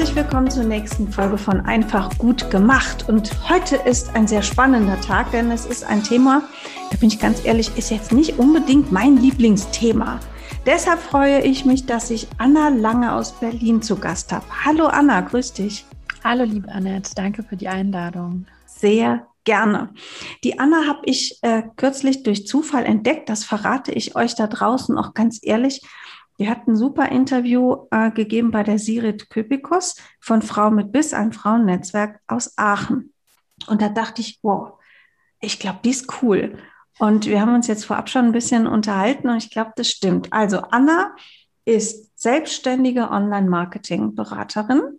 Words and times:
Herzlich 0.00 0.16
willkommen 0.16 0.50
zur 0.50 0.64
nächsten 0.64 1.12
Folge 1.12 1.36
von 1.36 1.60
Einfach 1.60 2.16
gut 2.16 2.50
gemacht. 2.50 3.06
Und 3.06 3.30
heute 3.50 3.76
ist 3.76 4.16
ein 4.16 4.26
sehr 4.26 4.40
spannender 4.40 4.98
Tag, 5.02 5.30
denn 5.30 5.50
es 5.50 5.66
ist 5.66 5.84
ein 5.84 6.02
Thema, 6.02 6.48
da 6.90 6.96
bin 6.96 7.10
ich 7.10 7.18
ganz 7.18 7.44
ehrlich, 7.44 7.76
ist 7.76 7.90
jetzt 7.90 8.10
nicht 8.10 8.38
unbedingt 8.38 8.90
mein 8.90 9.18
Lieblingsthema. 9.18 10.18
Deshalb 10.64 11.00
freue 11.00 11.42
ich 11.42 11.66
mich, 11.66 11.84
dass 11.84 12.10
ich 12.10 12.28
Anna 12.38 12.70
Lange 12.70 13.14
aus 13.14 13.38
Berlin 13.40 13.82
zu 13.82 13.96
Gast 13.96 14.32
habe. 14.32 14.46
Hallo 14.64 14.86
Anna, 14.86 15.20
grüß 15.20 15.52
dich. 15.52 15.84
Hallo 16.24 16.44
liebe 16.44 16.72
Annette, 16.72 17.14
danke 17.14 17.42
für 17.42 17.58
die 17.58 17.68
Einladung. 17.68 18.46
Sehr 18.64 19.26
gerne. 19.44 19.90
Die 20.44 20.58
Anna 20.58 20.86
habe 20.86 21.00
ich 21.04 21.40
äh, 21.42 21.62
kürzlich 21.76 22.22
durch 22.22 22.46
Zufall 22.46 22.86
entdeckt. 22.86 23.28
Das 23.28 23.44
verrate 23.44 23.92
ich 23.92 24.16
euch 24.16 24.34
da 24.34 24.46
draußen 24.46 24.96
auch 24.96 25.12
ganz 25.12 25.40
ehrlich. 25.42 25.82
Die 26.40 26.48
hat 26.48 26.66
ein 26.66 26.74
super 26.74 27.10
Interview 27.10 27.86
äh, 27.90 28.10
gegeben 28.10 28.50
bei 28.50 28.62
der 28.62 28.78
Sirit 28.78 29.28
Köpikos 29.28 29.96
von 30.20 30.40
Frau 30.40 30.70
mit 30.70 30.90
Biss, 30.90 31.12
ein 31.12 31.34
Frauennetzwerk 31.34 32.18
aus 32.26 32.56
Aachen. 32.56 33.12
Und 33.66 33.82
da 33.82 33.90
dachte 33.90 34.22
ich, 34.22 34.38
wow, 34.42 34.72
ich 35.38 35.58
glaube, 35.58 35.80
die 35.84 35.90
ist 35.90 36.22
cool. 36.22 36.56
Und 36.98 37.26
wir 37.26 37.42
haben 37.42 37.54
uns 37.54 37.66
jetzt 37.66 37.84
vorab 37.84 38.08
schon 38.08 38.24
ein 38.24 38.32
bisschen 38.32 38.66
unterhalten 38.66 39.28
und 39.28 39.36
ich 39.36 39.50
glaube, 39.50 39.72
das 39.76 39.90
stimmt. 39.90 40.32
Also 40.32 40.62
Anna 40.70 41.14
ist 41.66 42.18
selbstständige 42.18 43.10
Online-Marketing-Beraterin. 43.10 44.98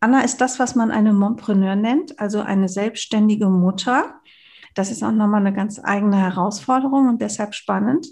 Anna 0.00 0.22
ist 0.22 0.40
das, 0.40 0.58
was 0.58 0.74
man 0.74 0.90
eine 0.90 1.12
Mompreneur 1.12 1.76
nennt, 1.76 2.18
also 2.18 2.40
eine 2.40 2.68
selbstständige 2.68 3.48
Mutter. 3.48 4.20
Das 4.74 4.90
ist 4.90 5.04
auch 5.04 5.12
nochmal 5.12 5.40
eine 5.40 5.52
ganz 5.54 5.80
eigene 5.82 6.16
Herausforderung 6.16 7.08
und 7.08 7.22
deshalb 7.22 7.54
spannend. 7.54 8.08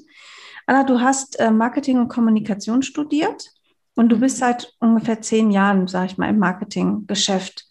Anna, 0.68 0.84
du 0.84 1.00
hast 1.00 1.40
äh, 1.40 1.50
Marketing 1.50 1.98
und 1.98 2.08
Kommunikation 2.08 2.82
studiert 2.82 3.54
und 3.94 4.10
du 4.10 4.20
bist 4.20 4.36
seit 4.36 4.74
ungefähr 4.80 5.22
zehn 5.22 5.50
Jahren, 5.50 5.86
sage 5.88 6.08
ich 6.08 6.18
mal, 6.18 6.28
im 6.28 6.38
Marketinggeschäft. 6.38 7.64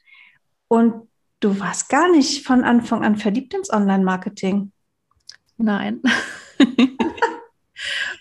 Und 0.67 1.07
du 1.39 1.59
warst 1.59 1.89
gar 1.89 2.09
nicht 2.11 2.43
von 2.43 2.63
Anfang 2.63 3.05
an 3.05 3.15
verliebt 3.15 3.53
ins 3.53 3.71
Online-Marketing. 3.71 4.71
Nein. 5.57 6.01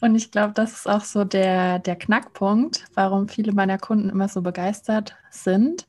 Und 0.02 0.14
ich 0.14 0.30
glaube, 0.30 0.52
das 0.52 0.72
ist 0.74 0.86
auch 0.86 1.04
so 1.04 1.24
der, 1.24 1.78
der 1.78 1.96
Knackpunkt, 1.96 2.84
warum 2.92 3.28
viele 3.28 3.52
meiner 3.52 3.78
Kunden 3.78 4.10
immer 4.10 4.28
so 4.28 4.42
begeistert 4.42 5.16
sind. 5.30 5.86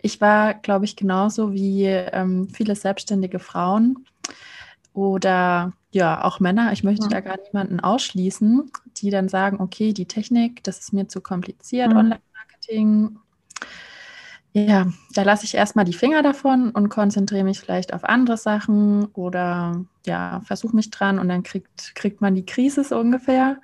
Ich 0.00 0.22
war, 0.22 0.54
glaube 0.54 0.86
ich, 0.86 0.96
genauso 0.96 1.52
wie 1.52 1.84
ähm, 1.84 2.48
viele 2.48 2.74
selbstständige 2.74 3.38
Frauen 3.38 4.06
oder 4.92 5.72
ja, 5.92 6.22
auch 6.24 6.40
Männer, 6.40 6.72
ich 6.72 6.84
möchte 6.84 7.04
ja. 7.04 7.08
da 7.08 7.20
gar 7.20 7.38
niemanden 7.42 7.80
ausschließen, 7.80 8.70
die 8.98 9.10
dann 9.10 9.28
sagen, 9.28 9.60
okay, 9.60 9.92
die 9.92 10.06
Technik, 10.06 10.62
das 10.62 10.78
ist 10.78 10.92
mir 10.92 11.08
zu 11.08 11.20
kompliziert, 11.20 11.90
mhm. 11.90 11.96
Online-Marketing. 11.96 13.18
Ja, 14.52 14.88
da 15.14 15.22
lasse 15.22 15.44
ich 15.44 15.54
erstmal 15.54 15.84
die 15.84 15.92
Finger 15.92 16.22
davon 16.22 16.70
und 16.70 16.88
konzentriere 16.88 17.44
mich 17.44 17.60
vielleicht 17.60 17.94
auf 17.94 18.02
andere 18.04 18.36
Sachen 18.36 19.06
oder 19.12 19.84
ja, 20.06 20.40
versuche 20.44 20.74
mich 20.74 20.90
dran 20.90 21.20
und 21.20 21.28
dann 21.28 21.44
kriegt, 21.44 21.94
kriegt 21.94 22.20
man 22.20 22.34
die 22.34 22.46
Krise 22.46 22.82
so 22.82 22.98
ungefähr. 22.98 23.58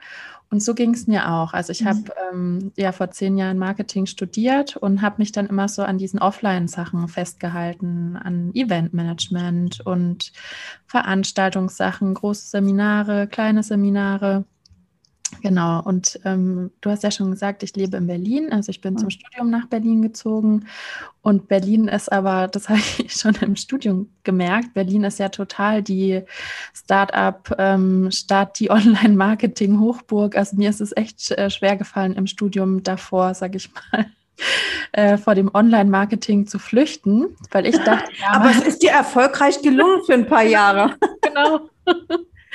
Und 0.49 0.63
so 0.63 0.75
ging 0.75 0.95
es 0.95 1.07
mir 1.07 1.33
auch. 1.33 1.53
Also 1.53 1.73
ich 1.73 1.83
mhm. 1.83 1.89
habe 1.89 2.01
ähm, 2.33 2.73
ja 2.77 2.93
vor 2.93 3.11
zehn 3.11 3.37
Jahren 3.37 3.59
Marketing 3.59 4.07
studiert 4.07 4.77
und 4.77 5.03
habe 5.03 5.17
mich 5.19 5.33
dann 5.33 5.47
immer 5.47 5.69
so 5.69 5.83
an 5.83 5.99
diesen 5.99 6.21
Offline-Sachen 6.21 7.09
festgehalten, 7.09 8.17
an 8.17 8.53
Eventmanagement 8.55 9.81
und 9.81 10.33
Veranstaltungssachen, 10.87 12.15
große 12.15 12.49
Seminare, 12.49 13.27
kleine 13.27 13.63
Seminare. 13.63 14.45
Genau, 15.43 15.83
und 15.83 16.21
ähm, 16.25 16.71
du 16.81 16.91
hast 16.91 17.03
ja 17.03 17.11
schon 17.11 17.33
gesagt, 17.33 17.63
ich 17.63 17.75
lebe 17.75 17.97
in 17.97 18.07
Berlin, 18.07 18.53
also 18.53 18.71
ich 18.71 18.81
bin 18.81 18.95
mhm. 18.95 18.99
zum 18.99 19.11
Studium 19.11 19.51
nach 19.51 19.67
Berlin 19.67 20.01
gezogen 20.01 20.67
und 21.23 21.49
Berlin 21.49 21.89
ist 21.89 22.13
aber, 22.13 22.49
das 22.53 22.69
habe 22.69 22.79
ich 22.99 23.13
schon 23.13 23.35
im 23.41 23.57
Studium 23.57 24.09
gemerkt, 24.23 24.75
Berlin 24.75 25.05
ist 25.05 25.19
ja 25.19 25.29
total 25.29 25.83
die 25.83 26.23
Start-up-Stadt, 26.75 27.59
ähm, 27.59 28.53
die 28.59 28.71
Online-Marketing-Hochburg. 28.71 30.37
Also 30.37 30.57
mir 30.57 30.71
ist 30.71 30.81
es 30.81 30.97
echt 30.97 31.33
äh, 31.33 31.51
schwer 31.51 31.77
gefallen 31.77 32.15
im 32.15 32.27
Studium 32.27 32.83
davor, 32.83 33.35
sage 33.35 33.57
ich 33.57 33.71
mal. 33.73 34.07
Äh, 34.93 35.17
vor 35.17 35.35
dem 35.35 35.51
Online-Marketing 35.55 36.47
zu 36.47 36.59
flüchten, 36.59 37.35
weil 37.53 37.65
ich 37.65 37.77
dachte, 37.79 38.13
ja, 38.21 38.33
aber 38.33 38.51
es 38.51 38.61
ist 38.61 38.83
dir 38.83 38.91
erfolgreich 38.91 39.63
gelungen 39.63 40.03
für 40.05 40.13
ein 40.13 40.27
paar 40.27 40.43
Jahre. 40.43 40.95
genau. 41.23 41.71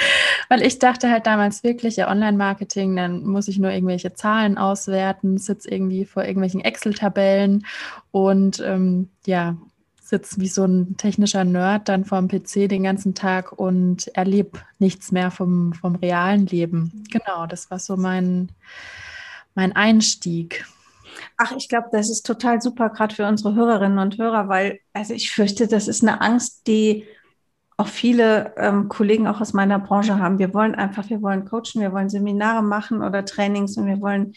Weil 0.49 0.61
ich 0.61 0.79
dachte 0.79 1.09
halt 1.09 1.27
damals 1.27 1.63
wirklich, 1.63 1.95
ja, 1.95 2.09
Online-Marketing, 2.09 2.95
dann 2.95 3.23
muss 3.23 3.47
ich 3.47 3.59
nur 3.59 3.71
irgendwelche 3.71 4.13
Zahlen 4.13 4.57
auswerten, 4.57 5.37
sitze 5.37 5.69
irgendwie 5.69 6.05
vor 6.05 6.23
irgendwelchen 6.23 6.61
Excel-Tabellen 6.61 7.65
und 8.11 8.59
ähm, 8.65 9.09
ja, 9.25 9.55
sitze 10.11 10.41
wie 10.41 10.47
so 10.47 10.65
ein 10.65 10.97
technischer 10.97 11.45
Nerd 11.45 11.87
dann 11.87 12.05
vor 12.05 12.21
dem 12.21 12.27
PC 12.27 12.69
den 12.69 12.83
ganzen 12.83 13.15
Tag 13.15 13.53
und 13.53 14.07
erlebe 14.09 14.59
nichts 14.77 15.11
mehr 15.11 15.31
vom, 15.31 15.73
vom 15.73 15.95
realen 15.95 16.45
Leben. 16.45 17.05
Genau, 17.09 17.47
das 17.47 17.71
war 17.71 17.79
so 17.79 17.95
mein, 17.95 18.49
mein 19.55 19.73
Einstieg. 19.73 20.65
Ach, 21.37 21.53
ich 21.55 21.69
glaube, 21.69 21.87
das 21.91 22.09
ist 22.09 22.25
total 22.25 22.61
super, 22.61 22.89
gerade 22.89 23.15
für 23.15 23.25
unsere 23.25 23.55
Hörerinnen 23.55 23.99
und 23.99 24.17
Hörer, 24.17 24.49
weil, 24.49 24.79
also 24.93 25.13
ich 25.13 25.31
fürchte, 25.31 25.67
das 25.67 25.87
ist 25.87 26.03
eine 26.03 26.21
Angst, 26.21 26.67
die 26.67 27.05
auch 27.81 27.87
viele 27.87 28.53
ähm, 28.57 28.89
Kollegen 28.89 29.27
auch 29.27 29.41
aus 29.41 29.53
meiner 29.53 29.79
Branche 29.79 30.19
haben. 30.19 30.39
Wir 30.39 30.53
wollen 30.53 30.75
einfach, 30.75 31.09
wir 31.09 31.21
wollen 31.21 31.45
coachen, 31.45 31.81
wir 31.81 31.91
wollen 31.91 32.09
Seminare 32.09 32.61
machen 32.61 33.01
oder 33.01 33.25
Trainings 33.25 33.75
und 33.77 33.87
wir 33.87 33.99
wollen 33.99 34.33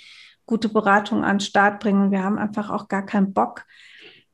gute 0.46 0.68
Beratung 0.68 1.24
an 1.24 1.36
den 1.36 1.40
Start 1.40 1.80
bringen. 1.80 2.04
Und 2.04 2.10
wir 2.10 2.24
haben 2.24 2.38
einfach 2.38 2.70
auch 2.70 2.88
gar 2.88 3.04
keinen 3.04 3.34
Bock, 3.34 3.64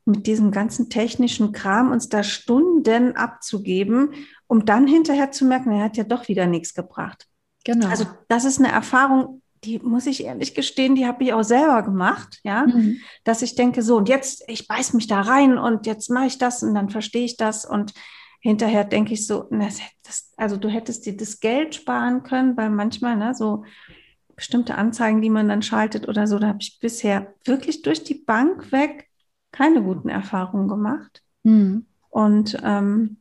mit 0.05 0.27
diesem 0.27 0.51
ganzen 0.51 0.89
technischen 0.91 1.53
Kram 1.53 1.91
uns 1.91 2.09
da 2.09 2.23
Stunden 2.23 3.17
abzugeben, 3.17 4.15
um 4.47 4.65
dann 4.65 4.87
hinterher 4.87 5.31
zu 5.31 5.45
merken, 5.45 5.73
er 5.73 5.85
hat 5.85 5.97
ja 5.97 6.05
doch 6.05 6.29
wieder 6.29 6.47
nichts 6.47 6.75
gebracht. 6.75 7.27
Genau. 7.65 7.89
Also 7.89 8.07
das 8.29 8.45
ist 8.45 8.59
eine 8.59 8.73
Erfahrung, 8.73 9.43
die 9.63 9.79
muss 9.79 10.07
ich 10.07 10.25
ehrlich 10.25 10.55
gestehen, 10.55 10.95
die 10.95 11.07
habe 11.07 11.23
ich 11.23 11.33
auch 11.35 11.43
selber 11.43 11.83
gemacht, 11.83 12.41
ja, 12.45 12.67
mhm. 12.67 12.97
dass 13.25 13.43
ich 13.43 13.57
denke, 13.57 13.83
so 13.83 13.97
und 13.97 14.09
jetzt, 14.09 14.43
ich 14.49 14.67
beiß 14.67 14.95
mich 14.95 15.07
da 15.07 15.21
rein 15.21 15.59
und 15.59 15.87
jetzt 15.87 16.09
mache 16.11 16.27
ich 16.27 16.39
das 16.39 16.63
und 16.63 16.75
dann 16.75 16.89
verstehe 16.89 17.27
ich 17.27 17.37
das 17.37 17.67
und 17.67 17.93
hinterher 18.41 18.85
denke 18.85 19.15
ich 19.15 19.27
so, 19.27 19.47
na, 19.51 19.69
das, 20.03 20.33
also 20.37 20.57
du 20.57 20.69
hättest 20.69 21.07
dir 21.07 21.17
das 21.17 21.41
Geld 21.41 21.75
sparen 21.75 22.23
können, 22.23 22.57
weil 22.57 22.71
manchmal, 22.71 23.17
ne, 23.17 23.35
so 23.35 23.65
bestimmte 24.35 24.75
Anzeigen, 24.75 25.21
die 25.21 25.31
man 25.31 25.49
dann 25.49 25.63
schaltet 25.63 26.09
oder 26.09 26.27
so, 26.27 26.39
da 26.39 26.49
habe 26.49 26.59
ich 26.61 26.81
bisher 26.81 27.35
wirklich 27.45 27.83
durch 27.83 28.03
die 28.03 28.15
Bank 28.15 28.73
weg 28.73 29.09
keine 29.53 29.83
guten 29.83 30.09
Erfahrungen 30.09 30.69
gemacht. 30.69 31.23
Mhm. 31.43 31.87
Und 32.09 32.59
ähm, 32.65 33.19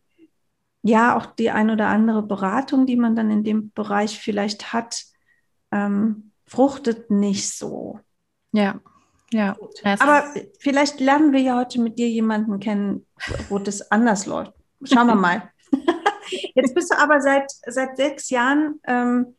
ja, 0.82 1.18
auch 1.18 1.26
die 1.26 1.52
ein 1.52 1.70
oder 1.70 1.88
andere 1.88 2.24
Beratung, 2.24 2.86
die 2.86 2.96
man 2.96 3.16
dann 3.16 3.30
in 3.32 3.44
dem 3.44 3.72
Bereich 3.72 4.18
vielleicht 4.18 4.72
hat, 4.72 5.04
ähm, 5.72 6.32
fruchtet 6.46 7.12
nicht 7.12 7.52
so. 7.54 8.00
Ja, 8.54 8.80
ja. 9.32 9.56
Aber 10.00 10.24
vielleicht 10.60 11.00
lernen 11.00 11.34
wir 11.34 11.42
ja 11.42 11.58
heute 11.58 11.82
mit 11.82 12.00
dir 12.00 12.10
jemanden 12.10 12.60
kennen, 12.60 13.06
wo 13.50 13.60
das 13.60 13.92
anders 13.92 14.26
läuft. 14.26 14.54
Schauen 14.84 15.08
wir 15.08 15.16
mal. 15.16 15.52
Jetzt 16.56 16.76
bist 16.76 16.92
du 16.92 16.98
aber 16.98 17.22
seit, 17.22 17.52
seit 17.66 17.98
sechs 17.98 18.30
Jahren, 18.30 18.80
ähm, 18.86 19.36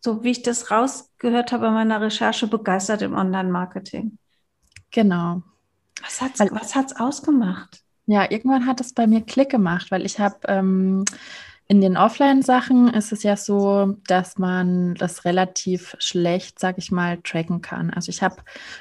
so 0.00 0.22
wie 0.22 0.30
ich 0.30 0.42
das 0.42 0.70
rausgehört 0.70 1.52
habe 1.52 1.68
in 1.68 1.74
meiner 1.74 2.00
Recherche, 2.00 2.46
begeistert 2.46 3.02
im 3.02 3.14
Online-Marketing. 3.14 4.18
Genau. 4.90 5.42
Was 6.02 6.20
hat 6.20 6.32
es 6.34 6.50
was 6.50 7.00
ausgemacht? 7.00 7.82
Ja, 8.06 8.30
irgendwann 8.30 8.66
hat 8.66 8.80
es 8.80 8.92
bei 8.92 9.06
mir 9.06 9.20
Klick 9.20 9.50
gemacht, 9.50 9.90
weil 9.90 10.04
ich 10.04 10.18
habe 10.18 10.38
ähm, 10.48 11.04
In 11.70 11.80
den 11.80 11.96
Offline-Sachen 11.96 12.88
ist 12.88 13.12
es 13.12 13.22
ja 13.22 13.36
so, 13.36 13.94
dass 14.08 14.38
man 14.38 14.96
das 14.96 15.24
relativ 15.24 15.94
schlecht, 16.00 16.58
sag 16.58 16.78
ich 16.78 16.90
mal, 16.90 17.18
tracken 17.22 17.60
kann. 17.60 17.90
Also 17.90 18.10
ich 18.10 18.24
habe 18.24 18.38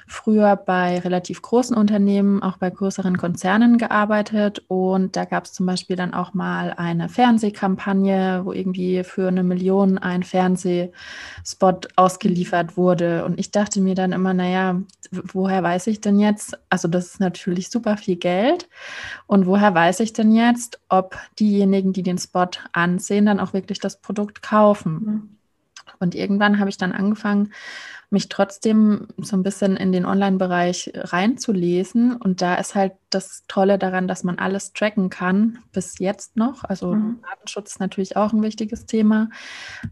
früher 0.07 0.55
bei 0.55 0.97
relativ 0.97 1.43
großen 1.43 1.77
Unternehmen, 1.77 2.41
auch 2.41 2.57
bei 2.57 2.71
größeren 2.71 3.15
Konzernen 3.15 3.77
gearbeitet 3.77 4.63
und 4.69 5.15
da 5.15 5.25
gab 5.25 5.45
es 5.45 5.53
zum 5.53 5.67
Beispiel 5.67 5.97
dann 5.97 6.15
auch 6.15 6.33
mal 6.33 6.73
eine 6.77 7.09
Fernsehkampagne, 7.09 8.41
wo 8.43 8.53
irgendwie 8.53 9.03
für 9.03 9.27
eine 9.27 9.43
Million 9.43 9.99
ein 9.99 10.23
Fernsehspot 10.23 11.89
ausgeliefert 11.95 12.75
wurde. 12.75 13.23
Und 13.23 13.39
ich 13.39 13.51
dachte 13.51 13.81
mir 13.81 13.93
dann 13.93 14.13
immer, 14.13 14.33
naja, 14.33 14.81
woher 15.11 15.61
weiß 15.61 15.85
ich 15.85 16.01
denn 16.01 16.19
jetzt? 16.19 16.57
Also 16.71 16.87
das 16.87 17.05
ist 17.05 17.19
natürlich 17.19 17.69
super 17.69 17.97
viel 17.97 18.15
Geld. 18.15 18.67
Und 19.29 19.45
woher 19.45 19.75
weiß 19.75 19.99
ich 19.99 20.11
denn 20.11 20.31
jetzt, 20.31 20.79
ob 20.89 21.15
diejenigen, 21.37 21.93
die 21.93 22.01
den 22.01 22.17
Spot 22.17 22.49
ansehen, 22.71 23.27
dann 23.27 23.39
auch 23.39 23.53
wirklich 23.53 23.79
das 23.79 24.01
Produkt 24.01 24.41
kaufen. 24.41 24.93
Mhm. 24.93 25.37
Und 25.99 26.15
irgendwann 26.15 26.57
habe 26.57 26.71
ich 26.71 26.77
dann 26.77 26.91
angefangen, 26.91 27.53
mich 28.11 28.27
trotzdem 28.27 29.07
so 29.17 29.37
ein 29.37 29.43
bisschen 29.43 29.77
in 29.77 29.91
den 29.91 30.05
Online-Bereich 30.05 30.91
reinzulesen. 30.95 32.15
Und 32.15 32.41
da 32.41 32.55
ist 32.55 32.73
halt 32.73 32.93
das 33.11 33.43
Tolle 33.47 33.77
daran, 33.77 34.07
dass 34.07 34.23
man 34.23 34.39
alles 34.39 34.73
tracken 34.73 35.09
kann, 35.09 35.59
bis 35.71 35.99
jetzt 35.99 36.35
noch. 36.35 36.63
Also 36.63 36.95
mhm. 36.95 37.19
Datenschutz 37.29 37.71
ist 37.71 37.79
natürlich 37.79 38.17
auch 38.17 38.33
ein 38.33 38.41
wichtiges 38.41 38.87
Thema, 38.87 39.29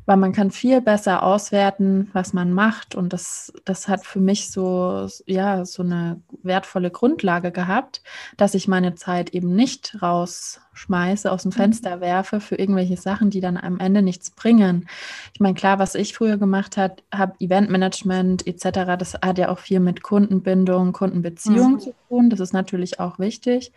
weil 0.06 0.18
man 0.18 0.34
kann 0.34 0.50
viel 0.50 0.82
besser 0.82 1.22
auswerten, 1.22 2.10
was 2.14 2.34
man 2.34 2.54
macht. 2.54 2.96
Und 2.96 3.14
das, 3.14 3.54
das 3.66 3.88
hat 3.88 4.06
für 4.06 4.20
mich 4.20 4.50
so, 4.50 5.08
ja, 5.28 5.64
so 5.66 5.84
eine 5.84 6.22
wertvolle 6.42 6.90
Grundlage 6.90 7.52
gehabt, 7.52 8.02
dass 8.36 8.56
ich 8.56 8.68
meine 8.68 8.96
Zeit 8.96 9.32
eben 9.32 9.54
nicht 9.56 10.02
rausschmeiße, 10.02 11.32
aus 11.32 11.44
dem 11.44 11.50
mhm. 11.50 11.56
Fenster 11.56 12.02
werfe 12.02 12.40
für 12.40 12.56
irgendwelche 12.56 12.98
Sachen, 12.98 13.30
die 13.30 13.42
dann 13.42 13.58
am 13.58 13.80
Ende 13.80 14.02
nichts 14.02 14.32
bringen. 14.32 14.88
Ich 15.34 15.40
meine, 15.40 15.56
klar, 15.56 15.78
was 15.78 15.94
ich 15.94 16.16
früher 16.16 16.38
gemacht 16.38 16.78
habe, 16.78 16.96
habe 17.14 17.36
Eventmanagement 17.40 18.07
etc., 18.10 18.98
das 18.98 19.14
hat 19.16 19.38
ja 19.38 19.50
auch 19.50 19.60
viel 19.60 19.80
mit 19.80 20.04
Kundenbindung, 20.04 20.94
Kundenbeziehung 20.94 21.74
mhm. 21.74 21.80
zu 21.80 21.94
tun. 22.08 22.30
Das 22.30 22.40
ist 22.40 22.54
natürlich 22.54 23.00
auch 23.00 23.20
wichtig. 23.20 23.72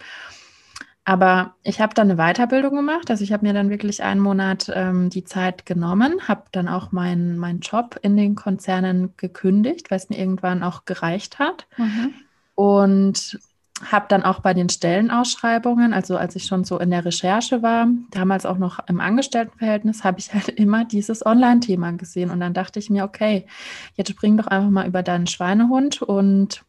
Aber 1.04 1.54
ich 1.62 1.80
habe 1.80 1.94
dann 1.94 2.10
eine 2.10 2.32
Weiterbildung 2.32 2.76
gemacht. 2.76 3.10
Also 3.10 3.24
ich 3.24 3.32
habe 3.32 3.46
mir 3.46 3.54
dann 3.54 3.70
wirklich 3.70 4.02
einen 4.02 4.20
Monat 4.20 4.70
ähm, 4.74 5.10
die 5.10 5.24
Zeit 5.24 5.66
genommen, 5.66 6.28
habe 6.28 6.44
dann 6.52 6.68
auch 6.68 6.92
meinen 6.92 7.38
mein 7.38 7.60
Job 7.60 7.98
in 8.02 8.16
den 8.16 8.34
Konzernen 8.34 9.14
gekündigt, 9.16 9.90
weil 9.90 9.98
es 9.98 10.08
mir 10.08 10.18
irgendwann 10.18 10.62
auch 10.62 10.84
gereicht 10.84 11.38
hat. 11.38 11.66
Mhm. 11.78 12.14
Und 12.54 13.40
habe 13.84 14.06
dann 14.08 14.22
auch 14.22 14.40
bei 14.40 14.54
den 14.54 14.68
Stellenausschreibungen, 14.68 15.94
also 15.94 16.16
als 16.16 16.36
ich 16.36 16.44
schon 16.44 16.64
so 16.64 16.78
in 16.78 16.90
der 16.90 17.04
Recherche 17.04 17.62
war, 17.62 17.88
damals 18.10 18.44
auch 18.46 18.58
noch 18.58 18.78
im 18.88 19.00
Angestelltenverhältnis, 19.00 20.04
habe 20.04 20.18
ich 20.18 20.32
halt 20.34 20.48
immer 20.58 20.84
dieses 20.84 21.24
Online-Thema 21.24 21.92
gesehen. 21.92 22.30
Und 22.30 22.40
dann 22.40 22.54
dachte 22.54 22.78
ich 22.78 22.90
mir, 22.90 23.04
okay, 23.04 23.46
jetzt 23.94 24.10
spring 24.10 24.36
doch 24.36 24.46
einfach 24.46 24.70
mal 24.70 24.86
über 24.86 25.02
deinen 25.02 25.26
Schweinehund 25.26 26.02
und 26.02 26.62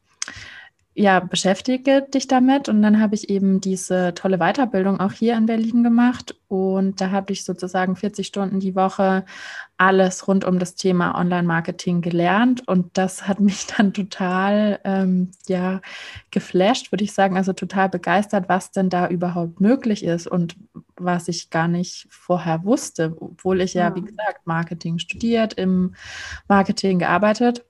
ja, 0.93 1.21
beschäftige 1.21 2.01
dich 2.01 2.27
damit. 2.27 2.67
Und 2.67 2.81
dann 2.81 2.99
habe 2.99 3.15
ich 3.15 3.29
eben 3.29 3.61
diese 3.61 4.13
tolle 4.13 4.39
Weiterbildung 4.39 4.99
auch 4.99 5.13
hier 5.13 5.38
in 5.38 5.45
Berlin 5.45 5.83
gemacht. 5.83 6.35
Und 6.49 6.99
da 6.99 7.11
habe 7.11 7.31
ich 7.31 7.45
sozusagen 7.45 7.95
40 7.95 8.27
Stunden 8.27 8.59
die 8.59 8.75
Woche 8.75 9.23
alles 9.77 10.27
rund 10.27 10.43
um 10.43 10.59
das 10.59 10.75
Thema 10.75 11.17
Online-Marketing 11.17 12.01
gelernt. 12.01 12.67
Und 12.67 12.97
das 12.97 13.25
hat 13.25 13.39
mich 13.41 13.67
dann 13.67 13.93
total, 13.93 14.81
ähm, 14.83 15.31
ja, 15.47 15.79
geflasht, 16.29 16.91
würde 16.91 17.05
ich 17.05 17.13
sagen. 17.13 17.37
Also 17.37 17.53
total 17.53 17.87
begeistert, 17.87 18.49
was 18.49 18.71
denn 18.71 18.89
da 18.89 19.07
überhaupt 19.07 19.61
möglich 19.61 20.03
ist 20.03 20.27
und 20.27 20.57
was 20.97 21.29
ich 21.29 21.49
gar 21.49 21.69
nicht 21.69 22.07
vorher 22.09 22.65
wusste, 22.65 23.15
obwohl 23.17 23.61
ich 23.61 23.75
ja, 23.75 23.87
ja 23.87 23.95
wie 23.95 24.01
gesagt, 24.01 24.45
Marketing 24.45 24.99
studiert, 24.99 25.53
im 25.53 25.95
Marketing 26.49 26.99
gearbeitet 26.99 27.63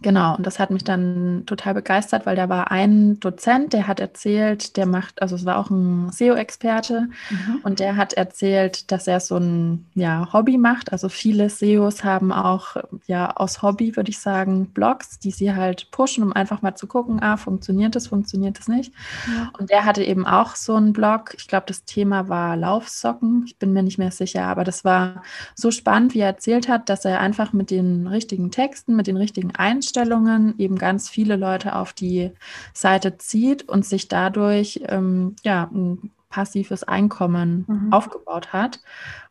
Genau, 0.00 0.36
und 0.36 0.46
das 0.46 0.58
hat 0.58 0.70
mich 0.70 0.84
dann 0.84 1.42
total 1.46 1.74
begeistert, 1.74 2.24
weil 2.24 2.36
da 2.36 2.48
war 2.48 2.70
ein 2.70 3.18
Dozent, 3.20 3.72
der 3.72 3.88
hat 3.88 4.00
erzählt, 4.00 4.76
der 4.76 4.86
macht, 4.86 5.20
also 5.20 5.34
es 5.34 5.44
war 5.44 5.58
auch 5.58 5.70
ein 5.70 6.10
SEO-Experte 6.12 7.08
mhm. 7.30 7.60
und 7.64 7.80
der 7.80 7.96
hat 7.96 8.12
erzählt, 8.12 8.92
dass 8.92 9.06
er 9.06 9.20
so 9.20 9.36
ein 9.36 9.86
ja, 9.94 10.32
Hobby 10.32 10.56
macht. 10.56 10.92
Also 10.92 11.08
viele 11.08 11.50
SEOs 11.50 12.04
haben 12.04 12.32
auch 12.32 12.76
ja 13.06 13.36
aus 13.36 13.62
Hobby, 13.62 13.96
würde 13.96 14.10
ich 14.10 14.18
sagen, 14.18 14.66
Blogs, 14.66 15.18
die 15.18 15.30
sie 15.30 15.54
halt 15.54 15.90
pushen, 15.90 16.22
um 16.22 16.32
einfach 16.32 16.62
mal 16.62 16.76
zu 16.76 16.86
gucken, 16.86 17.20
ah, 17.20 17.36
funktioniert 17.36 17.96
das, 17.96 18.06
funktioniert 18.06 18.58
das 18.58 18.68
nicht. 18.68 18.92
Ja. 19.26 19.50
Und 19.58 19.70
der 19.70 19.84
hatte 19.84 20.04
eben 20.04 20.26
auch 20.26 20.54
so 20.54 20.76
einen 20.76 20.92
Blog. 20.92 21.34
Ich 21.36 21.48
glaube, 21.48 21.66
das 21.66 21.84
Thema 21.84 22.28
war 22.28 22.56
Laufsocken. 22.56 23.44
Ich 23.46 23.58
bin 23.58 23.72
mir 23.72 23.82
nicht 23.82 23.98
mehr 23.98 24.12
sicher, 24.12 24.44
aber 24.44 24.64
das 24.64 24.84
war 24.84 25.22
so 25.54 25.70
spannend, 25.70 26.14
wie 26.14 26.20
er 26.20 26.28
erzählt 26.28 26.68
hat, 26.68 26.88
dass 26.88 27.04
er 27.04 27.20
einfach 27.20 27.52
mit 27.52 27.70
den 27.70 28.06
richtigen 28.06 28.50
Texten, 28.50 28.94
mit 28.94 29.06
den 29.06 29.16
richtigen 29.16 29.54
Einstellungen 29.54 29.77
Einstellungen 29.78 30.54
eben 30.58 30.76
ganz 30.76 31.08
viele 31.08 31.36
Leute 31.36 31.76
auf 31.76 31.92
die 31.92 32.32
Seite 32.74 33.16
zieht 33.16 33.68
und 33.68 33.86
sich 33.86 34.08
dadurch 34.08 34.80
ähm, 34.86 35.36
ja, 35.44 35.70
ein 35.72 36.10
passives 36.30 36.82
Einkommen 36.82 37.64
mhm. 37.68 37.92
aufgebaut 37.92 38.52
hat. 38.52 38.80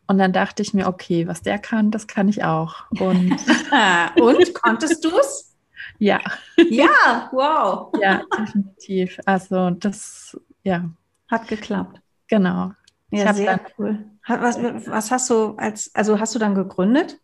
Und 0.07 0.19
dann 0.19 0.31
dachte 0.31 0.61
ich 0.61 0.73
mir, 0.73 0.87
okay, 0.87 1.27
was 1.27 1.41
der 1.41 1.59
kann, 1.59 1.91
das 1.91 2.07
kann 2.07 2.29
ich 2.29 2.45
auch. 2.45 2.89
Und, 2.91 3.35
und 4.21 4.53
konntest 4.53 5.03
du 5.03 5.09
es? 5.19 5.53
Ja. 5.99 6.21
Ja, 6.55 7.29
wow. 7.33 7.91
Ja, 8.01 8.21
definitiv. 8.39 9.19
Also 9.25 9.71
das, 9.71 10.39
ja. 10.63 10.89
Hat 11.27 11.49
geklappt. 11.49 11.99
Genau. 12.29 12.71
Ja, 13.11 13.33
sehr 13.33 13.57
dann, 13.57 13.59
cool. 13.77 14.05
Was, 14.27 14.57
was 14.87 15.11
hast 15.11 15.29
du 15.29 15.55
als, 15.57 15.93
also 15.93 16.21
hast 16.21 16.35
du 16.35 16.39
dann 16.39 16.55
gegründet? 16.55 17.19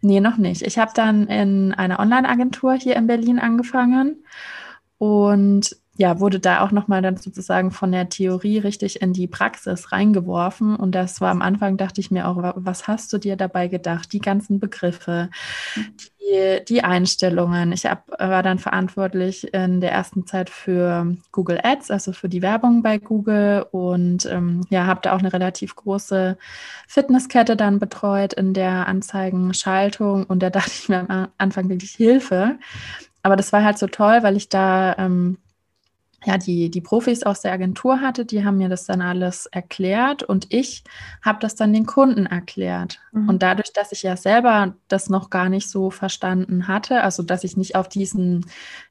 Nee, 0.00 0.20
noch 0.20 0.36
nicht. 0.36 0.62
Ich 0.62 0.78
habe 0.78 0.92
dann 0.94 1.26
in 1.26 1.72
einer 1.74 1.98
Online-Agentur 1.98 2.74
hier 2.74 2.96
in 2.96 3.06
Berlin 3.06 3.38
angefangen 3.38 4.24
und 4.98 5.76
ja, 5.98 6.20
wurde 6.20 6.40
da 6.40 6.60
auch 6.60 6.72
nochmal 6.72 7.00
dann 7.00 7.16
sozusagen 7.16 7.70
von 7.70 7.90
der 7.90 8.08
Theorie 8.08 8.58
richtig 8.58 9.00
in 9.00 9.14
die 9.14 9.26
Praxis 9.26 9.92
reingeworfen. 9.92 10.76
Und 10.76 10.94
das 10.94 11.20
war 11.20 11.30
am 11.30 11.40
Anfang, 11.40 11.78
dachte 11.78 12.00
ich 12.00 12.10
mir 12.10 12.28
auch, 12.28 12.36
was 12.56 12.86
hast 12.86 13.12
du 13.12 13.18
dir 13.18 13.36
dabei 13.36 13.68
gedacht? 13.68 14.12
Die 14.12 14.18
ganzen 14.18 14.60
Begriffe, 14.60 15.30
die, 16.20 16.64
die 16.68 16.84
Einstellungen. 16.84 17.72
Ich 17.72 17.86
hab, 17.86 18.08
war 18.18 18.42
dann 18.42 18.58
verantwortlich 18.58 19.54
in 19.54 19.80
der 19.80 19.92
ersten 19.92 20.26
Zeit 20.26 20.50
für 20.50 21.16
Google 21.32 21.60
Ads, 21.62 21.90
also 21.90 22.12
für 22.12 22.28
die 22.28 22.42
Werbung 22.42 22.82
bei 22.82 22.98
Google 22.98 23.64
und 23.70 24.26
ähm, 24.26 24.66
ja, 24.68 24.84
habe 24.84 25.00
da 25.02 25.14
auch 25.14 25.20
eine 25.20 25.32
relativ 25.32 25.76
große 25.76 26.36
Fitnesskette 26.88 27.56
dann 27.56 27.78
betreut 27.78 28.34
in 28.34 28.52
der 28.52 28.86
Anzeigenschaltung. 28.86 30.24
Und 30.24 30.42
da 30.42 30.50
dachte 30.50 30.72
ich 30.74 30.90
mir 30.90 31.08
am 31.08 31.28
Anfang 31.38 31.70
wirklich 31.70 31.92
Hilfe. 31.92 32.58
Aber 33.22 33.34
das 33.34 33.52
war 33.52 33.64
halt 33.64 33.78
so 33.78 33.86
toll, 33.86 34.18
weil 34.22 34.36
ich 34.36 34.50
da 34.50 34.94
ähm, 34.98 35.38
ja, 36.24 36.38
die, 36.38 36.70
die 36.70 36.80
Profis 36.80 37.22
aus 37.22 37.42
der 37.42 37.52
Agentur 37.52 38.00
hatte, 38.00 38.24
die 38.24 38.44
haben 38.44 38.56
mir 38.56 38.68
das 38.68 38.84
dann 38.86 39.02
alles 39.02 39.46
erklärt 39.46 40.22
und 40.22 40.52
ich 40.52 40.82
habe 41.22 41.38
das 41.40 41.54
dann 41.54 41.72
den 41.72 41.86
Kunden 41.86 42.26
erklärt. 42.26 43.00
Mhm. 43.12 43.28
Und 43.28 43.42
dadurch, 43.42 43.72
dass 43.72 43.92
ich 43.92 44.02
ja 44.02 44.16
selber 44.16 44.74
das 44.88 45.10
noch 45.10 45.30
gar 45.30 45.48
nicht 45.48 45.68
so 45.68 45.90
verstanden 45.90 46.68
hatte, 46.68 47.02
also 47.02 47.22
dass 47.22 47.44
ich 47.44 47.56
nicht 47.56 47.76
auf 47.76 47.88
diesen, 47.88 48.46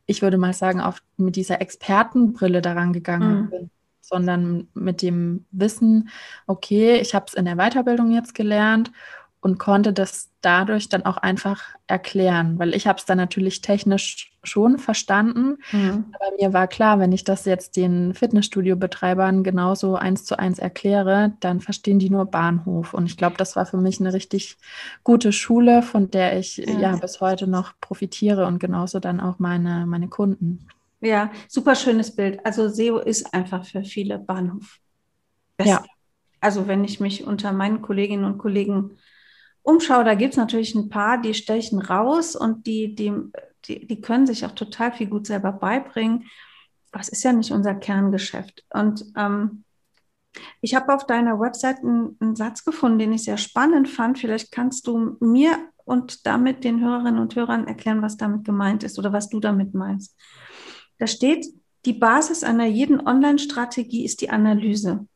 ich 0.05 0.22
würde 0.22 0.38
mal 0.38 0.53
sagen, 0.53 0.82
auf, 0.82 1.01
mit 1.17 1.36
dieser 1.36 1.62
Expertenbrille 1.62 2.62
daran 2.62 2.94
gegangen 2.94 3.41
mhm. 3.41 3.50
bin, 3.50 3.70
sondern 4.01 4.67
mit 4.74 5.01
dem 5.01 5.46
Wissen, 5.51 6.10
okay, 6.46 6.98
ich 7.00 7.15
habe 7.15 7.25
es 7.27 7.34
in 7.34 7.46
der 7.46 7.55
Weiterbildung 7.55 8.12
jetzt 8.12 8.36
gelernt 8.36 8.91
und 9.46 9.60
konnte 9.60 9.94
das 9.94 10.32
dadurch 10.42 10.90
dann 10.90 11.06
auch 11.06 11.18
einfach 11.18 11.62
erklären, 11.86 12.58
weil 12.58 12.74
ich 12.74 12.88
habe 12.88 12.98
es 12.98 13.06
dann 13.06 13.20
natürlich 13.20 13.62
technisch 13.62 14.34
schon 14.42 14.80
verstanden, 14.80 15.60
mhm. 15.72 16.06
aber 16.14 16.36
mir 16.40 16.52
war 16.52 16.66
klar, 16.66 16.98
wenn 16.98 17.12
ich 17.12 17.25
das 17.25 17.46
jetzt 17.46 17.75
den 17.75 18.16
Fitnessstudio-Betreibern 18.16 19.44
genauso 19.44 19.98
eins 19.98 20.25
zu 20.25 20.40
eins 20.40 20.58
erkläre, 20.58 21.34
dann 21.42 21.62
verstehen 21.62 22.00
die 22.00 22.10
nur 22.10 22.25
Bahnhof. 22.25 22.96
Und 22.96 23.06
ich 23.06 23.18
glaube, 23.18 23.36
das 23.38 23.56
war 23.56 23.68
für 23.68 23.78
mich 23.78 24.00
eine 24.00 24.14
richtig 24.14 24.58
gute 25.04 25.32
Schule, 25.32 25.84
von 25.84 26.10
der 26.10 26.40
ich 26.40 26.58
ja, 26.58 26.80
ja 26.80 26.96
bis 26.96 27.22
heute 27.22 27.46
noch 27.46 27.74
profitiere 27.80 28.48
und 28.48 28.58
genauso 28.58 29.00
dann 29.00 29.20
auch 29.20 29.38
meine, 29.38 29.86
meine 29.86 30.08
Kunden. 30.08 30.68
Ja, 31.02 31.30
super 31.48 31.75
schönes 31.75 32.16
Bild. 32.16 32.44
Also 32.44 32.68
SEO 32.68 32.98
ist 32.98 33.32
einfach 33.32 33.64
für 33.64 33.84
viele 33.84 34.18
Bahnhof. 34.18 34.80
Best. 35.56 35.70
Ja. 35.70 35.84
Also 36.40 36.68
wenn 36.68 36.84
ich 36.84 37.00
mich 37.00 37.28
unter 37.28 37.54
meinen 37.54 37.84
Kolleginnen 37.84 38.24
und 38.24 38.40
Kollegen 38.40 38.98
umschaue, 39.65 40.03
da 40.03 40.13
gibt 40.13 40.34
es 40.34 40.38
natürlich 40.38 40.75
ein 40.75 40.89
paar, 40.89 41.19
die 41.19 41.34
stechen 41.34 41.81
raus 41.81 42.36
und 42.36 42.67
die, 42.67 42.93
die, 42.95 43.12
die, 43.65 43.88
die 43.88 44.00
können 44.00 44.27
sich 44.27 44.45
auch 44.45 44.51
total 44.51 44.93
viel 44.93 45.07
gut 45.07 45.25
selber 45.25 45.51
beibringen. 45.51 46.25
Das 46.91 47.10
ist 47.10 47.24
ja 47.24 47.34
nicht 47.34 47.51
unser 47.51 47.74
Kerngeschäft. 47.74 48.63
Und 48.69 49.05
ähm, 49.17 49.63
ich 50.62 50.75
habe 50.75 50.93
auf 50.93 51.07
deiner 51.07 51.39
Website 51.39 51.79
einen, 51.79 52.15
einen, 52.19 52.36
Satz 52.36 52.63
gefunden, 52.63 53.00
den 53.00 53.13
ich 53.13 53.24
sehr 53.24 53.38
spannend 53.38 53.89
fand. 53.89 54.19
Vielleicht 54.19 54.51
kannst 54.51 54.86
du 54.86 55.17
mir 55.19 55.57
und 55.84 56.25
damit 56.27 56.63
den 56.63 56.81
Hörerinnen 56.81 57.19
und 57.19 57.36
Hörern 57.36 57.67
erklären, 57.67 58.01
was 58.01 58.17
damit 58.17 58.43
gemeint 58.43 58.84
ist 58.84 59.00
oder 59.00 59.13
was 59.13 59.29
du 59.29 59.39
damit 59.39 59.74
meinst. 59.74 60.15
Da 61.00 61.07
steht, 61.07 61.45
die 61.86 61.93
Basis 61.93 62.43
einer 62.43 62.65
jeden 62.65 63.05
Online-Strategie 63.05 64.05
ist 64.05 64.22
die 64.22 64.29
Analyse. 64.29 65.07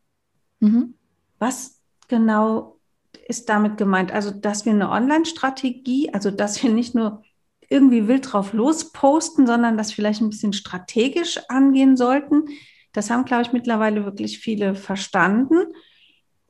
Mhm. 0.60 0.96
Was 1.38 1.82
genau 2.08 2.79
ist 3.28 3.50
damit 3.50 3.78
gemeint? 3.78 4.12
Also, 4.12 4.32
dass 4.32 4.66
wir 4.66 4.74
eine 4.74 4.90
Online-Strategie, 4.90 6.14
also 6.14 6.32
dass 6.32 6.62
wir 6.64 6.72
nicht 6.72 6.96
nur 6.96 7.24
irgendwie 7.70 8.08
wild 8.08 8.32
drauf 8.32 8.54
losposten, 8.54 9.46
sondern 9.46 9.78
das 9.78 9.92
vielleicht 9.92 10.22
ein 10.22 10.30
bisschen 10.30 10.54
strategisch 10.54 11.40
angehen 11.50 11.98
sollten. 11.98 12.46
Das 12.94 13.10
haben, 13.10 13.26
glaube 13.26 13.44
ich, 13.44 13.54
mittlerweile 13.54 14.06
wirklich 14.06 14.40
viele 14.40 14.74
verstanden. 14.76 15.68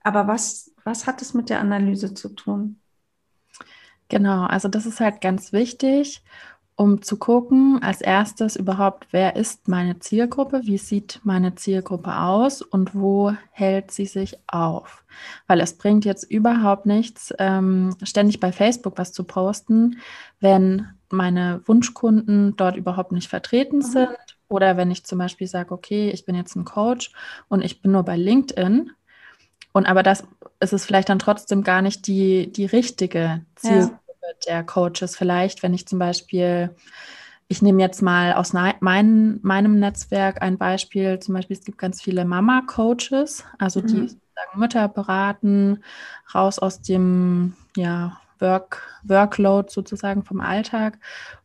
Aber 0.01 0.27
was, 0.27 0.73
was 0.85 1.05
hat 1.05 1.21
es 1.21 1.33
mit 1.33 1.49
der 1.49 1.59
Analyse 1.59 2.13
zu 2.13 2.29
tun? 2.29 2.79
Genau, 4.07 4.45
also 4.45 4.69
das 4.69 4.85
ist 4.85 5.01
halt 5.01 5.21
ganz 5.21 5.51
wichtig 5.51 6.23
um 6.79 7.01
zu 7.01 7.17
gucken, 7.17 7.83
als 7.83 7.99
erstes 7.99 8.55
überhaupt, 8.55 9.07
wer 9.11 9.35
ist 9.35 9.67
meine 9.67 9.99
Zielgruppe, 9.99 10.61
wie 10.63 10.77
sieht 10.77 11.19
meine 11.23 11.55
Zielgruppe 11.55 12.15
aus 12.15 12.61
und 12.61 12.95
wo 12.95 13.33
hält 13.51 13.91
sie 13.91 14.05
sich 14.05 14.37
auf. 14.47 15.03
Weil 15.45 15.59
es 15.59 15.77
bringt 15.77 16.05
jetzt 16.05 16.23
überhaupt 16.23 16.85
nichts, 16.85 17.33
ähm, 17.37 17.97
ständig 18.03 18.39
bei 18.39 18.53
Facebook 18.53 18.97
was 18.97 19.11
zu 19.11 19.25
posten, 19.25 19.97
wenn 20.39 20.87
meine 21.09 21.61
Wunschkunden 21.65 22.55
dort 22.55 22.77
überhaupt 22.77 23.11
nicht 23.11 23.27
vertreten 23.27 23.79
mhm. 23.79 23.81
sind. 23.81 24.37
Oder 24.47 24.77
wenn 24.77 24.89
ich 24.89 25.03
zum 25.03 25.19
Beispiel 25.19 25.47
sage, 25.47 25.73
okay, 25.73 26.11
ich 26.11 26.23
bin 26.23 26.35
jetzt 26.35 26.55
ein 26.55 26.63
Coach 26.63 27.11
und 27.49 27.61
ich 27.61 27.81
bin 27.81 27.91
nur 27.91 28.03
bei 28.03 28.15
LinkedIn. 28.15 28.91
Und 29.73 29.85
aber 29.85 30.01
das 30.01 30.23
ist 30.61 30.71
es 30.71 30.85
vielleicht 30.85 31.09
dann 31.09 31.19
trotzdem 31.19 31.61
gar 31.61 31.81
nicht 31.81 32.07
die, 32.07 32.49
die 32.53 32.65
richtige 32.65 33.41
Zielgruppe. 33.55 33.91
Ja 33.91 34.08
der 34.47 34.63
Coaches 34.63 35.15
vielleicht, 35.15 35.63
wenn 35.63 35.73
ich 35.73 35.87
zum 35.87 35.99
Beispiel, 35.99 36.75
ich 37.47 37.61
nehme 37.61 37.81
jetzt 37.81 38.01
mal 38.01 38.33
aus 38.33 38.53
mein, 38.53 39.39
meinem 39.41 39.79
Netzwerk 39.79 40.41
ein 40.41 40.57
Beispiel, 40.57 41.19
zum 41.19 41.35
Beispiel 41.35 41.57
es 41.57 41.63
gibt 41.63 41.77
ganz 41.77 42.01
viele 42.01 42.25
Mama-Coaches, 42.25 43.45
also 43.57 43.81
die 43.81 44.01
mhm. 44.01 44.21
Mütter 44.55 44.87
beraten, 44.87 45.83
raus 46.33 46.59
aus 46.59 46.81
dem, 46.81 47.55
ja, 47.75 48.19
Work, 48.39 48.81
Workload 49.03 49.69
sozusagen 49.71 50.23
vom 50.23 50.41
Alltag. 50.41 50.99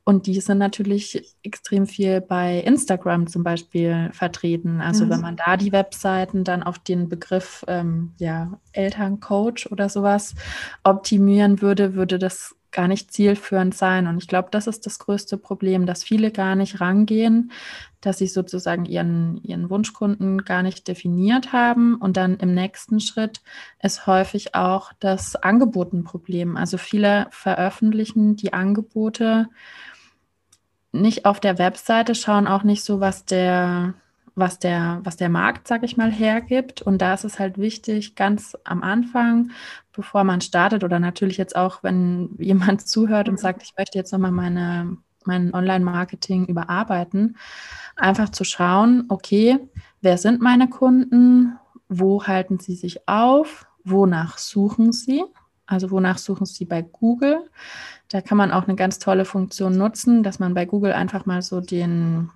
Und 0.05 0.26
die 0.26 0.41
sind 0.41 0.59
natürlich 0.59 1.37
extrem 1.43 1.87
viel 1.87 2.21
bei 2.21 2.59
Instagram 2.61 3.26
zum 3.26 3.43
Beispiel 3.43 4.11
vertreten. 4.12 4.81
Also 4.81 5.05
mhm. 5.07 5.11
wenn 5.11 5.21
man 5.21 5.37
da 5.37 5.57
die 5.57 5.73
Webseiten 5.73 6.45
dann 6.45 6.62
auf 6.62 6.79
den 6.79 7.09
Begriff 7.09 7.64
ähm, 7.69 8.12
ja, 8.19 8.59
Elterncoach 8.73 9.71
oder 9.71 9.88
sowas 9.88 10.35
optimieren 10.83 11.62
würde, 11.62 11.95
würde 11.95 12.19
das 12.19 12.55
gar 12.75 12.88
nicht 12.88 13.11
zielführend 13.11 13.75
sein. 13.75 14.07
Und 14.07 14.19
ich 14.19 14.28
glaube, 14.28 14.49
das 14.50 14.66
ist 14.66 14.85
das 14.85 14.99
größte 14.99 15.38
Problem, 15.38 15.87
dass 15.87 16.04
viele 16.04 16.31
gar 16.31 16.54
nicht 16.57 16.83
rangehen, 16.83 17.50
dass 18.02 18.19
sie 18.19 18.26
sozusagen 18.26 18.85
ihren, 18.85 19.43
ihren 19.43 19.71
Wunschkunden 19.71 20.45
gar 20.45 20.62
nicht 20.62 20.87
definiert 20.87 21.54
haben. 21.54 21.95
Und 21.95 22.19
dann 22.19 22.37
im 22.37 22.52
nächsten 22.52 23.00
Schritt 23.00 23.40
ist 23.83 24.07
häufig 24.07 24.54
auch 24.54 24.93
das 25.00 25.37
Angebotenproblem. 25.37 26.59
Also 26.59 26.76
viele 26.76 27.28
veröffentlichen 27.31 28.37
die 28.37 28.52
Angebote 28.52 29.49
nicht 30.93 31.25
auf 31.25 31.40
der 31.40 31.59
Webseite, 31.59 32.14
schauen 32.14 32.47
auch 32.47 32.62
nicht 32.62 32.85
so, 32.85 33.00
was 33.00 33.25
der 33.25 33.95
was 34.35 34.59
der, 34.59 35.00
was 35.05 35.17
der 35.17 35.29
Markt, 35.29 35.69
sag 35.69 35.83
ich 35.85 35.97
mal, 35.97 36.11
hergibt. 36.11 36.83
Und 36.83 36.99
da 37.00 37.14
ist 37.14 37.25
es 37.25 37.38
halt 37.38 37.59
wichtig, 37.59 38.17
ganz 38.17 38.57
am 38.64 38.83
Anfang, 38.83 39.50
bevor 39.93 40.25
man 40.25 40.41
startet 40.41 40.83
oder 40.83 40.99
natürlich 40.99 41.37
jetzt 41.37 41.57
auch, 41.57 41.83
wenn 41.83 42.35
jemand 42.38 42.81
zuhört 42.88 43.29
und 43.29 43.38
sagt, 43.38 43.62
ich 43.62 43.75
möchte 43.79 43.99
jetzt 43.99 44.12
nochmal 44.12 44.33
meine, 44.33 44.97
mein 45.25 45.55
Online-Marketing 45.55 46.47
überarbeiten, 46.47 47.37
einfach 47.97 48.29
zu 48.31 48.45
schauen, 48.45 49.05
okay, 49.09 49.59
wer 50.00 50.19
sind 50.19 50.41
meine 50.41 50.69
Kunden? 50.69 51.59
Wo 51.88 52.25
halten 52.25 52.59
sie 52.59 52.75
sich 52.75 53.09
auf? 53.09 53.67
Wonach 53.85 54.38
suchen 54.38 54.93
sie? 54.93 55.23
Also 55.67 55.91
wonach 55.91 56.19
suchen 56.19 56.45
Sie 56.47 56.67
bei 56.67 56.83
Google? 56.83 57.49
Da 58.09 58.21
kann 58.21 58.37
man 58.37 58.53
auch 58.53 58.64
eine 58.64 58.76
ganz 58.76 58.99
tolle 58.99 59.25
Funktion 59.25 59.79
nutzen, 59.79 60.23
dass 60.23 60.38
man 60.38 60.53
bei 60.55 60.67
Google 60.67 60.93
einfach 60.93 61.25
mal 61.25 61.41
so 61.41 61.61
den 61.61 62.31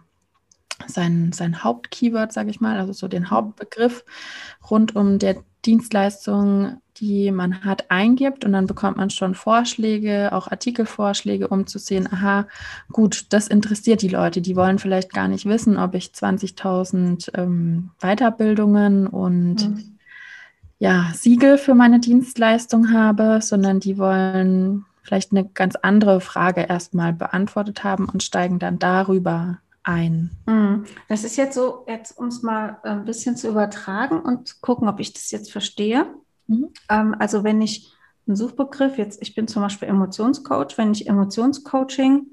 sein, 0.86 1.32
sein 1.32 1.64
Hauptkeyword, 1.64 2.32
sage 2.32 2.50
ich 2.50 2.60
mal, 2.60 2.78
also 2.78 2.92
so 2.92 3.08
den 3.08 3.30
Hauptbegriff 3.30 4.04
rund 4.70 4.94
um 4.94 5.18
der 5.18 5.36
Dienstleistung, 5.64 6.80
die 6.98 7.30
man 7.30 7.64
hat, 7.64 7.90
eingibt 7.90 8.44
und 8.44 8.52
dann 8.52 8.66
bekommt 8.66 8.96
man 8.96 9.10
schon 9.10 9.34
Vorschläge, 9.34 10.30
auch 10.32 10.48
Artikelvorschläge, 10.48 11.48
um 11.48 11.66
zu 11.66 11.78
sehen, 11.78 12.08
aha, 12.10 12.46
gut, 12.92 13.26
das 13.30 13.48
interessiert 13.48 14.02
die 14.02 14.08
Leute. 14.08 14.40
Die 14.40 14.56
wollen 14.56 14.78
vielleicht 14.78 15.12
gar 15.12 15.28
nicht 15.28 15.46
wissen, 15.46 15.76
ob 15.76 15.94
ich 15.94 16.06
20.000 16.06 17.36
ähm, 17.38 17.90
Weiterbildungen 18.00 19.06
und 19.06 19.68
mhm. 19.68 19.98
ja, 20.78 21.10
Siegel 21.14 21.58
für 21.58 21.74
meine 21.74 22.00
Dienstleistung 22.00 22.92
habe, 22.92 23.40
sondern 23.42 23.80
die 23.80 23.98
wollen 23.98 24.84
vielleicht 25.02 25.32
eine 25.32 25.44
ganz 25.44 25.76
andere 25.76 26.20
Frage 26.20 26.62
erstmal 26.62 27.12
beantwortet 27.12 27.84
haben 27.84 28.08
und 28.08 28.22
steigen 28.22 28.58
dann 28.58 28.78
darüber 28.78 29.58
ein. 29.88 30.30
Hm. 30.46 30.84
Das 31.08 31.24
ist 31.24 31.36
jetzt 31.36 31.54
so, 31.54 31.84
jetzt 31.88 32.16
um 32.18 32.26
es 32.26 32.42
mal 32.42 32.78
ein 32.82 33.06
bisschen 33.06 33.36
zu 33.36 33.48
übertragen 33.48 34.20
und 34.20 34.60
gucken, 34.60 34.86
ob 34.88 35.00
ich 35.00 35.14
das 35.14 35.30
jetzt 35.30 35.50
verstehe. 35.50 36.06
Mhm. 36.46 36.68
Ähm, 36.90 37.16
also 37.18 37.42
wenn 37.42 37.62
ich 37.62 37.90
einen 38.26 38.36
Suchbegriff, 38.36 38.98
jetzt 38.98 39.22
ich 39.22 39.34
bin 39.34 39.48
zum 39.48 39.62
Beispiel 39.62 39.88
Emotionscoach, 39.88 40.76
wenn 40.76 40.92
ich 40.92 41.08
Emotionscoaching 41.08 42.26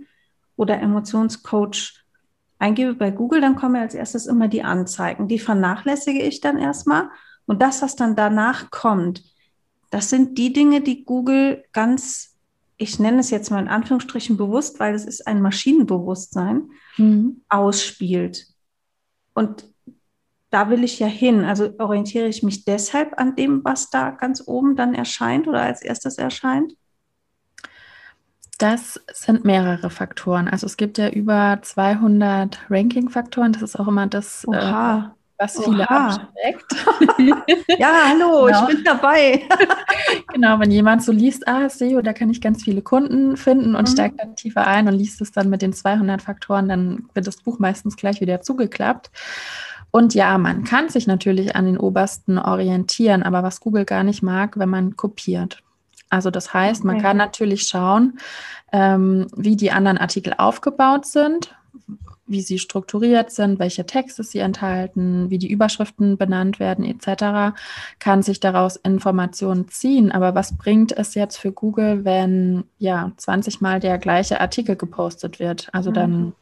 oder 0.57 0.79
Emotionscoach 0.79 2.03
eingebe 2.59 2.93
bei 2.93 3.11
Google, 3.11 3.39
dann 3.39 3.55
kommen 3.55 3.77
als 3.77 3.95
erstes 3.95 4.25
immer 4.25 4.49
die 4.49 4.63
Anzeigen. 4.63 5.27
Die 5.29 5.39
vernachlässige 5.39 6.21
ich 6.21 6.41
dann 6.41 6.57
erstmal. 6.57 7.09
Und 7.45 7.61
das, 7.61 7.81
was 7.81 7.95
dann 7.95 8.15
danach 8.15 8.69
kommt, 8.69 9.23
das 9.91 10.09
sind 10.09 10.37
die 10.37 10.51
Dinge, 10.51 10.81
die 10.81 11.05
Google 11.05 11.63
ganz 11.71 12.34
ich 12.77 12.99
nenne 12.99 13.19
es 13.19 13.29
jetzt 13.29 13.51
mal 13.51 13.61
in 13.61 13.67
Anführungsstrichen 13.67 14.37
bewusst, 14.37 14.79
weil 14.79 14.93
es 14.93 15.05
ist 15.05 15.27
ein 15.27 15.41
Maschinenbewusstsein, 15.41 16.69
mhm. 16.97 17.41
ausspielt. 17.47 18.47
Und 19.33 19.65
da 20.49 20.69
will 20.69 20.83
ich 20.83 20.99
ja 20.99 21.07
hin. 21.07 21.43
Also 21.43 21.73
orientiere 21.79 22.27
ich 22.27 22.43
mich 22.43 22.65
deshalb 22.65 23.19
an 23.19 23.35
dem, 23.35 23.63
was 23.63 23.89
da 23.89 24.11
ganz 24.11 24.43
oben 24.45 24.75
dann 24.75 24.93
erscheint 24.93 25.47
oder 25.47 25.61
als 25.61 25.81
erstes 25.81 26.17
erscheint? 26.17 26.73
Das 28.57 29.01
sind 29.11 29.43
mehrere 29.43 29.89
Faktoren. 29.89 30.47
Also 30.47 30.65
es 30.65 30.77
gibt 30.77 30.97
ja 30.97 31.09
über 31.09 31.59
200 31.61 32.57
Ranking-Faktoren. 32.69 33.51
Das 33.51 33.61
ist 33.61 33.77
auch 33.77 33.87
immer 33.89 34.07
das, 34.07 34.45
äh, 34.45 35.03
was 35.37 35.63
viele 35.63 35.89
abschreckt. 35.89 36.75
ja, 37.79 38.09
hallo, 38.09 38.45
genau. 38.45 38.69
ich 38.69 38.75
bin 38.75 38.83
dabei. 38.83 39.43
genau, 40.33 40.59
wenn 40.59 40.71
jemand 40.71 41.03
so 41.03 41.11
liest, 41.11 41.47
ah, 41.47 41.69
SEO, 41.69 42.01
da 42.01 42.13
kann 42.13 42.29
ich 42.29 42.41
ganz 42.41 42.63
viele 42.63 42.81
Kunden 42.81 43.37
finden 43.37 43.75
und 43.75 43.89
mhm. 43.89 43.91
steigt 43.91 44.19
dann 44.19 44.35
tiefer 44.35 44.65
ein 44.65 44.87
und 44.87 44.93
liest 44.93 45.21
es 45.21 45.31
dann 45.31 45.49
mit 45.49 45.61
den 45.61 45.73
200 45.73 46.21
Faktoren, 46.21 46.69
dann 46.69 47.09
wird 47.13 47.27
das 47.27 47.37
Buch 47.37 47.59
meistens 47.59 47.97
gleich 47.97 48.21
wieder 48.21 48.41
zugeklappt. 48.41 49.11
Und 49.91 50.13
ja, 50.13 50.37
man 50.37 50.65
kann 50.65 50.89
sich 50.89 51.07
natürlich 51.07 51.55
an 51.55 51.65
den 51.65 51.77
obersten 51.77 52.37
orientieren, 52.37 53.23
aber 53.23 53.43
was 53.43 53.61
Google 53.61 53.85
gar 53.85 54.03
nicht 54.03 54.21
mag, 54.23 54.57
wenn 54.59 54.69
man 54.69 54.97
kopiert. 54.97 55.63
Also 56.09 56.31
das 56.31 56.53
heißt, 56.53 56.81
okay. 56.81 56.87
man 56.87 57.01
kann 57.01 57.17
natürlich 57.17 57.67
schauen, 57.67 58.19
ähm, 58.71 59.27
wie 59.35 59.55
die 59.55 59.71
anderen 59.71 59.97
Artikel 59.97 60.33
aufgebaut 60.37 61.05
sind, 61.05 61.55
wie 62.27 62.41
sie 62.41 62.57
strukturiert 62.57 63.31
sind, 63.31 63.59
welche 63.59 63.85
Texte 63.85 64.23
sie 64.23 64.39
enthalten, 64.39 65.29
wie 65.29 65.37
die 65.37 65.51
Überschriften 65.51 66.17
benannt 66.17 66.59
werden 66.59 66.83
etc., 66.83 67.55
kann 67.99 68.23
sich 68.23 68.39
daraus 68.39 68.75
Informationen 68.77 69.67
ziehen. 69.67 70.11
Aber 70.11 70.33
was 70.33 70.57
bringt 70.57 70.91
es 70.91 71.13
jetzt 71.13 71.37
für 71.37 71.51
Google, 71.51 72.03
wenn 72.03 72.63
ja 72.79 73.11
20 73.17 73.61
Mal 73.61 73.79
der 73.79 73.97
gleiche 73.97 74.41
Artikel 74.41 74.75
gepostet 74.75 75.39
wird? 75.39 75.69
Also 75.71 75.91
mhm. 75.91 75.93
dann 75.93 76.33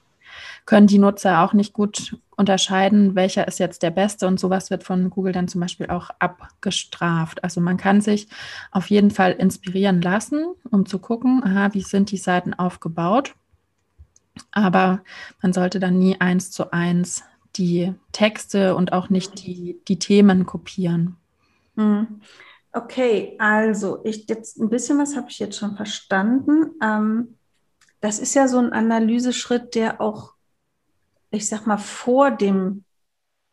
können 0.66 0.88
die 0.88 1.00
Nutzer 1.00 1.42
auch 1.42 1.54
nicht 1.54 1.74
gut 1.74 2.18
unterscheiden, 2.38 3.16
welcher 3.16 3.48
ist 3.48 3.60
jetzt 3.60 3.84
der 3.84 3.92
beste 3.92 4.26
und 4.28 4.40
sowas 4.40 4.72
wird 4.72 4.84
von 4.84 5.10
Google 5.10 5.34
dann 5.34 5.50
zum 5.50 5.62
Beispiel 5.62 5.88
auch 5.88 6.10
abgestraft. 6.20 7.44
Also 7.44 7.60
man 7.60 7.78
kann 7.78 8.00
sich 8.00 8.28
auf 8.72 8.90
jeden 8.90 9.12
Fall 9.12 9.34
inspirieren 9.34 10.02
lassen, 10.02 10.46
um 10.72 10.86
zu 10.86 11.00
gucken, 11.00 11.44
aha, 11.44 11.74
wie 11.74 11.82
sind 11.82 12.12
die 12.12 12.18
Seiten 12.18 12.54
aufgebaut 12.54 13.36
aber 14.52 15.04
man 15.42 15.54
sollte 15.54 15.80
dann 15.80 16.00
nie 16.00 16.20
eins 16.20 16.52
zu 16.52 16.72
eins 16.72 17.24
die 17.56 17.94
Texte 18.12 18.76
und 18.76 18.94
auch 18.94 19.10
nicht 19.10 19.46
die, 19.46 19.80
die 19.88 20.00
Themen 20.00 20.46
kopieren. 20.46 21.18
Hm. 21.76 22.22
Okay, 22.72 23.36
also 23.38 24.02
ich 24.04 24.28
jetzt 24.28 24.58
ein 24.58 24.70
bisschen 24.70 24.98
was 24.98 25.16
habe 25.16 25.30
ich 25.30 25.38
jetzt 25.38 25.58
schon 25.58 25.76
verstanden. 25.76 26.72
Ähm, 26.82 27.38
das 28.02 28.18
ist 28.18 28.34
ja 28.34 28.48
so 28.48 28.58
ein 28.58 28.74
Analyseschritt, 28.74 29.76
der 29.76 30.02
auch, 30.02 30.34
ich 31.30 31.48
sag 31.48 31.68
mal, 31.68 31.78
vor 31.78 32.32
dem 32.32 32.84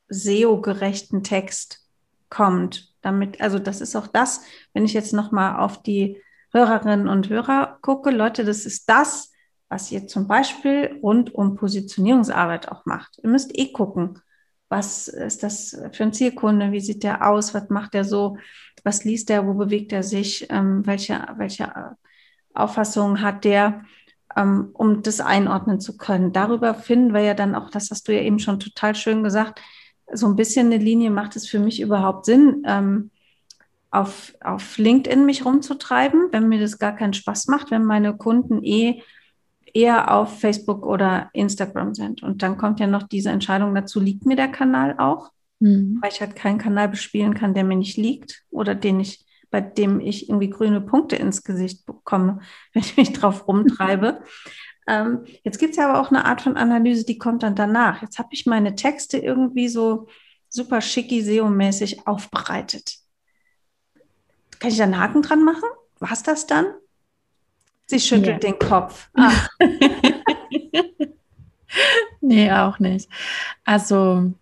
SEO-gerechten 0.08 1.22
Text 1.22 1.87
kommt. 2.30 2.94
Damit, 3.02 3.40
also 3.40 3.58
das 3.58 3.80
ist 3.80 3.94
auch 3.94 4.06
das, 4.06 4.42
wenn 4.72 4.84
ich 4.84 4.94
jetzt 4.94 5.12
nochmal 5.12 5.60
auf 5.60 5.82
die 5.82 6.20
Hörerinnen 6.52 7.08
und 7.08 7.28
Hörer 7.28 7.78
gucke, 7.82 8.10
Leute, 8.10 8.44
das 8.44 8.64
ist 8.64 8.88
das, 8.88 9.29
was 9.71 9.91
ihr 9.93 10.07
zum 10.09 10.27
Beispiel 10.27 10.99
rund 11.00 11.33
um 11.35 11.55
Positionierungsarbeit 11.55 12.71
auch 12.71 12.85
macht. 12.85 13.21
Ihr 13.23 13.31
müsst 13.31 13.57
eh 13.57 13.73
gucken, 13.73 14.19
was 14.69 15.09
ist 15.09 15.43
das 15.43 15.81
für 15.93 16.03
ein 16.03 16.12
Zielkunde, 16.12 16.73
wie 16.73 16.81
sieht 16.81 17.05
der 17.05 17.27
aus, 17.27 17.55
was 17.55 17.71
macht 17.71 17.95
er 17.95 18.05
so, 18.05 18.37
was 18.85 19.05
liest 19.05 19.31
er, 19.31 19.47
wo 19.47 19.55
bewegt 19.55 19.93
er 19.93 20.03
sich, 20.03 20.47
ähm, 20.50 20.85
welche, 20.87 21.25
welche 21.37 21.97
Auffassungen 22.53 23.23
hat 23.23 23.45
der, 23.45 23.85
ähm, 24.37 24.71
um 24.73 25.03
das 25.03 25.21
einordnen 25.21 25.81
zu 25.81 25.97
können. 25.97 26.33
Darüber 26.33 26.75
finden 26.75 27.15
wir 27.15 27.23
ja 27.23 27.35
dann 27.35 27.55
auch, 27.55 27.71
das 27.71 27.91
hast 27.91 28.09
du 28.09 28.15
ja 28.15 28.23
eben 28.23 28.41
schon 28.41 28.59
total 28.59 28.97
schön 28.97 29.23
gesagt, 29.23 29.61
so 30.12 30.27
ein 30.27 30.37
bisschen 30.37 30.67
eine 30.67 30.79
Linie 30.79 31.11
macht 31.11 31.37
es 31.37 31.49
für 31.49 31.61
mich 31.61 31.81
überhaupt 31.81 32.27
Sinn, 32.27 32.65
ähm, 32.67 33.11
auf, 33.93 34.35
auf 34.41 34.79
LinkedIn 34.79 35.27
mich 35.27 35.45
rumzutreiben, 35.45 36.29
wenn 36.33 36.49
mir 36.49 36.61
das 36.61 36.79
gar 36.79 36.95
keinen 36.95 37.12
Spaß 37.12 37.47
macht, 37.47 37.71
wenn 37.71 37.85
meine 37.85 38.17
Kunden 38.17 38.65
eh 38.65 39.03
eher 39.75 40.12
auf 40.12 40.41
Facebook 40.41 40.85
oder 40.85 41.31
Instagram 41.33 41.95
sind. 41.95 42.23
Und 42.23 42.43
dann 42.43 42.57
kommt 42.57 42.81
ja 42.81 42.87
noch 42.87 43.05
diese 43.05 43.31
Entscheidung 43.31 43.75
dazu, 43.75 44.00
liegt 44.00 44.27
mir 44.27 44.37
der 44.37 44.49
Kanal 44.49 44.97
auch? 44.99 45.31
Mhm. 45.61 45.99
Weil 46.00 46.11
ich 46.12 46.21
halt 46.21 46.37
keinen 46.37 46.59
Kanal 46.59 46.89
bespielen 46.89 47.35
kann, 47.35 47.55
der 47.55 47.65
mir 47.65 47.77
nicht 47.77 47.97
liegt 47.97 48.45
oder 48.50 48.75
den 48.75 49.00
ich, 49.00 49.25
bei 49.50 49.61
dem 49.61 50.00
ich 50.00 50.29
irgendwie 50.29 50.50
grüne 50.50 50.81
Punkte 50.81 51.17
ins 51.17 51.43
Gesicht 51.43 51.87
bekomme, 51.87 52.41
wenn 52.73 52.83
ich 52.83 52.97
mich 52.97 53.12
drauf 53.12 53.47
rumtreibe. 53.47 54.23
ähm, 54.87 55.25
jetzt 55.43 55.59
gibt 55.59 55.73
es 55.73 55.77
ja 55.77 55.89
aber 55.89 56.00
auch 56.00 56.11
eine 56.11 56.25
Art 56.25 56.41
von 56.41 56.57
Analyse, 56.57 57.05
die 57.05 57.19
kommt 57.19 57.43
dann 57.43 57.55
danach. 57.55 58.03
Jetzt 58.03 58.19
habe 58.19 58.31
ich 58.33 58.47
meine 58.47 58.75
Texte 58.75 59.19
irgendwie 59.19 59.69
so 59.69 60.09
super 60.49 60.81
schicki 60.81 61.23
SEO-mäßig 61.23 62.07
aufbereitet. 62.07 62.97
Kann 64.59 64.71
ich 64.71 64.77
da 64.77 64.85
einen 64.85 64.99
Haken 64.99 65.23
dran 65.23 65.45
machen? 65.45 65.69
War 66.00 66.12
es 66.12 66.23
das 66.23 66.47
dann? 66.47 66.67
Sie 67.90 68.00
schüttelt 68.00 68.42
ja. 68.44 68.50
den 68.50 68.59
Kopf. 68.59 69.09
Ah. 69.16 69.32
nee, 72.20 72.50
auch 72.50 72.78
nicht. 72.78 73.09
Also 73.64 74.32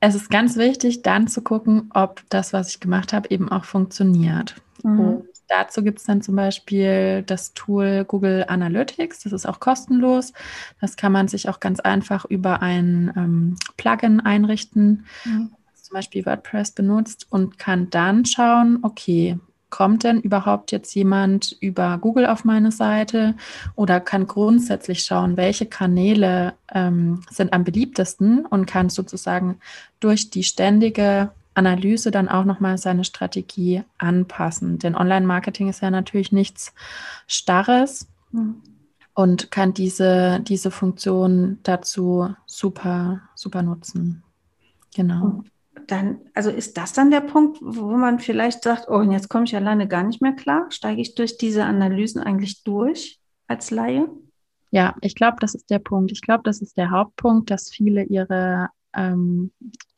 es 0.00 0.14
ist 0.14 0.30
ganz 0.30 0.56
wichtig, 0.56 1.02
dann 1.02 1.28
zu 1.28 1.42
gucken, 1.42 1.90
ob 1.94 2.22
das, 2.28 2.52
was 2.52 2.70
ich 2.70 2.80
gemacht 2.80 3.12
habe, 3.12 3.30
eben 3.30 3.50
auch 3.50 3.64
funktioniert. 3.64 4.56
Mhm. 4.82 5.00
Und 5.00 5.24
dazu 5.48 5.82
gibt 5.82 5.98
es 5.98 6.04
dann 6.04 6.22
zum 6.22 6.36
Beispiel 6.36 7.22
das 7.26 7.54
Tool 7.54 8.04
Google 8.06 8.44
Analytics. 8.48 9.24
Das 9.24 9.32
ist 9.32 9.46
auch 9.46 9.60
kostenlos. 9.60 10.32
Das 10.80 10.96
kann 10.96 11.12
man 11.12 11.28
sich 11.28 11.48
auch 11.48 11.60
ganz 11.60 11.80
einfach 11.80 12.24
über 12.24 12.62
ein 12.62 13.12
ähm, 13.16 13.56
Plugin 13.76 14.20
einrichten. 14.20 15.06
Mhm. 15.24 15.52
Zum 15.74 15.94
Beispiel 15.94 16.24
WordPress 16.24 16.72
benutzt 16.72 17.26
und 17.30 17.58
kann 17.58 17.90
dann 17.90 18.24
schauen, 18.24 18.78
okay, 18.82 19.38
kommt 19.72 20.04
denn 20.04 20.20
überhaupt 20.20 20.70
jetzt 20.70 20.94
jemand 20.94 21.56
über 21.60 21.96
Google 21.98 22.26
auf 22.26 22.44
meine 22.44 22.70
Seite 22.70 23.34
oder 23.74 24.00
kann 24.00 24.26
grundsätzlich 24.26 25.02
schauen, 25.02 25.38
welche 25.38 25.64
Kanäle 25.64 26.52
ähm, 26.72 27.22
sind 27.30 27.54
am 27.54 27.64
beliebtesten 27.64 28.44
und 28.44 28.66
kann 28.66 28.90
sozusagen 28.90 29.58
durch 29.98 30.28
die 30.28 30.44
ständige 30.44 31.32
Analyse 31.54 32.10
dann 32.10 32.28
auch 32.28 32.44
nochmal 32.44 32.76
seine 32.76 33.04
Strategie 33.04 33.82
anpassen. 33.96 34.78
Denn 34.78 34.94
Online-Marketing 34.94 35.70
ist 35.70 35.80
ja 35.80 35.90
natürlich 35.90 36.32
nichts 36.32 36.74
Starres 37.26 38.08
mhm. 38.30 38.56
und 39.14 39.50
kann 39.50 39.72
diese, 39.72 40.40
diese 40.40 40.70
Funktion 40.70 41.60
dazu 41.62 42.28
super, 42.44 43.22
super 43.34 43.62
nutzen. 43.62 44.22
Genau 44.94 45.42
dann, 45.86 46.20
also 46.34 46.50
ist 46.50 46.76
das 46.76 46.92
dann 46.92 47.10
der 47.10 47.20
Punkt, 47.20 47.58
wo 47.60 47.90
man 47.96 48.18
vielleicht 48.18 48.62
sagt, 48.62 48.86
oh, 48.88 48.96
und 48.96 49.12
jetzt 49.12 49.28
komme 49.28 49.44
ich 49.44 49.56
alleine 49.56 49.88
gar 49.88 50.02
nicht 50.02 50.22
mehr 50.22 50.32
klar? 50.32 50.66
Steige 50.70 51.00
ich 51.00 51.14
durch 51.14 51.38
diese 51.38 51.64
Analysen 51.64 52.22
eigentlich 52.22 52.64
durch 52.64 53.20
als 53.46 53.70
Laie? 53.70 54.08
Ja, 54.70 54.96
ich 55.00 55.14
glaube, 55.14 55.36
das 55.40 55.54
ist 55.54 55.70
der 55.70 55.78
Punkt. 55.78 56.12
Ich 56.12 56.22
glaube, 56.22 56.42
das 56.44 56.62
ist 56.62 56.76
der 56.78 56.90
Hauptpunkt, 56.90 57.50
dass 57.50 57.70
viele 57.70 58.04
ihre 58.04 58.68
ähm, 58.94 59.52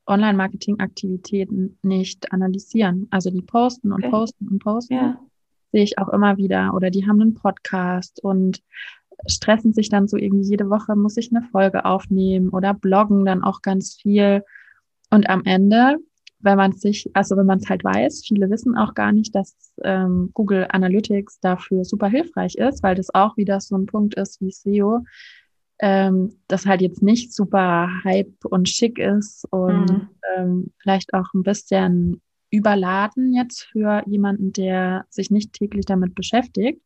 Online-Marketing-Aktivitäten 0.07 1.79
nicht 1.83 2.33
analysieren. 2.33 3.07
Also 3.11 3.31
die 3.31 3.43
posten 3.43 3.93
und 3.93 4.03
okay. 4.03 4.11
posten 4.11 4.49
und 4.49 4.59
posten. 4.59 4.95
Ja. 4.95 5.21
Sehe 5.73 5.85
ich 5.85 5.99
auch 5.99 6.09
immer 6.09 6.37
wieder. 6.37 6.75
Oder 6.75 6.91
die 6.91 7.07
haben 7.07 7.21
einen 7.21 7.35
Podcast 7.35 8.23
und 8.23 8.63
stressen 9.27 9.73
sich 9.73 9.89
dann 9.89 10.09
so 10.09 10.17
irgendwie 10.17 10.49
jede 10.49 10.69
Woche, 10.71 10.97
muss 10.97 11.17
ich 11.17 11.31
eine 11.35 11.47
Folge 11.47 11.85
aufnehmen 11.85 12.49
oder 12.51 12.75
bloggen 12.75 13.25
dann 13.25 13.43
auch 13.43 13.63
ganz 13.63 13.95
viel 13.95 14.43
und 15.15 15.31
am 15.31 15.43
Ende, 15.45 15.99
wenn 16.41 16.57
man 16.57 16.73
sich, 16.73 17.09
also 17.15 17.37
wenn 17.37 17.47
man 17.47 17.59
es 17.59 17.69
halt 17.69 17.85
weiß, 17.85 18.25
viele 18.27 18.51
wissen 18.51 18.77
auch 18.77 18.95
gar 18.95 19.13
nicht, 19.13 19.35
dass 19.35 19.55
ähm, 19.83 20.31
Google 20.35 20.67
Analytics 20.69 21.39
dafür 21.41 21.85
super 21.85 22.09
hilfreich 22.09 22.57
ist, 22.57 22.83
weil 22.83 22.97
das 22.97 23.15
auch 23.15 23.37
wieder 23.37 23.61
so 23.61 23.77
ein 23.77 23.87
Punkt 23.87 24.15
ist 24.17 24.41
wie 24.41 24.51
SEO, 24.51 25.05
ähm, 25.79 26.35
das 26.49 26.67
halt 26.67 26.83
jetzt 26.83 27.01
nicht 27.01 27.33
super 27.33 27.89
hype 28.03 28.45
und 28.45 28.69
schick 28.69 28.99
ist 28.99 29.47
und 29.51 29.91
mhm. 29.91 30.09
ähm, 30.37 30.73
vielleicht 30.79 31.15
auch 31.15 31.33
ein 31.33 31.45
bisschen 31.45 32.21
überladen 32.51 33.33
jetzt 33.33 33.63
für 33.65 34.03
jemanden, 34.07 34.53
der 34.53 35.07
sich 35.11 35.31
nicht 35.31 35.53
täglich 35.53 35.87
damit 35.87 36.15
beschäftigt. 36.17 36.83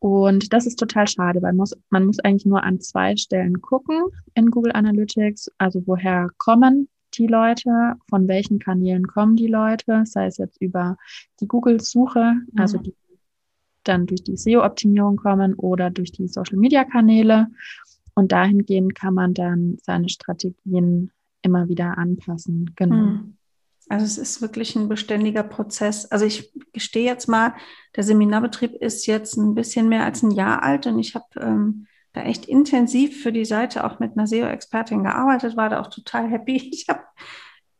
Und 0.00 0.52
das 0.52 0.66
ist 0.66 0.78
total 0.78 1.08
schade, 1.08 1.42
weil 1.42 1.52
man 1.52 1.56
muss, 1.56 1.76
man 1.90 2.06
muss 2.06 2.20
eigentlich 2.20 2.46
nur 2.46 2.62
an 2.62 2.80
zwei 2.80 3.16
Stellen 3.16 3.60
gucken 3.60 4.00
in 4.34 4.50
Google 4.50 4.72
Analytics. 4.72 5.50
Also 5.58 5.82
woher 5.86 6.28
kommen 6.38 6.88
die 7.14 7.26
Leute, 7.26 7.94
von 8.08 8.28
welchen 8.28 8.58
Kanälen 8.58 9.06
kommen 9.06 9.34
die 9.34 9.48
Leute, 9.48 10.02
sei 10.04 10.26
es 10.26 10.36
jetzt 10.36 10.60
über 10.60 10.96
die 11.40 11.48
Google-Suche, 11.48 12.34
mhm. 12.52 12.60
also 12.60 12.78
die 12.78 12.94
dann 13.84 14.06
durch 14.06 14.22
die 14.22 14.36
SEO-Optimierung 14.36 15.16
kommen 15.16 15.54
oder 15.54 15.90
durch 15.90 16.12
die 16.12 16.28
Social-Media-Kanäle. 16.28 17.48
Und 18.14 18.32
dahingehend 18.32 18.94
kann 18.94 19.14
man 19.14 19.32
dann 19.32 19.78
seine 19.82 20.08
Strategien 20.08 21.10
immer 21.42 21.68
wieder 21.68 21.96
anpassen. 21.96 22.72
Genau. 22.76 22.96
Mhm. 22.96 23.34
Also 23.88 24.04
es 24.04 24.18
ist 24.18 24.42
wirklich 24.42 24.76
ein 24.76 24.88
beständiger 24.88 25.42
Prozess. 25.42 26.06
Also 26.06 26.26
ich 26.26 26.52
gestehe 26.72 27.06
jetzt 27.06 27.28
mal, 27.28 27.54
der 27.96 28.04
Seminarbetrieb 28.04 28.74
ist 28.74 29.06
jetzt 29.06 29.36
ein 29.36 29.54
bisschen 29.54 29.88
mehr 29.88 30.04
als 30.04 30.22
ein 30.22 30.30
Jahr 30.30 30.62
alt 30.62 30.86
und 30.86 30.98
ich 30.98 31.14
habe 31.14 31.26
ähm, 31.40 31.86
da 32.12 32.22
echt 32.22 32.46
intensiv 32.46 33.22
für 33.22 33.32
die 33.32 33.44
Seite 33.44 33.84
auch 33.84 33.98
mit 33.98 34.16
einer 34.16 34.26
SEO-Expertin 34.26 35.04
gearbeitet, 35.04 35.56
war 35.56 35.70
da 35.70 35.80
auch 35.80 35.88
total 35.88 36.28
happy. 36.28 36.56
Ich 36.72 36.86
habe, 36.88 37.00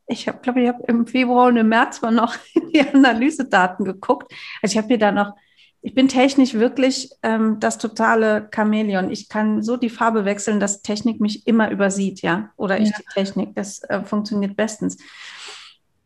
ich 0.07 0.27
habe, 0.27 0.39
glaube 0.39 0.61
ich, 0.61 0.67
habe 0.67 0.83
im 0.87 1.05
Februar 1.05 1.47
und 1.47 1.57
im 1.57 1.69
März 1.69 2.01
mal 2.01 2.11
noch 2.11 2.35
in 2.53 2.69
die 2.69 2.81
Analysedaten 2.81 3.85
geguckt. 3.85 4.31
Also 4.61 4.73
ich 4.73 4.77
habe 4.77 4.87
mir 4.87 4.97
da 4.97 5.11
noch, 5.11 5.35
ich 5.81 5.93
bin 5.93 6.07
technisch 6.07 6.55
wirklich 6.55 7.09
ähm, 7.23 7.59
das 7.59 7.77
totale 7.77 8.49
Chamäleon. 8.53 9.11
Ich 9.11 9.29
kann 9.29 9.61
so 9.61 9.77
die 9.77 9.89
Farbe 9.89 10.25
wechseln, 10.25 10.59
dass 10.59 10.81
Technik 10.81 11.21
mich 11.21 11.47
immer 11.47 11.71
übersieht, 11.71 12.21
ja, 12.21 12.49
oder 12.57 12.79
ich 12.79 12.89
ja. 12.89 12.97
die 12.97 13.13
Technik. 13.13 13.55
Das 13.55 13.81
äh, 13.83 14.03
funktioniert 14.03 14.57
bestens 14.57 14.97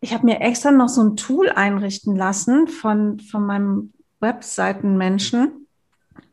ich 0.04 0.14
habe 0.14 0.26
mir 0.26 0.42
extra 0.42 0.70
noch 0.70 0.90
so 0.90 1.02
ein 1.02 1.16
Tool 1.16 1.50
einrichten 1.50 2.18
lassen 2.18 2.68
von, 2.68 3.22
von 3.22 3.46
meinem 3.46 3.94
Webseitenmenschen. 4.20 5.66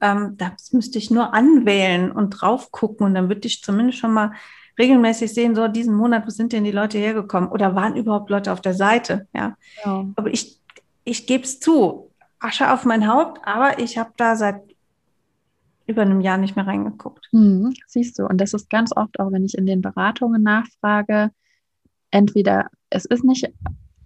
Ähm, 0.01 0.35
das 0.37 0.73
müsste 0.73 0.99
ich 0.99 1.13
nur 1.13 1.33
anwählen 1.35 2.11
und 2.11 2.31
drauf 2.31 2.73
gucken 2.73 3.07
und 3.07 3.15
dann 3.15 3.29
würde 3.29 3.47
ich 3.47 3.63
zumindest 3.63 4.01
schon 4.01 4.13
mal 4.13 4.33
regelmäßig 4.77 5.33
sehen, 5.33 5.55
so 5.55 5.69
diesen 5.69 5.95
Monat, 5.95 6.27
wo 6.27 6.31
sind 6.31 6.53
denn 6.53 6.65
die 6.65 6.73
Leute 6.73 6.99
hergekommen 6.99 7.49
oder 7.49 7.77
waren 7.77 7.95
überhaupt 7.95 8.29
Leute 8.29 8.53
auf 8.53 8.61
der 8.61 8.75
Seite? 8.75 9.29
Ja. 9.33 9.57
ja. 9.85 10.05
Aber 10.17 10.31
ich, 10.31 10.59
ich 11.05 11.29
gebe 11.29 11.45
es 11.45 11.61
zu, 11.61 12.11
Asche 12.41 12.73
auf 12.73 12.85
mein 12.85 13.07
Haupt, 13.07 13.41
aber 13.45 13.79
ich 13.79 13.99
habe 13.99 14.11
da 14.17 14.35
seit 14.35 14.63
über 15.87 16.03
einem 16.03 16.21
Jahr 16.21 16.39
nicht 16.39 16.57
mehr 16.57 16.67
reingeguckt. 16.67 17.29
Mhm, 17.31 17.73
siehst 17.87 18.19
du, 18.19 18.27
und 18.27 18.39
das 18.39 18.53
ist 18.53 18.69
ganz 18.69 18.91
oft 18.97 19.21
auch, 19.21 19.31
wenn 19.31 19.45
ich 19.45 19.57
in 19.57 19.67
den 19.67 19.81
Beratungen 19.81 20.43
nachfrage, 20.43 21.31
entweder 22.11 22.69
es 22.91 23.05
ist 23.05 23.25
nicht 23.25 23.51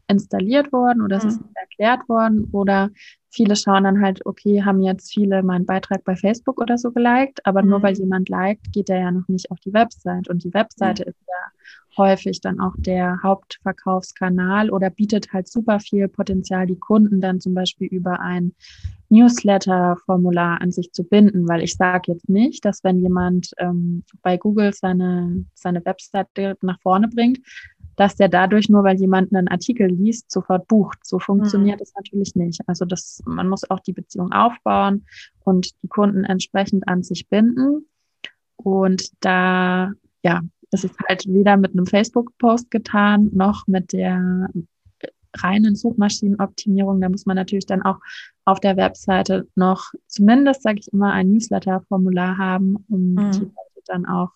installiert 0.07 0.73
worden 0.73 1.03
oder 1.03 1.17
es 1.17 1.25
ist 1.25 1.41
mhm. 1.41 1.47
nicht 1.47 1.57
erklärt 1.57 2.09
worden 2.09 2.49
oder 2.53 2.91
viele 3.31 3.57
schauen 3.57 3.85
dann 3.85 4.03
halt, 4.03 4.25
okay, 4.27 4.63
haben 4.63 4.83
jetzt 4.83 5.13
viele 5.13 5.43
meinen 5.43 5.67
Beitrag 5.67 6.05
bei 6.05 6.15
Facebook 6.15 6.61
oder 6.61 6.79
so 6.79 6.93
geliked, 6.93 7.45
aber 7.45 7.63
mhm. 7.63 7.71
nur 7.71 7.83
weil 7.83 7.95
jemand 7.95 8.29
liked, 8.29 8.73
geht 8.73 8.91
er 8.91 9.01
ja 9.01 9.11
noch 9.11 9.29
nicht 9.29 9.51
auf 9.51 9.59
die 9.61 9.73
Website 9.73 10.29
und 10.29 10.45
die 10.45 10.55
Webseite 10.55 11.05
mhm. 11.05 11.09
ist 11.11 11.21
ja 11.27 11.35
häufig 11.97 12.41
dann 12.41 12.61
auch 12.61 12.75
der 12.77 13.23
Hauptverkaufskanal 13.23 14.71
oder 14.71 14.91
bietet 14.91 15.33
halt 15.33 15.49
super 15.49 15.81
viel 15.81 16.09
Potenzial, 16.09 16.67
die 16.67 16.79
Kunden 16.79 17.21
dann 17.21 17.41
zum 17.41 17.55
Beispiel 17.55 17.89
über 17.89 18.21
ein 18.21 18.53
Newsletter-Formular 19.11 20.61
an 20.61 20.73
sich 20.73 20.93
zu 20.93 21.05
binden, 21.05 21.49
weil 21.49 21.63
ich 21.63 21.77
sage 21.77 22.13
jetzt 22.13 22.29
nicht, 22.29 22.65
dass 22.65 22.83
wenn 22.83 23.01
jemand 23.01 23.53
ähm, 23.59 24.03
bei 24.23 24.37
Google 24.37 24.73
seine, 24.73 25.45
seine 25.55 25.85
Webseite 25.85 26.57
nach 26.63 26.81
vorne 26.81 27.09
bringt, 27.09 27.39
dass 27.97 28.17
der 28.17 28.29
dadurch 28.29 28.69
nur, 28.69 28.85
weil 28.85 28.97
jemand 28.97 29.35
einen 29.35 29.49
Artikel 29.49 29.89
liest, 29.89 30.31
sofort 30.31 30.67
bucht. 30.69 30.99
So 31.05 31.19
funktioniert 31.19 31.81
es 31.81 31.91
mhm. 31.91 31.99
natürlich 31.99 32.35
nicht. 32.35 32.61
Also 32.67 32.85
das, 32.85 33.23
man 33.27 33.49
muss 33.49 33.69
auch 33.71 33.81
die 33.81 33.93
Beziehung 33.93 34.33
aufbauen 34.33 35.07
und 35.45 35.71
die 35.83 35.89
Kunden 35.89 36.25
entsprechend 36.25 36.89
an 36.89 37.03
sich 37.03 37.29
binden. 37.29 37.87
Und 38.57 39.11
da, 39.21 39.93
ja, 40.23 40.41
es 40.71 40.85
ist 40.85 40.97
halt 41.09 41.27
weder 41.29 41.57
mit 41.57 41.73
einem 41.73 41.87
Facebook-Post 41.87 42.71
getan, 42.71 43.31
noch 43.33 43.67
mit 43.67 43.93
der 43.93 44.49
reinen 45.37 45.75
Suchmaschinenoptimierung. 45.75 47.01
Da 47.01 47.09
muss 47.09 47.27
man 47.27 47.37
natürlich 47.37 47.67
dann 47.67 47.83
auch 47.83 47.99
auf 48.45 48.61
der 48.61 48.77
Webseite 48.77 49.49
noch 49.55 49.93
zumindest, 50.07 50.63
sage 50.63 50.79
ich 50.81 50.93
immer, 50.93 51.13
ein 51.13 51.33
Newsletter-Formular 51.33 52.39
haben, 52.39 52.77
um 52.89 53.15
mhm. 53.15 53.31
die 53.33 53.41
Leute 53.41 53.83
dann 53.87 54.07
auch 54.07 54.31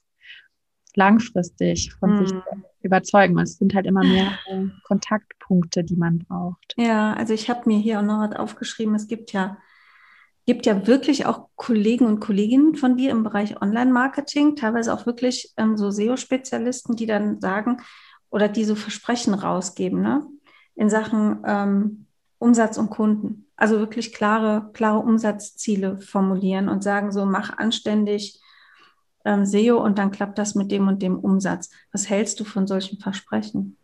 langfristig 0.97 1.93
von 1.95 2.19
hm. 2.19 2.27
sich 2.27 2.37
überzeugen. 2.83 3.37
Und 3.37 3.43
es 3.43 3.59
sind 3.59 3.75
halt 3.75 3.87
immer 3.87 4.05
mehr 4.05 4.39
Kontaktpunkte, 4.85 5.85
die 5.85 5.97
man 5.97 6.19
braucht. 6.19 6.75
Ja, 6.77 7.15
also 7.15 7.35
ich 7.35 7.51
habe 7.51 7.63
mir 7.67 7.79
hier 7.79 8.01
auch 8.01 8.05
noch 8.05 8.21
was 8.21 8.37
aufgeschrieben. 8.37 8.95
Es 8.95 9.09
gibt 9.09 9.33
ja, 9.33 9.59
gibt 10.47 10.67
ja 10.67 10.87
wirklich 10.87 11.27
auch 11.27 11.49
Kollegen 11.57 12.07
und 12.07 12.21
Kolleginnen 12.21 12.75
von 12.75 12.97
dir 12.97 13.11
im 13.11 13.23
Bereich 13.23 13.61
Online-Marketing, 13.61 14.57
teilweise 14.57 14.93
auch 14.93 15.07
wirklich 15.07 15.53
ähm, 15.57 15.77
so 15.77 15.91
SEO-Spezialisten, 15.91 16.97
die 16.97 17.07
dann 17.07 17.41
sagen 17.41 17.79
oder 18.31 18.49
die 18.49 18.65
so 18.65 18.75
Versprechen 18.75 19.35
rausgeben, 19.35 20.01
ne? 20.03 20.27
In 20.75 20.91
Sachen 20.91 21.43
ähm, 21.45 22.07
Umsatz 22.39 22.79
und 22.79 22.91
Kunden. 22.91 23.47
Also 23.57 23.81
wirklich 23.81 24.13
klare, 24.13 24.71
klare 24.73 25.01
Umsatzziele 25.01 25.99
formulieren 25.99 26.69
und 26.69 26.85
sagen 26.85 27.11
so, 27.11 27.25
mach 27.25 27.59
anständig 27.59 28.41
ähm, 29.29 29.45
SEO 29.45 29.77
und 29.77 29.99
dann 29.99 30.11
klappt 30.11 30.39
das 30.39 30.55
mit 30.55 30.71
dem 30.71 30.89
und 30.89 31.03
dem 31.03 31.19
Umsatz. 31.19 31.71
Was 31.93 32.09
hältst 32.09 32.41
du 32.41 32.45
von 32.45 32.67
solchen 32.67 32.99
Versprechen? 32.99 33.77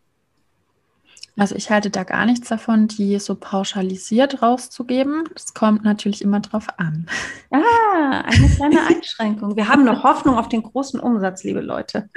Also 1.37 1.57
ich 1.57 1.69
halte 1.69 1.91
da 1.91 2.05
gar 2.05 2.27
nichts 2.27 2.49
davon, 2.49 2.87
die 2.87 3.19
so 3.19 3.35
pauschalisiert 3.35 4.41
rauszugeben. 4.41 5.25
Das 5.35 5.53
kommt 5.53 5.83
natürlich 5.83 6.23
immer 6.23 6.39
drauf 6.39 6.69
an. 6.77 7.07
Ah, 7.51 8.21
eine 8.21 8.49
kleine 8.55 8.87
Einschränkung. 8.89 9.57
Wir 9.57 9.69
haben 9.69 9.85
noch 9.85 10.05
Hoffnung 10.05 10.39
auf 10.39 10.49
den 10.49 10.63
großen 10.63 11.01
Umsatz, 11.01 11.43
liebe 11.43 11.61
Leute. 11.61 12.09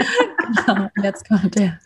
genau, 0.65 0.89
jetzt 1.01 1.27
kommt 1.27 1.55
der, 1.55 1.79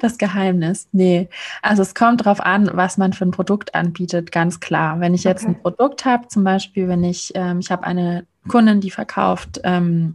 das 0.00 0.18
Geheimnis. 0.18 0.88
Nee, 0.92 1.28
also 1.62 1.82
es 1.82 1.96
kommt 1.96 2.24
drauf 2.24 2.40
an, 2.40 2.70
was 2.72 2.96
man 2.96 3.12
für 3.12 3.24
ein 3.24 3.32
Produkt 3.32 3.74
anbietet, 3.74 4.30
ganz 4.30 4.60
klar. 4.60 5.00
Wenn 5.00 5.14
ich 5.14 5.24
jetzt 5.24 5.42
okay. 5.42 5.54
ein 5.54 5.62
Produkt 5.62 6.04
habe, 6.04 6.28
zum 6.28 6.44
Beispiel, 6.44 6.86
wenn 6.86 7.02
ich, 7.02 7.32
ähm, 7.34 7.58
ich 7.58 7.72
habe 7.72 7.82
eine 7.82 8.24
Kundin, 8.48 8.80
die 8.80 8.90
verkauft 8.90 9.60
ähm, 9.64 10.14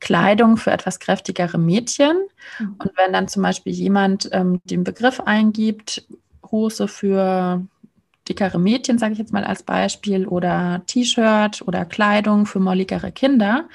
Kleidung 0.00 0.56
für 0.56 0.70
etwas 0.70 0.98
kräftigere 1.00 1.58
Mädchen. 1.58 2.16
Mhm. 2.58 2.76
Und 2.78 2.92
wenn 2.96 3.12
dann 3.12 3.28
zum 3.28 3.42
Beispiel 3.42 3.72
jemand 3.72 4.28
ähm, 4.32 4.60
den 4.64 4.84
Begriff 4.84 5.20
eingibt, 5.20 6.06
Hose 6.50 6.88
für 6.88 7.62
dickere 8.28 8.58
Mädchen, 8.58 8.98
sage 8.98 9.12
ich 9.12 9.18
jetzt 9.18 9.32
mal 9.32 9.44
als 9.44 9.62
Beispiel, 9.62 10.26
oder 10.26 10.82
T-Shirt 10.86 11.62
oder 11.66 11.84
Kleidung 11.84 12.46
für 12.46 12.60
molligere 12.60 13.12
Kinder, 13.12 13.68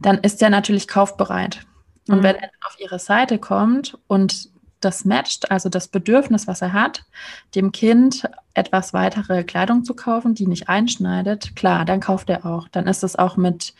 dann 0.00 0.18
ist 0.18 0.40
der 0.40 0.50
natürlich 0.50 0.88
kaufbereit. 0.88 1.60
Und 2.08 2.18
mhm. 2.18 2.22
wenn 2.22 2.36
er 2.36 2.50
auf 2.66 2.78
ihre 2.78 2.98
Seite 2.98 3.38
kommt 3.38 3.98
und 4.08 4.51
das 4.84 5.04
matcht, 5.04 5.50
also 5.50 5.68
das 5.68 5.88
Bedürfnis, 5.88 6.46
was 6.46 6.62
er 6.62 6.72
hat, 6.72 7.04
dem 7.54 7.72
Kind 7.72 8.28
etwas 8.54 8.92
weitere 8.92 9.44
Kleidung 9.44 9.84
zu 9.84 9.94
kaufen, 9.94 10.34
die 10.34 10.46
nicht 10.46 10.68
einschneidet, 10.68 11.56
klar, 11.56 11.84
dann 11.84 12.00
kauft 12.00 12.28
er 12.28 12.44
auch. 12.44 12.68
Dann 12.68 12.86
ist 12.86 13.02
es 13.02 13.16
auch 13.16 13.36
mit, 13.36 13.74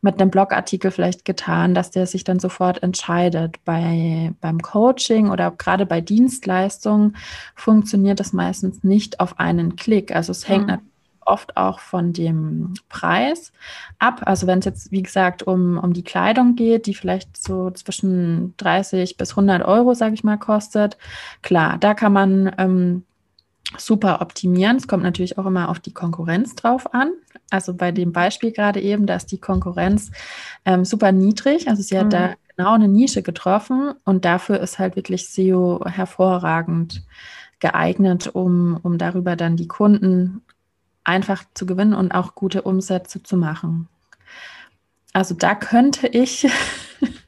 mit 0.00 0.20
einem 0.20 0.30
Blogartikel 0.30 0.90
vielleicht 0.90 1.24
getan, 1.24 1.74
dass 1.74 1.90
der 1.90 2.06
sich 2.06 2.24
dann 2.24 2.40
sofort 2.40 2.82
entscheidet. 2.82 3.64
Bei, 3.64 4.32
beim 4.40 4.60
Coaching 4.60 5.30
oder 5.30 5.52
gerade 5.52 5.86
bei 5.86 6.00
Dienstleistungen 6.00 7.16
funktioniert 7.54 8.18
das 8.18 8.32
meistens 8.32 8.82
nicht 8.82 9.20
auf 9.20 9.38
einen 9.38 9.76
Klick. 9.76 10.14
Also 10.14 10.32
es 10.32 10.48
hängt 10.48 10.62
mhm. 10.62 10.70
natürlich 10.70 10.95
oft 11.26 11.56
auch 11.56 11.80
von 11.80 12.12
dem 12.12 12.74
Preis 12.88 13.52
ab. 13.98 14.22
Also 14.24 14.46
wenn 14.46 14.60
es 14.60 14.64
jetzt, 14.64 14.92
wie 14.92 15.02
gesagt, 15.02 15.42
um, 15.42 15.78
um 15.78 15.92
die 15.92 16.04
Kleidung 16.04 16.56
geht, 16.56 16.86
die 16.86 16.94
vielleicht 16.94 17.36
so 17.36 17.70
zwischen 17.70 18.54
30 18.56 19.16
bis 19.16 19.30
100 19.30 19.62
Euro, 19.64 19.94
sage 19.94 20.14
ich 20.14 20.24
mal, 20.24 20.38
kostet, 20.38 20.96
klar, 21.42 21.78
da 21.78 21.94
kann 21.94 22.12
man 22.12 22.54
ähm, 22.58 23.04
super 23.76 24.20
optimieren. 24.20 24.76
Es 24.76 24.88
kommt 24.88 25.02
natürlich 25.02 25.38
auch 25.38 25.46
immer 25.46 25.68
auf 25.68 25.80
die 25.80 25.92
Konkurrenz 25.92 26.54
drauf 26.54 26.92
an. 26.94 27.12
Also 27.50 27.74
bei 27.74 27.92
dem 27.92 28.12
Beispiel 28.12 28.52
gerade 28.52 28.80
eben, 28.80 29.06
da 29.06 29.16
ist 29.16 29.32
die 29.32 29.40
Konkurrenz 29.40 30.10
ähm, 30.64 30.84
super 30.84 31.12
niedrig. 31.12 31.68
Also 31.68 31.82
sie 31.82 31.98
hat 31.98 32.06
mhm. 32.06 32.10
da 32.10 32.34
genau 32.56 32.74
eine 32.74 32.88
Nische 32.88 33.22
getroffen 33.22 33.94
und 34.04 34.24
dafür 34.24 34.60
ist 34.60 34.78
halt 34.78 34.96
wirklich 34.96 35.28
SEO 35.28 35.84
hervorragend 35.84 37.04
geeignet, 37.58 38.30
um, 38.34 38.78
um 38.82 38.98
darüber 38.98 39.36
dann 39.36 39.56
die 39.56 39.68
Kunden 39.68 40.42
einfach 41.06 41.44
zu 41.54 41.66
gewinnen 41.66 41.94
und 41.94 42.12
auch 42.12 42.34
gute 42.34 42.62
Umsätze 42.62 43.22
zu 43.22 43.36
machen. 43.36 43.88
Also 45.12 45.34
da 45.34 45.54
könnte 45.54 46.08
ich 46.08 46.46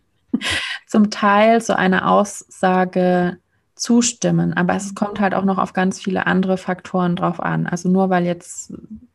zum 0.86 1.10
Teil 1.10 1.60
so 1.60 1.72
eine 1.72 2.08
Aussage 2.08 3.38
zustimmen, 3.74 4.52
aber 4.54 4.74
es 4.74 4.94
kommt 4.94 5.20
halt 5.20 5.34
auch 5.34 5.44
noch 5.44 5.58
auf 5.58 5.72
ganz 5.72 6.00
viele 6.00 6.26
andere 6.26 6.58
Faktoren 6.58 7.16
drauf 7.16 7.40
an. 7.40 7.66
Also 7.66 7.88
nur 7.88 8.10
weil 8.10 8.24
jetzt, 8.24 8.72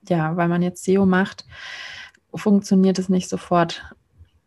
ja, 0.07 0.37
weil 0.37 0.47
man 0.47 0.61
jetzt 0.61 0.85
SEO 0.85 1.05
macht, 1.05 1.45
funktioniert 2.33 2.97
es 2.97 3.09
nicht 3.09 3.29
sofort 3.29 3.83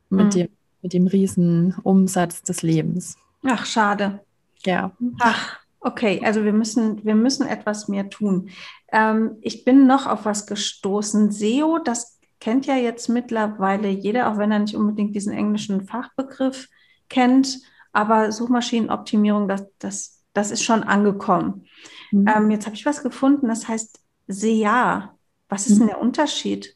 mit, 0.08 0.26
mhm. 0.26 0.30
dem, 0.30 0.48
mit 0.82 0.92
dem 0.92 1.06
riesen 1.06 1.74
Umsatz 1.82 2.42
des 2.42 2.62
Lebens. 2.62 3.16
Ach, 3.44 3.66
schade. 3.66 4.20
Ja. 4.64 4.92
Ach, 5.20 5.58
okay, 5.80 6.20
also 6.24 6.44
wir 6.44 6.52
müssen, 6.52 7.04
wir 7.04 7.14
müssen 7.14 7.46
etwas 7.46 7.86
mehr 7.86 8.08
tun. 8.10 8.50
Ähm, 8.96 9.36
ich 9.42 9.64
bin 9.64 9.86
noch 9.86 10.06
auf 10.06 10.24
was 10.24 10.46
gestoßen. 10.46 11.30
SEO, 11.30 11.78
das 11.78 12.18
kennt 12.40 12.64
ja 12.64 12.76
jetzt 12.76 13.08
mittlerweile 13.08 13.88
jeder, 13.88 14.30
auch 14.32 14.38
wenn 14.38 14.50
er 14.50 14.60
nicht 14.60 14.74
unbedingt 14.74 15.14
diesen 15.14 15.34
englischen 15.34 15.86
Fachbegriff 15.86 16.68
kennt. 17.10 17.60
Aber 17.92 18.32
Suchmaschinenoptimierung, 18.32 19.48
das, 19.48 19.66
das, 19.78 20.22
das 20.32 20.50
ist 20.50 20.64
schon 20.64 20.82
angekommen. 20.82 21.66
Mhm. 22.10 22.26
Ähm, 22.26 22.50
jetzt 22.50 22.64
habe 22.64 22.74
ich 22.74 22.86
was 22.86 23.02
gefunden, 23.02 23.48
das 23.48 23.68
heißt 23.68 24.00
SEA. 24.28 25.14
Was 25.50 25.66
ist 25.66 25.74
mhm. 25.74 25.78
denn 25.80 25.88
der 25.88 26.00
Unterschied? 26.00 26.74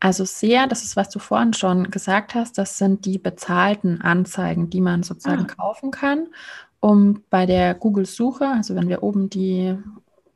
Also 0.00 0.26
SEA, 0.26 0.66
das 0.66 0.84
ist, 0.84 0.94
was 0.94 1.08
du 1.08 1.18
vorhin 1.18 1.54
schon 1.54 1.90
gesagt 1.90 2.34
hast, 2.34 2.58
das 2.58 2.76
sind 2.76 3.06
die 3.06 3.18
bezahlten 3.18 4.02
Anzeigen, 4.02 4.68
die 4.68 4.82
man 4.82 5.02
sozusagen 5.02 5.46
ah. 5.48 5.54
kaufen 5.54 5.90
kann, 5.90 6.28
um 6.80 7.22
bei 7.30 7.46
der 7.46 7.74
Google-Suche, 7.74 8.46
also 8.46 8.76
wenn 8.76 8.88
wir 8.88 9.02
oben 9.02 9.30
die 9.30 9.76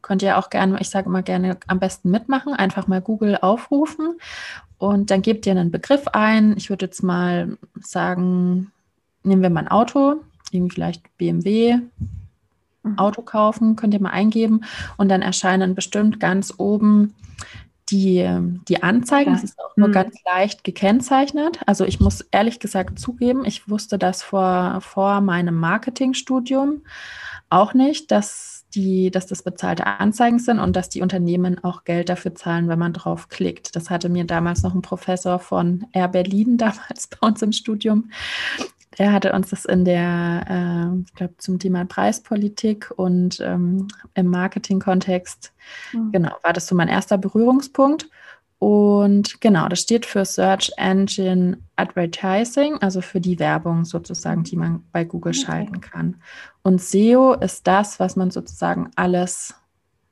könnt 0.02 0.22
ihr 0.22 0.36
auch 0.38 0.50
gerne, 0.50 0.80
ich 0.80 0.90
sage 0.90 1.08
immer 1.08 1.22
gerne, 1.22 1.56
am 1.66 1.78
besten 1.80 2.10
mitmachen, 2.10 2.54
einfach 2.54 2.86
mal 2.86 3.00
Google 3.00 3.38
aufrufen 3.40 4.18
und 4.78 5.10
dann 5.10 5.22
gebt 5.22 5.46
ihr 5.46 5.52
einen 5.52 5.70
Begriff 5.70 6.08
ein. 6.08 6.56
Ich 6.56 6.68
würde 6.68 6.86
jetzt 6.86 7.02
mal 7.02 7.56
sagen, 7.80 8.72
nehmen 9.22 9.42
wir 9.42 9.50
mal 9.50 9.60
ein 9.60 9.68
Auto, 9.68 10.16
irgendwie 10.50 10.74
vielleicht 10.74 11.16
BMW, 11.18 11.78
mhm. 12.82 12.98
Auto 12.98 13.22
kaufen, 13.22 13.76
könnt 13.76 13.94
ihr 13.94 14.02
mal 14.02 14.10
eingeben 14.10 14.64
und 14.96 15.08
dann 15.08 15.22
erscheinen 15.22 15.74
bestimmt 15.74 16.20
ganz 16.20 16.54
oben 16.58 17.14
die, 17.90 18.28
die 18.68 18.82
Anzeigen. 18.82 19.32
Das 19.32 19.44
ist 19.44 19.58
auch 19.58 19.76
nur 19.76 19.88
mhm. 19.88 19.92
ganz 19.92 20.16
leicht 20.24 20.64
gekennzeichnet. 20.64 21.60
Also 21.66 21.84
ich 21.84 22.00
muss 22.00 22.22
ehrlich 22.32 22.58
gesagt 22.58 22.98
zugeben, 22.98 23.44
ich 23.44 23.68
wusste 23.68 23.98
das 23.98 24.22
vor, 24.22 24.80
vor 24.80 25.20
meinem 25.20 25.54
Marketingstudium 25.54 26.82
auch 27.50 27.74
nicht, 27.74 28.10
dass 28.10 28.51
die, 28.74 29.10
dass 29.10 29.26
das 29.26 29.42
bezahlte 29.42 29.86
Anzeigen 29.86 30.38
sind 30.38 30.58
und 30.58 30.76
dass 30.76 30.88
die 30.88 31.02
Unternehmen 31.02 31.62
auch 31.62 31.84
Geld 31.84 32.08
dafür 32.08 32.34
zahlen, 32.34 32.68
wenn 32.68 32.78
man 32.78 32.92
drauf 32.92 33.28
klickt. 33.28 33.76
Das 33.76 33.90
hatte 33.90 34.08
mir 34.08 34.24
damals 34.24 34.62
noch 34.62 34.74
ein 34.74 34.82
Professor 34.82 35.38
von 35.38 35.86
Air 35.92 36.08
Berlin 36.08 36.56
damals 36.58 37.08
bei 37.08 37.26
uns 37.26 37.42
im 37.42 37.52
Studium. 37.52 38.10
Der 38.98 39.12
hatte 39.12 39.32
uns 39.32 39.50
das 39.50 39.64
in 39.64 39.84
der, 39.84 40.44
äh, 40.48 41.02
ich 41.06 41.14
glaube, 41.14 41.34
zum 41.38 41.58
Thema 41.58 41.84
Preispolitik 41.84 42.92
und 42.94 43.40
ähm, 43.40 43.88
im 44.14 44.26
Marketing-Kontext, 44.26 45.52
mhm. 45.92 46.12
genau, 46.12 46.32
war 46.42 46.52
das 46.52 46.66
so 46.66 46.74
mein 46.74 46.88
erster 46.88 47.16
Berührungspunkt. 47.16 48.08
Und 48.62 49.40
genau, 49.40 49.66
das 49.66 49.80
steht 49.80 50.06
für 50.06 50.24
Search 50.24 50.70
Engine 50.76 51.58
Advertising, 51.74 52.76
also 52.80 53.00
für 53.00 53.20
die 53.20 53.40
Werbung 53.40 53.84
sozusagen, 53.84 54.44
die 54.44 54.54
man 54.54 54.84
bei 54.92 55.02
Google 55.02 55.32
okay. 55.32 55.44
schalten 55.44 55.80
kann. 55.80 56.22
Und 56.62 56.80
SEO 56.80 57.34
ist 57.34 57.66
das, 57.66 57.98
was 57.98 58.14
man 58.14 58.30
sozusagen 58.30 58.92
alles 58.94 59.56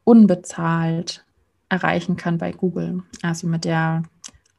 unbezahlt 0.02 1.24
erreichen 1.68 2.16
kann 2.16 2.38
bei 2.38 2.50
Google. 2.50 3.04
Also 3.22 3.46
mit 3.46 3.64
der 3.64 4.02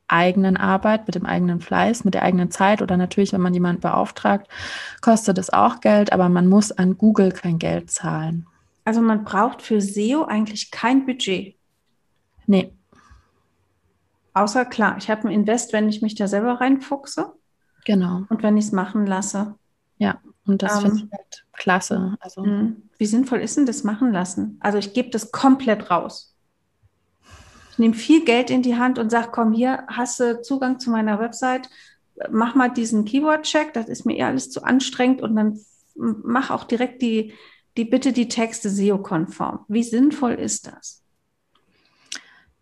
eigenen 0.07 0.55
Arbeit, 0.55 1.05
mit 1.05 1.15
dem 1.15 1.25
eigenen 1.25 1.59
Fleiß, 1.59 2.05
mit 2.05 2.13
der 2.13 2.23
eigenen 2.23 2.49
Zeit 2.49 2.81
oder 2.81 2.95
natürlich, 2.95 3.33
wenn 3.33 3.41
man 3.41 3.53
jemanden 3.53 3.81
beauftragt, 3.81 4.47
kostet 5.01 5.37
es 5.37 5.51
auch 5.51 5.81
Geld, 5.81 6.13
aber 6.13 6.29
man 6.29 6.47
muss 6.47 6.71
an 6.71 6.97
Google 6.97 7.33
kein 7.33 7.59
Geld 7.59 7.91
zahlen. 7.91 8.47
Also 8.85 9.01
man 9.01 9.25
braucht 9.25 9.61
für 9.61 9.81
SEO 9.81 10.23
eigentlich 10.23 10.71
kein 10.71 11.05
Budget. 11.05 11.57
Nee. 12.47 12.71
Außer 14.33 14.65
klar, 14.65 14.97
ich 14.97 15.09
habe 15.09 15.27
ein 15.27 15.31
Invest, 15.31 15.73
wenn 15.73 15.89
ich 15.89 16.01
mich 16.01 16.15
da 16.15 16.27
selber 16.27 16.61
reinfuchse. 16.61 17.33
Genau. 17.85 18.23
Und 18.29 18.43
wenn 18.43 18.57
ich 18.57 18.65
es 18.65 18.71
machen 18.71 19.05
lasse. 19.05 19.55
Ja, 19.97 20.21
und 20.45 20.63
das 20.63 20.75
ähm, 20.75 20.81
finde 20.81 21.03
ich 21.05 21.11
halt 21.11 21.45
klasse. 21.53 22.15
Also. 22.19 22.43
Mhm. 22.43 22.89
Wie 22.97 23.05
sinnvoll 23.05 23.39
ist 23.39 23.57
denn 23.57 23.65
das 23.65 23.83
machen 23.83 24.11
lassen? 24.11 24.57
Also 24.59 24.77
ich 24.77 24.93
gebe 24.93 25.09
das 25.09 25.31
komplett 25.31 25.91
raus. 25.91 26.35
Ich 27.71 27.79
nehme 27.79 27.93
viel 27.93 28.25
Geld 28.25 28.49
in 28.49 28.61
die 28.61 28.77
Hand 28.77 28.99
und 28.99 29.09
sage, 29.09 29.29
komm 29.31 29.53
hier, 29.53 29.85
hast 29.87 30.19
du 30.19 30.41
Zugang 30.41 30.79
zu 30.79 30.91
meiner 30.91 31.19
Website, 31.19 31.69
mach 32.29 32.53
mal 32.53 32.69
diesen 32.69 33.05
Keyword-Check, 33.05 33.73
das 33.73 33.87
ist 33.87 34.05
mir 34.05 34.17
eher 34.17 34.27
alles 34.27 34.51
zu 34.51 34.63
anstrengend 34.63 35.21
und 35.21 35.35
dann 35.35 35.59
mach 35.95 36.51
auch 36.51 36.65
direkt 36.65 37.01
die, 37.01 37.33
die 37.77 37.85
bitte 37.85 38.11
die 38.11 38.27
Texte 38.27 38.69
SEO-konform. 38.69 39.65
Wie 39.67 39.83
sinnvoll 39.83 40.33
ist 40.33 40.67
das? 40.67 41.00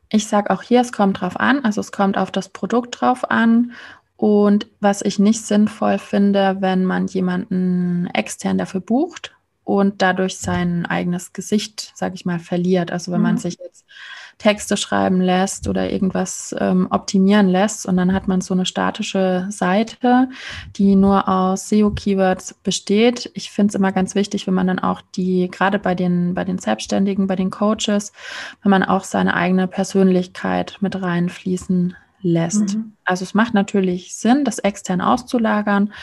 Ich 0.10 0.28
sage 0.28 0.50
auch 0.50 0.64
hier, 0.64 0.82
es 0.82 0.92
kommt 0.92 1.22
drauf 1.22 1.40
an, 1.40 1.64
also 1.64 1.82
es 1.82 1.92
kommt 1.92 2.18
auf 2.18 2.32
das 2.32 2.50
Produkt 2.50 3.00
drauf 3.00 3.30
an. 3.30 3.74
Und 4.18 4.68
was 4.82 5.02
ich 5.02 5.18
nicht 5.20 5.46
sinnvoll 5.46 5.98
finde, 5.98 6.58
wenn 6.60 6.84
man 6.84 7.08
jemanden 7.08 8.08
extern 8.14 8.58
dafür 8.58 8.82
bucht 8.82 9.39
und 9.70 10.02
dadurch 10.02 10.40
sein 10.40 10.88
eigenes 10.88 11.32
Gesicht, 11.32 11.92
sage 11.94 12.16
ich 12.16 12.26
mal, 12.26 12.40
verliert. 12.40 12.92
Also 12.92 13.12
wenn 13.12 13.20
mhm. 13.20 13.28
man 13.28 13.38
sich 13.38 13.60
jetzt 13.64 13.86
Texte 14.40 14.78
schreiben 14.78 15.22
lässt 15.22 15.68
oder 15.68 15.92
irgendwas 15.92 16.56
ähm, 16.58 16.88
optimieren 16.90 17.50
lässt 17.50 17.86
und 17.86 17.98
dann 17.98 18.14
hat 18.14 18.28
man 18.28 18.42
so 18.42 18.56
eine 18.56 18.66
statische 18.66 19.46
Seite, 19.50 20.30
die 20.76 20.96
nur 20.96 21.28
aus 21.28 21.70
SEO-Keywords 21.70 22.56
besteht. 22.64 23.30
Ich 23.36 23.52
finde 23.52 23.70
es 23.72 23.76
immer 23.76 23.92
ganz 23.92 24.16
wichtig, 24.16 24.48
wenn 24.48 24.54
man 24.56 24.66
dann 24.66 24.80
auch 24.80 25.02
die, 25.16 25.50
gerade 25.52 25.78
bei 25.78 25.94
den, 25.94 26.34
bei 26.34 26.46
den 26.46 26.58
Selbstständigen, 26.58 27.28
bei 27.28 27.36
den 27.36 27.52
Coaches, 27.52 28.12
wenn 28.64 28.72
man 28.72 28.84
auch 28.84 29.04
seine 29.04 29.36
eigene 29.36 29.68
Persönlichkeit 29.68 30.78
mit 30.80 31.00
reinfließen 31.00 31.96
lässt. 32.22 32.76
Mhm. 32.76 32.94
Also 33.06 33.24
es 33.24 33.34
macht 33.34 33.54
natürlich 33.54 34.16
Sinn, 34.16 34.46
das 34.46 34.60
extern 34.60 35.02
auszulagern, 35.02 35.94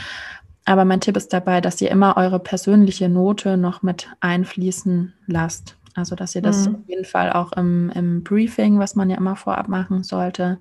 aber 0.66 0.84
mein 0.84 1.00
Tipp 1.00 1.16
ist 1.16 1.32
dabei, 1.32 1.60
dass 1.60 1.80
ihr 1.80 1.90
immer 1.90 2.16
eure 2.16 2.40
persönliche 2.40 3.08
Note 3.08 3.56
noch 3.56 3.82
mit 3.82 4.08
einfließen 4.20 5.14
lasst. 5.26 5.76
Also, 5.94 6.14
dass 6.14 6.34
ihr 6.34 6.42
das 6.42 6.68
mhm. 6.68 6.74
auf 6.74 6.80
jeden 6.88 7.04
Fall 7.04 7.32
auch 7.32 7.52
im, 7.52 7.90
im 7.90 8.22
Briefing, 8.22 8.78
was 8.78 8.96
man 8.96 9.08
ja 9.08 9.16
immer 9.16 9.36
vorab 9.36 9.68
machen 9.68 10.02
sollte, 10.02 10.58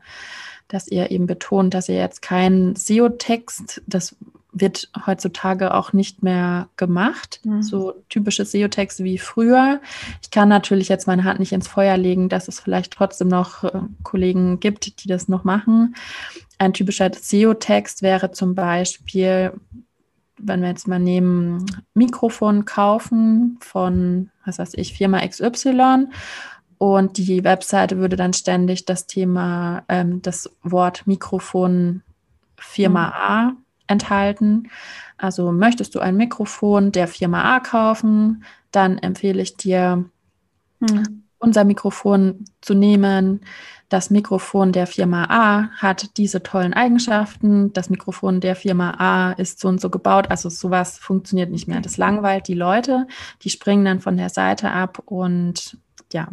dass 0.67 0.87
ihr 0.87 1.11
eben 1.11 1.27
betont, 1.27 1.73
dass 1.73 1.89
ihr 1.89 1.95
jetzt 1.95 2.21
keinen 2.21 2.75
SEO-Text, 2.75 3.81
das 3.85 4.15
wird 4.53 4.89
heutzutage 5.05 5.73
auch 5.73 5.91
nicht 5.91 6.23
mehr 6.23 6.69
gemacht. 6.77 7.41
Mhm. 7.43 7.61
So 7.61 7.93
typische 8.07 8.45
SEO-Texte 8.45 9.03
wie 9.03 9.17
früher. 9.17 9.81
Ich 10.21 10.31
kann 10.31 10.47
natürlich 10.47 10.87
jetzt 10.87 11.07
meine 11.07 11.25
Hand 11.25 11.39
nicht 11.39 11.51
ins 11.51 11.67
Feuer 11.67 11.97
legen, 11.97 12.29
dass 12.29 12.47
es 12.47 12.61
vielleicht 12.61 12.93
trotzdem 12.93 13.27
noch 13.27 13.65
äh, 13.65 13.81
Kollegen 14.03 14.61
gibt, 14.61 15.03
die 15.03 15.09
das 15.09 15.27
noch 15.27 15.43
machen. 15.43 15.95
Ein 16.57 16.71
typischer 16.71 17.11
SEO-Text 17.13 18.01
wäre 18.01 18.31
zum 18.31 18.55
Beispiel, 18.55 19.51
wenn 20.37 20.61
wir 20.61 20.69
jetzt 20.69 20.87
mal 20.87 20.99
nehmen, 20.99 21.65
Mikrofon 21.93 22.65
kaufen 22.65 23.57
von, 23.61 24.29
was 24.45 24.59
weiß 24.59 24.73
ich, 24.75 24.93
Firma 24.93 25.25
XY 25.25 26.07
und 26.77 27.17
die 27.17 27.43
Webseite 27.43 27.97
würde 27.97 28.15
dann 28.15 28.33
ständig 28.33 28.85
das 28.85 29.07
Thema, 29.07 29.83
ähm, 29.87 30.21
das 30.21 30.49
Wort 30.61 31.07
Mikrofon 31.07 32.01
Firma 32.57 33.07
mhm. 33.07 33.13
A 33.13 33.53
enthalten. 33.87 34.69
Also 35.17 35.51
möchtest 35.51 35.95
du 35.95 35.99
ein 35.99 36.17
Mikrofon 36.17 36.91
der 36.91 37.07
Firma 37.07 37.55
A 37.55 37.59
kaufen, 37.59 38.43
dann 38.71 38.97
empfehle 38.97 39.41
ich 39.41 39.55
dir, 39.55 40.05
mhm. 40.79 41.23
Unser 41.45 41.63
Mikrofon 41.63 42.45
zu 42.61 42.73
nehmen. 42.73 43.41
Das 43.87 44.09
Mikrofon 44.09 44.71
der 44.71 44.87
Firma 44.87 45.25
A 45.29 45.69
hat 45.77 46.17
diese 46.17 46.41
tollen 46.41 46.73
Eigenschaften. 46.73 47.71
Das 47.71 47.89
Mikrofon 47.89 48.41
der 48.41 48.55
Firma 48.55 48.95
A 48.97 49.31
ist 49.33 49.59
so 49.59 49.67
und 49.67 49.79
so 49.79 49.89
gebaut. 49.91 50.31
Also 50.31 50.49
sowas 50.49 50.97
funktioniert 50.97 51.51
nicht 51.51 51.67
mehr. 51.67 51.81
Das 51.81 51.97
langweilt 51.97 52.47
die 52.47 52.55
Leute. 52.55 53.07
Die 53.43 53.51
springen 53.51 53.85
dann 53.85 54.01
von 54.01 54.17
der 54.17 54.29
Seite 54.29 54.71
ab 54.71 55.03
und 55.05 55.77
ja, 56.11 56.29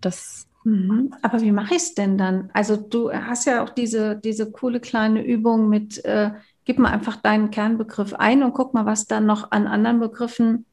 das. 0.00 0.46
Mhm. 0.64 1.14
Aber 1.20 1.42
wie 1.42 1.52
mache 1.52 1.74
ich 1.74 1.82
es 1.82 1.94
denn 1.94 2.16
dann? 2.16 2.48
Also 2.54 2.76
du 2.76 3.12
hast 3.12 3.44
ja 3.44 3.62
auch 3.62 3.70
diese, 3.70 4.16
diese 4.16 4.50
coole 4.50 4.80
kleine 4.80 5.22
Übung 5.22 5.68
mit, 5.68 6.02
äh, 6.06 6.30
gib 6.64 6.78
mal 6.78 6.90
einfach 6.90 7.16
deinen 7.16 7.50
Kernbegriff 7.50 8.14
ein 8.14 8.42
und 8.42 8.54
guck 8.54 8.72
mal, 8.72 8.86
was 8.86 9.06
dann 9.06 9.26
noch 9.26 9.52
an 9.52 9.66
anderen 9.66 10.00
Begriffen 10.00 10.64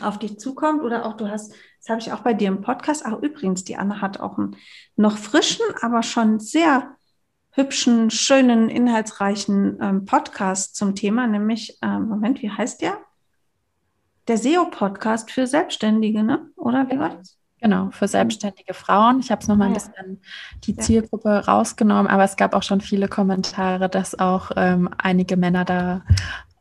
auf 0.00 0.18
dich 0.18 0.38
zukommt. 0.38 0.82
Oder 0.82 1.06
auch 1.06 1.16
du 1.16 1.28
hast 1.28 1.54
das 1.80 1.88
habe 1.88 2.00
ich 2.00 2.12
auch 2.12 2.20
bei 2.20 2.34
dir 2.34 2.48
im 2.48 2.60
Podcast. 2.60 3.04
Ach, 3.06 3.18
übrigens, 3.20 3.64
die 3.64 3.76
Anne 3.76 4.00
hat 4.02 4.20
auch 4.20 4.36
einen 4.36 4.56
noch 4.96 5.16
frischen, 5.16 5.64
aber 5.80 6.02
schon 6.02 6.38
sehr 6.38 6.94
hübschen, 7.52 8.10
schönen, 8.10 8.68
inhaltsreichen 8.68 9.78
ähm, 9.80 10.04
Podcast 10.04 10.76
zum 10.76 10.94
Thema, 10.94 11.26
nämlich, 11.26 11.78
ähm, 11.82 12.08
Moment, 12.08 12.42
wie 12.42 12.50
heißt 12.50 12.82
der? 12.82 12.98
Der 14.28 14.36
SEO-Podcast 14.36 15.30
für 15.30 15.46
Selbstständige, 15.46 16.22
ne? 16.22 16.50
Oder 16.56 16.88
wie 16.90 16.98
war 16.98 17.16
das? 17.16 17.38
Genau, 17.60 17.90
für 17.90 18.08
selbstständige 18.08 18.72
Frauen. 18.72 19.20
Ich 19.20 19.30
habe 19.30 19.42
es 19.42 19.48
nochmal 19.48 19.68
ein 19.68 19.74
bisschen 19.74 20.22
die 20.64 20.76
Zielgruppe 20.76 21.46
rausgenommen, 21.46 22.06
aber 22.06 22.24
es 22.24 22.36
gab 22.36 22.54
auch 22.54 22.62
schon 22.62 22.80
viele 22.80 23.08
Kommentare, 23.08 23.88
dass 23.90 24.18
auch 24.18 24.50
ähm, 24.56 24.88
einige 24.96 25.36
Männer 25.36 25.64
da 25.64 26.02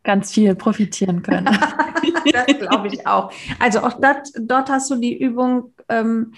ganz 0.04 0.32
viel 0.32 0.56
profitieren 0.56 1.22
können. 1.22 1.46
das 2.32 2.46
glaube 2.60 2.88
ich 2.88 3.06
auch. 3.06 3.32
Also 3.60 3.80
auch 3.82 4.00
dat, 4.00 4.30
dort 4.40 4.70
hast 4.70 4.90
du 4.90 4.96
die 4.96 5.18
Übung 5.18 5.74
ähm, 5.90 6.34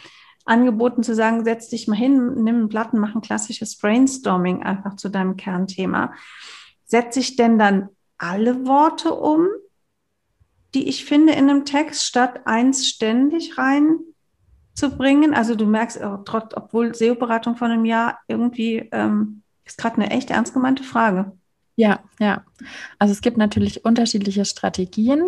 angeboten 0.46 1.04
zu 1.04 1.14
sagen, 1.14 1.44
setz 1.44 1.70
dich 1.70 1.88
mal 1.88 1.96
hin, 1.96 2.44
nimm 2.44 2.56
einen 2.56 2.70
Platten, 2.70 3.00
mach 3.00 3.16
ein 3.16 3.22
klassisches 3.22 3.78
Brainstorming 3.78 4.64
einfach 4.64 4.96
zu 4.96 5.10
deinem 5.10 5.38
Kernthema. 5.38 6.14
Setze 6.86 7.20
ich 7.20 7.36
denn 7.36 7.60
dann 7.60 7.90
alle 8.18 8.66
Worte 8.66 9.14
um, 9.14 9.48
die 10.74 10.88
ich 10.90 11.06
finde 11.06 11.34
in 11.34 11.50
einem 11.50 11.66
Text, 11.66 12.06
statt 12.06 12.42
eins 12.46 12.88
ständig 12.88 13.58
reinzubringen? 13.58 15.34
Also 15.34 15.56
du 15.56 15.66
merkst, 15.66 16.00
oh, 16.04 16.18
trotz, 16.26 16.54
obwohl 16.56 16.96
SEO-Beratung 16.96 17.56
von 17.56 17.72
einem 17.72 17.86
Jahr 17.86 18.20
irgendwie 18.28 18.90
ähm, 18.92 19.44
ist 19.66 19.78
gerade 19.78 19.96
eine 19.98 20.10
echt 20.10 20.32
ernst 20.32 20.54
gemeinte 20.54 20.84
Frage. 20.84 21.32
Ja, 21.76 22.00
ja. 22.20 22.44
Also 23.00 23.12
es 23.12 23.22
gibt 23.22 23.38
natürlich 23.38 23.86
unterschiedliche 23.86 24.46
Strategien, 24.46 25.24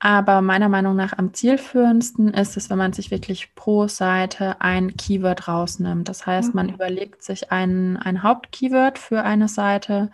aber 0.00 0.42
meiner 0.42 0.68
Meinung 0.68 0.94
nach 0.94 1.12
am 1.18 1.34
zielführendsten 1.34 2.32
ist 2.32 2.56
es, 2.56 2.70
wenn 2.70 2.78
man 2.78 2.92
sich 2.92 3.10
wirklich 3.10 3.54
pro 3.56 3.88
Seite 3.88 4.60
ein 4.60 4.96
Keyword 4.96 5.48
rausnimmt. 5.48 6.08
Das 6.08 6.24
heißt, 6.26 6.54
man 6.54 6.68
überlegt 6.68 7.24
sich 7.24 7.50
ein, 7.50 7.96
ein 7.96 8.22
Hauptkeyword 8.22 8.98
für 8.98 9.22
eine 9.22 9.48
Seite 9.48 10.10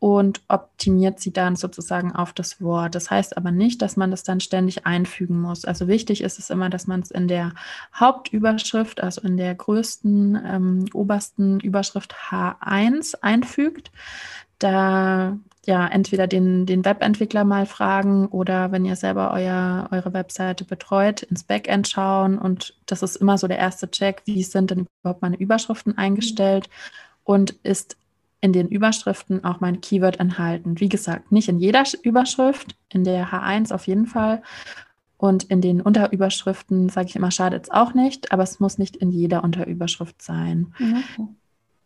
und 0.00 0.40
optimiert 0.48 1.20
sie 1.20 1.32
dann 1.32 1.54
sozusagen 1.54 2.10
auf 2.10 2.32
das 2.32 2.60
Wort. 2.60 2.96
Das 2.96 3.12
heißt 3.12 3.36
aber 3.36 3.52
nicht, 3.52 3.80
dass 3.82 3.96
man 3.96 4.10
das 4.10 4.24
dann 4.24 4.40
ständig 4.40 4.84
einfügen 4.84 5.40
muss. 5.40 5.64
Also 5.64 5.86
wichtig 5.86 6.22
ist 6.22 6.40
es 6.40 6.50
immer, 6.50 6.68
dass 6.68 6.88
man 6.88 7.02
es 7.02 7.12
in 7.12 7.28
der 7.28 7.52
Hauptüberschrift, 7.94 9.00
also 9.00 9.20
in 9.20 9.36
der 9.36 9.54
größten, 9.54 10.42
ähm, 10.44 10.84
obersten 10.92 11.60
Überschrift 11.60 12.16
H1 12.32 13.14
einfügt 13.20 13.92
da 14.62 15.38
ja 15.66 15.86
entweder 15.86 16.26
den, 16.26 16.66
den 16.66 16.84
Webentwickler 16.84 17.44
mal 17.44 17.66
fragen 17.66 18.26
oder 18.26 18.72
wenn 18.72 18.84
ihr 18.84 18.96
selber 18.96 19.32
euer, 19.32 19.88
eure 19.92 20.12
Webseite 20.12 20.64
betreut, 20.64 21.22
ins 21.22 21.44
Backend 21.44 21.88
schauen. 21.88 22.38
Und 22.38 22.74
das 22.86 23.02
ist 23.02 23.16
immer 23.16 23.38
so 23.38 23.46
der 23.46 23.58
erste 23.58 23.90
Check, 23.90 24.22
wie 24.24 24.42
sind 24.42 24.70
denn 24.70 24.86
überhaupt 25.00 25.22
meine 25.22 25.36
Überschriften 25.36 25.96
eingestellt 25.96 26.68
und 27.24 27.52
ist 27.62 27.96
in 28.40 28.52
den 28.52 28.68
Überschriften 28.68 29.44
auch 29.44 29.60
mein 29.60 29.80
Keyword 29.80 30.18
enthalten. 30.18 30.80
Wie 30.80 30.88
gesagt, 30.88 31.30
nicht 31.30 31.48
in 31.48 31.60
jeder 31.60 31.84
Überschrift, 32.02 32.74
in 32.88 33.04
der 33.04 33.28
H1 33.28 33.72
auf 33.72 33.86
jeden 33.86 34.06
Fall. 34.06 34.42
Und 35.16 35.44
in 35.44 35.60
den 35.60 35.80
Unterüberschriften, 35.80 36.88
sage 36.88 37.06
ich 37.06 37.14
immer, 37.14 37.30
schadet 37.30 37.64
es 37.64 37.70
auch 37.70 37.94
nicht, 37.94 38.32
aber 38.32 38.42
es 38.42 38.58
muss 38.58 38.78
nicht 38.78 38.96
in 38.96 39.12
jeder 39.12 39.44
Unterüberschrift 39.44 40.20
sein. 40.20 40.74
Okay. 40.74 41.28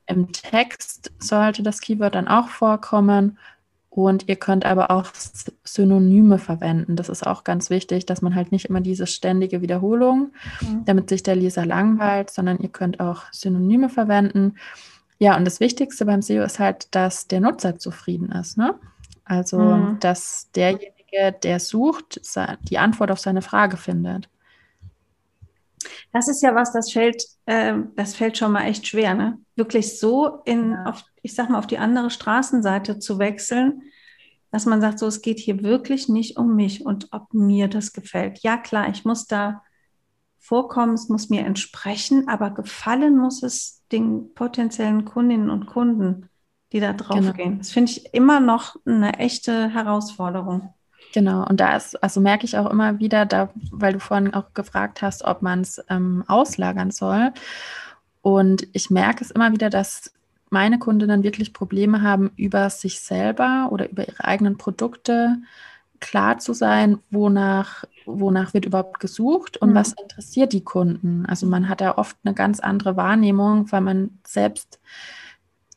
Im 0.06 0.32
Text 0.32 1.12
sollte 1.18 1.62
das 1.62 1.80
Keyword 1.80 2.14
dann 2.14 2.28
auch 2.28 2.48
vorkommen 2.48 3.38
und 3.96 4.28
ihr 4.28 4.36
könnt 4.36 4.66
aber 4.66 4.90
auch 4.90 5.06
Synonyme 5.64 6.38
verwenden. 6.38 6.96
Das 6.96 7.08
ist 7.08 7.26
auch 7.26 7.44
ganz 7.44 7.70
wichtig, 7.70 8.04
dass 8.04 8.20
man 8.20 8.34
halt 8.34 8.52
nicht 8.52 8.66
immer 8.66 8.82
diese 8.82 9.06
ständige 9.06 9.62
Wiederholung, 9.62 10.32
mhm. 10.60 10.84
damit 10.84 11.08
sich 11.08 11.22
der 11.22 11.34
Leser 11.34 11.64
langweilt, 11.64 12.30
sondern 12.30 12.58
ihr 12.58 12.68
könnt 12.68 13.00
auch 13.00 13.22
Synonyme 13.32 13.88
verwenden. 13.88 14.56
Ja, 15.18 15.34
und 15.36 15.46
das 15.46 15.60
Wichtigste 15.60 16.04
beim 16.04 16.20
SEO 16.20 16.42
ist 16.44 16.58
halt, 16.58 16.94
dass 16.94 17.26
der 17.26 17.40
Nutzer 17.40 17.78
zufrieden 17.78 18.30
ist. 18.32 18.58
Ne? 18.58 18.74
Also, 19.24 19.58
mhm. 19.58 19.98
dass 19.98 20.50
derjenige, 20.54 21.32
der 21.42 21.58
sucht, 21.58 22.20
die 22.68 22.76
Antwort 22.76 23.10
auf 23.10 23.18
seine 23.18 23.40
Frage 23.40 23.78
findet. 23.78 24.28
Das 26.12 26.28
ist 26.28 26.42
ja 26.42 26.54
was, 26.54 26.72
das 26.72 26.92
fällt, 26.92 27.24
äh, 27.46 27.74
das 27.94 28.14
fällt 28.14 28.38
schon 28.38 28.52
mal 28.52 28.64
echt 28.64 28.86
schwer, 28.86 29.14
ne? 29.14 29.38
Wirklich 29.54 29.98
so 29.98 30.40
in, 30.44 30.72
ja. 30.72 30.84
auf, 30.86 31.04
ich 31.22 31.34
sag 31.34 31.50
mal, 31.50 31.58
auf 31.58 31.66
die 31.66 31.78
andere 31.78 32.10
Straßenseite 32.10 32.98
zu 32.98 33.18
wechseln, 33.18 33.82
dass 34.50 34.66
man 34.66 34.80
sagt, 34.80 34.98
so, 34.98 35.06
es 35.06 35.22
geht 35.22 35.38
hier 35.38 35.62
wirklich 35.62 36.08
nicht 36.08 36.38
um 36.38 36.56
mich 36.56 36.84
und 36.86 37.08
ob 37.12 37.34
mir 37.34 37.68
das 37.68 37.92
gefällt. 37.92 38.38
Ja, 38.42 38.56
klar, 38.56 38.88
ich 38.88 39.04
muss 39.04 39.26
da 39.26 39.62
vorkommen, 40.38 40.94
es 40.94 41.08
muss 41.08 41.28
mir 41.28 41.44
entsprechen, 41.44 42.28
aber 42.28 42.50
gefallen 42.50 43.18
muss 43.18 43.42
es 43.42 43.82
den 43.90 44.32
potenziellen 44.34 45.04
Kundinnen 45.04 45.50
und 45.50 45.66
Kunden, 45.66 46.28
die 46.72 46.80
da 46.80 46.92
drauf 46.92 47.18
genau. 47.18 47.32
gehen. 47.32 47.58
Das 47.58 47.70
finde 47.70 47.90
ich 47.90 48.14
immer 48.14 48.40
noch 48.40 48.76
eine 48.86 49.18
echte 49.18 49.68
Herausforderung. 49.70 50.72
Genau, 51.12 51.46
und 51.46 51.60
da 51.60 51.76
ist, 51.76 52.02
also 52.02 52.20
merke 52.20 52.44
ich 52.44 52.58
auch 52.58 52.70
immer 52.70 52.98
wieder, 52.98 53.24
da, 53.26 53.50
weil 53.70 53.94
du 53.94 54.00
vorhin 54.00 54.34
auch 54.34 54.52
gefragt 54.54 55.02
hast, 55.02 55.24
ob 55.24 55.42
man 55.42 55.60
es 55.60 55.82
ähm, 55.88 56.24
auslagern 56.26 56.90
soll. 56.90 57.32
Und 58.22 58.66
ich 58.72 58.90
merke 58.90 59.24
es 59.24 59.30
immer 59.30 59.52
wieder, 59.52 59.70
dass 59.70 60.12
meine 60.50 60.78
Kundinnen 60.78 61.22
wirklich 61.22 61.52
Probleme 61.52 62.02
haben, 62.02 62.30
über 62.36 62.70
sich 62.70 63.00
selber 63.00 63.68
oder 63.70 63.90
über 63.90 64.06
ihre 64.06 64.24
eigenen 64.24 64.58
Produkte 64.58 65.38
klar 66.00 66.38
zu 66.38 66.52
sein, 66.52 66.98
wonach, 67.10 67.84
wonach 68.04 68.54
wird 68.54 68.66
überhaupt 68.66 69.00
gesucht 69.00 69.56
und 69.56 69.70
mhm. 69.70 69.74
was 69.74 69.92
interessiert 69.92 70.52
die 70.52 70.64
Kunden. 70.64 71.24
Also 71.26 71.46
man 71.46 71.68
hat 71.68 71.80
da 71.80 71.96
oft 71.96 72.16
eine 72.24 72.34
ganz 72.34 72.60
andere 72.60 72.96
Wahrnehmung, 72.96 73.70
weil 73.72 73.80
man 73.80 74.18
selbst 74.24 74.78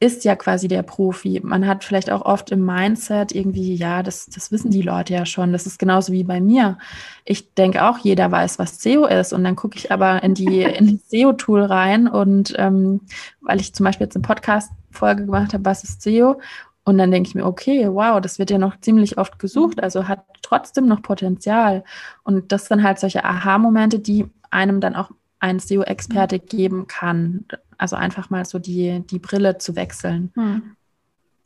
ist 0.01 0.23
ja 0.23 0.35
quasi 0.35 0.69
der 0.69 0.81
Profi. 0.81 1.41
Man 1.43 1.67
hat 1.67 1.83
vielleicht 1.83 2.09
auch 2.09 2.21
oft 2.21 2.51
im 2.51 2.65
Mindset 2.65 3.33
irgendwie, 3.33 3.75
ja, 3.75 4.01
das, 4.01 4.27
das 4.27 4.49
wissen 4.49 4.71
die 4.71 4.81
Leute 4.81 5.13
ja 5.13 5.25
schon. 5.25 5.51
Das 5.51 5.65
ist 5.65 5.77
genauso 5.77 6.13
wie 6.13 6.23
bei 6.23 6.39
mir. 6.39 6.77
Ich 7.25 7.53
denke 7.53 7.83
auch, 7.83 7.97
jeder 7.97 8.31
weiß, 8.31 8.59
was 8.59 8.81
SEO 8.81 9.05
ist. 9.05 9.33
Und 9.33 9.43
dann 9.43 9.57
gucke 9.57 9.77
ich 9.77 9.91
aber 9.91 10.23
in 10.23 10.35
die, 10.35 10.61
in 10.61 10.97
das 10.97 11.09
SEO-Tool 11.09 11.63
rein 11.63 12.07
und 12.07 12.53
ähm, 12.57 13.01
weil 13.41 13.59
ich 13.59 13.73
zum 13.73 13.83
Beispiel 13.83 14.05
jetzt 14.05 14.15
eine 14.15 14.23
Podcast-Folge 14.23 15.25
gemacht 15.25 15.53
habe, 15.53 15.65
was 15.65 15.83
ist 15.83 16.01
SEO? 16.01 16.39
Und 16.85 16.97
dann 16.97 17.11
denke 17.11 17.27
ich 17.27 17.35
mir, 17.35 17.45
okay, 17.45 17.87
wow, 17.91 18.21
das 18.21 18.39
wird 18.39 18.51
ja 18.51 18.57
noch 18.57 18.79
ziemlich 18.79 19.17
oft 19.17 19.37
gesucht, 19.37 19.77
mhm. 19.77 19.83
also 19.83 20.07
hat 20.07 20.23
trotzdem 20.41 20.87
noch 20.87 21.01
Potenzial. 21.01 21.83
Und 22.23 22.53
das 22.53 22.67
sind 22.67 22.83
halt 22.83 22.99
solche 22.99 23.25
Aha-Momente, 23.25 23.99
die 23.99 24.25
einem 24.49 24.79
dann 24.79 24.95
auch 24.95 25.11
ein 25.39 25.59
SEO-Experte 25.59 26.37
mhm. 26.37 26.45
geben 26.47 26.87
kann. 26.87 27.45
Also 27.79 27.95
einfach 27.95 28.29
mal 28.29 28.45
so 28.45 28.59
die, 28.59 29.03
die 29.09 29.19
Brille 29.19 29.57
zu 29.57 29.75
wechseln. 29.75 30.31
Hm. 30.35 30.75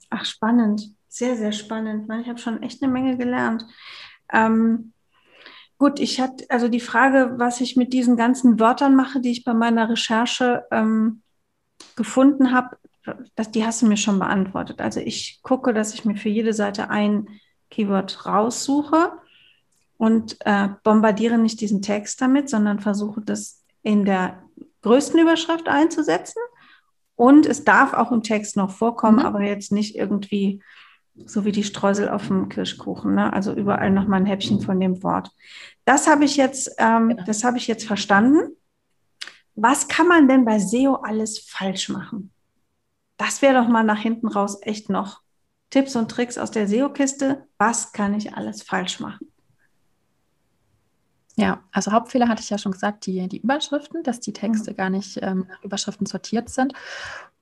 Ach, 0.10 0.26
spannend. 0.26 0.90
Sehr, 1.08 1.38
sehr 1.38 1.52
spannend. 1.52 2.12
Ich 2.22 2.28
habe 2.28 2.40
schon 2.40 2.62
echt 2.64 2.84
eine 2.84 2.92
Menge 2.92 3.18
gelernt. 3.18 3.66
Ähm, 4.32 4.94
gut, 5.78 6.00
ich 6.00 6.20
hatte 6.20 6.46
also 6.50 6.68
die 6.68 6.80
Frage, 6.80 7.36
was 7.38 7.62
ich 7.62 7.78
mit 7.78 7.94
diesen 7.94 8.18
ganzen 8.18 8.60
Wörtern 8.60 8.96
mache, 8.96 9.22
die 9.22 9.32
ich 9.32 9.44
bei 9.44 9.54
meiner 9.54 9.90
Recherche 9.90 10.66
ähm, 10.72 11.22
gefunden 11.96 12.52
habe, 12.52 12.78
das, 13.36 13.52
die 13.52 13.66
hast 13.66 13.82
du 13.82 13.86
mir 13.86 13.98
schon 13.98 14.20
beantwortet. 14.20 14.82
Also 14.82 15.00
ich 15.00 15.40
gucke, 15.44 15.74
dass 15.74 15.94
ich 15.94 16.06
mir 16.06 16.16
für 16.16 16.30
jede 16.30 16.54
Seite 16.54 16.90
ein 16.90 17.28
Keyword 17.70 18.26
raussuche 18.26 19.12
und 19.98 20.38
äh, 20.46 20.70
bombardiere 20.84 21.38
nicht 21.38 21.62
diesen 21.62 21.82
Text 21.82 22.22
damit, 22.22 22.50
sondern 22.50 22.80
versuche 22.80 23.22
das 23.22 23.64
in 23.82 24.06
der 24.06 24.43
größten 24.84 25.20
Überschrift 25.20 25.68
einzusetzen. 25.68 26.42
Und 27.16 27.46
es 27.46 27.64
darf 27.64 27.94
auch 27.94 28.12
im 28.12 28.24
Text 28.24 28.58
noch 28.58 28.72
vorkommen, 28.72 29.20
mhm. 29.20 29.26
aber 29.26 29.42
jetzt 29.42 29.72
nicht 29.72 29.96
irgendwie 29.96 30.62
so 31.26 31.46
wie 31.46 31.52
die 31.52 31.64
Streusel 31.64 32.10
auf 32.10 32.28
dem 32.28 32.50
Kirschkuchen. 32.50 33.16
Ne? 33.16 33.32
Also 33.32 33.54
überall 33.54 33.92
noch 33.92 34.08
mal 34.08 34.18
ein 34.18 34.26
Häppchen 34.26 34.62
von 34.62 34.80
dem 34.80 35.04
Wort. 35.04 35.32
Das 35.86 36.08
habe 36.08 36.26
ich 36.26 36.38
jetzt, 36.38 36.72
ähm, 36.80 37.10
genau. 37.10 37.24
das 37.26 37.44
habe 37.44 37.58
ich 37.58 37.68
jetzt 37.68 37.86
verstanden. 37.86 38.56
Was 39.56 39.88
kann 39.88 40.08
man 40.08 40.28
denn 40.28 40.46
bei 40.46 40.58
SEO 40.58 40.96
alles 40.96 41.40
falsch 41.40 41.90
machen? 41.90 42.32
Das 43.18 43.42
wäre 43.44 43.62
doch 43.62 43.68
mal 43.68 43.84
nach 43.84 44.00
hinten 44.00 44.28
raus 44.28 44.58
echt 44.62 44.90
noch 44.90 45.22
Tipps 45.70 45.96
und 45.96 46.10
Tricks 46.10 46.38
aus 46.38 46.50
der 46.50 46.68
SEO-Kiste. 46.68 47.48
Was 47.58 47.92
kann 47.92 48.16
ich 48.16 48.34
alles 48.34 48.64
falsch 48.64 49.00
machen? 49.00 49.33
Ja, 51.36 51.64
also 51.72 51.92
Hauptfehler 51.92 52.28
hatte 52.28 52.42
ich 52.42 52.50
ja 52.50 52.58
schon 52.58 52.74
gesagt, 52.74 53.06
die, 53.06 53.28
die 53.28 53.40
Überschriften, 53.40 54.04
dass 54.04 54.20
die 54.20 54.34
Texte 54.34 54.72
mhm. 54.72 54.76
gar 54.76 54.90
nicht 54.90 55.20
ähm, 55.22 55.48
nach 55.50 55.64
Überschriften 55.64 56.06
sortiert 56.06 56.50
sind. 56.50 56.74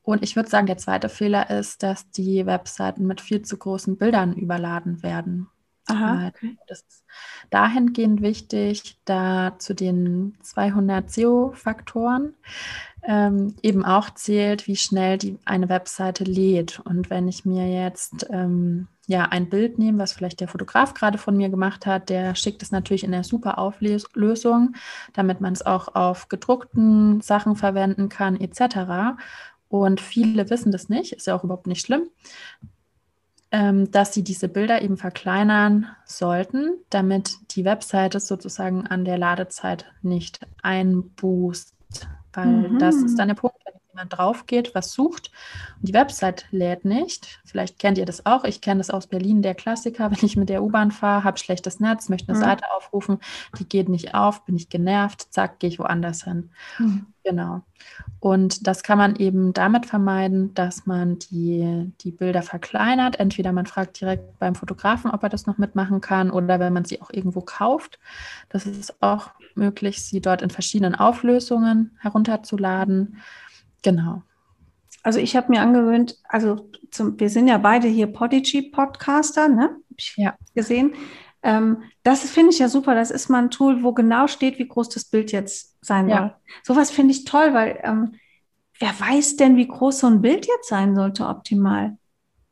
Und 0.04 0.24
ich 0.24 0.36
würde 0.36 0.50
sagen, 0.50 0.66
der 0.66 0.78
zweite 0.78 1.10
Fehler 1.10 1.50
ist, 1.50 1.84
dass 1.84 2.10
die 2.10 2.46
Webseiten 2.46 3.06
mit 3.06 3.22
viel 3.22 3.42
zu 3.42 3.58
großen 3.58 3.98
Bildern 3.98 4.34
überladen 4.34 5.04
werden. 5.04 5.48
Aha, 5.92 6.28
okay. 6.28 6.58
Das 6.68 6.80
ist 6.80 7.04
dahingehend 7.50 8.22
wichtig, 8.22 8.98
da 9.06 9.56
zu 9.60 9.74
den 9.74 10.38
200 10.42 11.12
SEO-Faktoren 11.12 12.34
ähm, 13.04 13.56
eben 13.62 13.84
auch 13.84 14.10
zählt, 14.12 14.68
wie 14.68 14.76
schnell 14.76 15.18
die 15.18 15.38
eine 15.46 15.70
Webseite 15.70 16.24
lädt. 16.24 16.80
Und 16.80 17.10
wenn 17.10 17.28
ich 17.28 17.46
mir 17.46 17.68
jetzt 17.68 18.28
ähm, 18.30 18.88
ja 19.08 19.26
ein 19.26 19.50
Bild 19.50 19.80
nehme, 19.80 20.00
was 20.00 20.14
vielleicht 20.14 20.40
der 20.40 20.48
Fotograf 20.48 20.94
gerade 20.94 21.18
von 21.18 21.36
mir 21.36 21.50
gemacht 21.50 21.86
hat, 21.86 22.10
der 22.10 22.36
schickt 22.36 22.62
es 22.62 22.72
natürlich 22.72 23.04
in 23.04 23.12
der 23.12 23.24
super 23.24 23.58
Auflösung, 23.58 24.76
damit 25.14 25.42
man 25.42 25.54
es 25.54 25.66
auch 25.66 25.96
auf 25.96 26.30
gedruckten 26.30 27.22
Sachen 27.22 27.56
verwenden 27.56 28.10
kann, 28.10 28.40
etc. 28.40 29.18
Und 29.68 30.00
viele 30.00 30.50
wissen 30.50 30.72
das 30.72 30.90
nicht, 30.90 31.14
ist 31.14 31.28
ja 31.28 31.36
auch 31.36 31.44
überhaupt 31.44 31.68
nicht 31.68 31.86
schlimm 31.86 32.04
dass 33.52 34.14
sie 34.14 34.24
diese 34.24 34.48
Bilder 34.48 34.82
eben 34.82 34.96
verkleinern 34.96 35.88
sollten, 36.06 36.76
damit 36.90 37.36
die 37.52 37.66
Webseite 37.66 38.22
sozusagen 38.22 38.88
an 38.88 39.04
der 39.04 39.18
Ladezeit 39.18 39.92
nicht 40.02 40.40
einbußt. 40.62 41.76
Weil 42.32 42.70
mhm. 42.70 42.80
das 42.80 42.96
ist 42.96 43.20
dann 43.20 43.28
der 43.28 43.36
Punkt, 43.36 43.58
wenn 43.66 43.74
jemand 43.92 44.18
drauf 44.18 44.48
geht, 44.48 44.74
was 44.76 44.94
sucht 44.94 45.32
und 45.80 45.88
die 45.88 45.94
Website 45.94 46.46
lädt 46.52 46.86
nicht. 46.86 47.40
Vielleicht 47.46 47.80
kennt 47.80 47.98
ihr 47.98 48.06
das 48.06 48.26
auch. 48.26 48.44
Ich 48.44 48.62
kenne 48.62 48.80
das 48.80 48.90
aus 48.90 49.08
Berlin, 49.08 49.42
der 49.42 49.56
Klassiker. 49.56 50.12
Wenn 50.12 50.26
ich 50.26 50.38
mit 50.38 50.50
der 50.50 50.64
U-Bahn 50.64 50.92
fahre, 50.92 51.24
habe 51.24 51.38
schlechtes 51.38 51.80
Netz, 51.80 52.10
möchte 52.10 52.30
eine 52.30 52.40
mhm. 52.40 52.44
Seite 52.44 52.64
aufrufen, 52.76 53.20
die 53.60 53.68
geht 53.68 53.90
nicht 53.90 54.14
auf, 54.16 54.46
bin 54.46 54.56
ich 54.56 54.70
genervt, 54.70 55.28
zack, 55.32 55.60
gehe 55.60 55.70
ich 55.70 55.80
woanders 55.80 56.24
hin. 56.24 56.52
Mhm. 56.80 57.06
Genau. 57.24 57.62
Und 58.20 58.66
das 58.68 58.82
kann 58.82 58.98
man 58.98 59.16
eben 59.16 59.54
damit 59.54 59.86
vermeiden, 59.86 60.54
dass 60.56 60.88
man 60.88 61.20
die, 61.20 61.92
die 62.02 62.12
Bilder 62.12 62.42
verkleinert. 62.42 63.20
Entweder 63.20 63.52
man 63.52 63.68
fragt 63.68 64.02
direkt 64.02 64.40
beim 64.40 64.56
Fotografen, 64.56 65.12
ob 65.12 65.22
er 65.22 65.30
das 65.30 65.46
noch 65.46 65.58
mitmachen 65.58 66.02
kann, 66.02 66.32
oder 66.32 66.60
wenn 66.60 66.74
man 66.74 66.86
sie 66.86 67.02
auch 67.02 67.12
irgendwo 67.12 67.42
kauft. 67.42 68.00
Das 68.50 68.66
ist 68.66 69.02
auch 69.04 69.30
möglich, 69.56 70.04
sie 70.04 70.22
dort 70.22 70.42
in 70.42 70.50
verschiedenen 70.50 70.96
Auflösungen 70.96 71.98
herunterzuladen. 72.00 73.18
Genau. 73.82 74.24
Also 75.04 75.20
ich 75.20 75.36
habe 75.36 75.52
mir 75.52 75.62
angewöhnt, 75.62 76.18
also 76.28 76.70
zum, 76.92 77.20
wir 77.20 77.30
sind 77.30 77.48
ja 77.48 77.58
beide 77.58 77.88
hier 77.88 78.08
Podigy-Podcaster, 78.08 79.50
ne? 79.50 79.64
Hab 79.90 79.98
ich 79.98 80.14
ja. 80.18 80.36
gesehen. 80.54 80.94
Ähm, 81.44 81.84
das 82.04 82.30
finde 82.30 82.52
ich 82.52 82.60
ja 82.60 82.70
super. 82.70 82.94
Das 82.94 83.10
ist 83.10 83.30
mal 83.30 83.44
ein 83.44 83.52
Tool, 83.52 83.84
wo 83.84 83.94
genau 83.94 84.28
steht, 84.28 84.60
wie 84.60 84.68
groß 84.68 84.90
das 84.90 85.06
Bild 85.06 85.32
jetzt 85.32 85.78
sein 85.84 86.08
ja. 86.08 86.18
soll. 86.18 86.34
Sowas 86.64 86.92
finde 86.92 87.14
ich 87.14 87.26
toll, 87.26 87.54
weil 87.54 87.80
ähm, 87.84 88.14
wer 88.80 89.00
weiß 89.00 89.38
denn, 89.38 89.58
wie 89.58 89.68
groß 89.68 90.00
so 90.00 90.08
ein 90.08 90.22
Bild 90.22 90.46
jetzt 90.46 90.70
sein 90.70 90.96
sollte 90.96 91.28
optimal? 91.28 91.98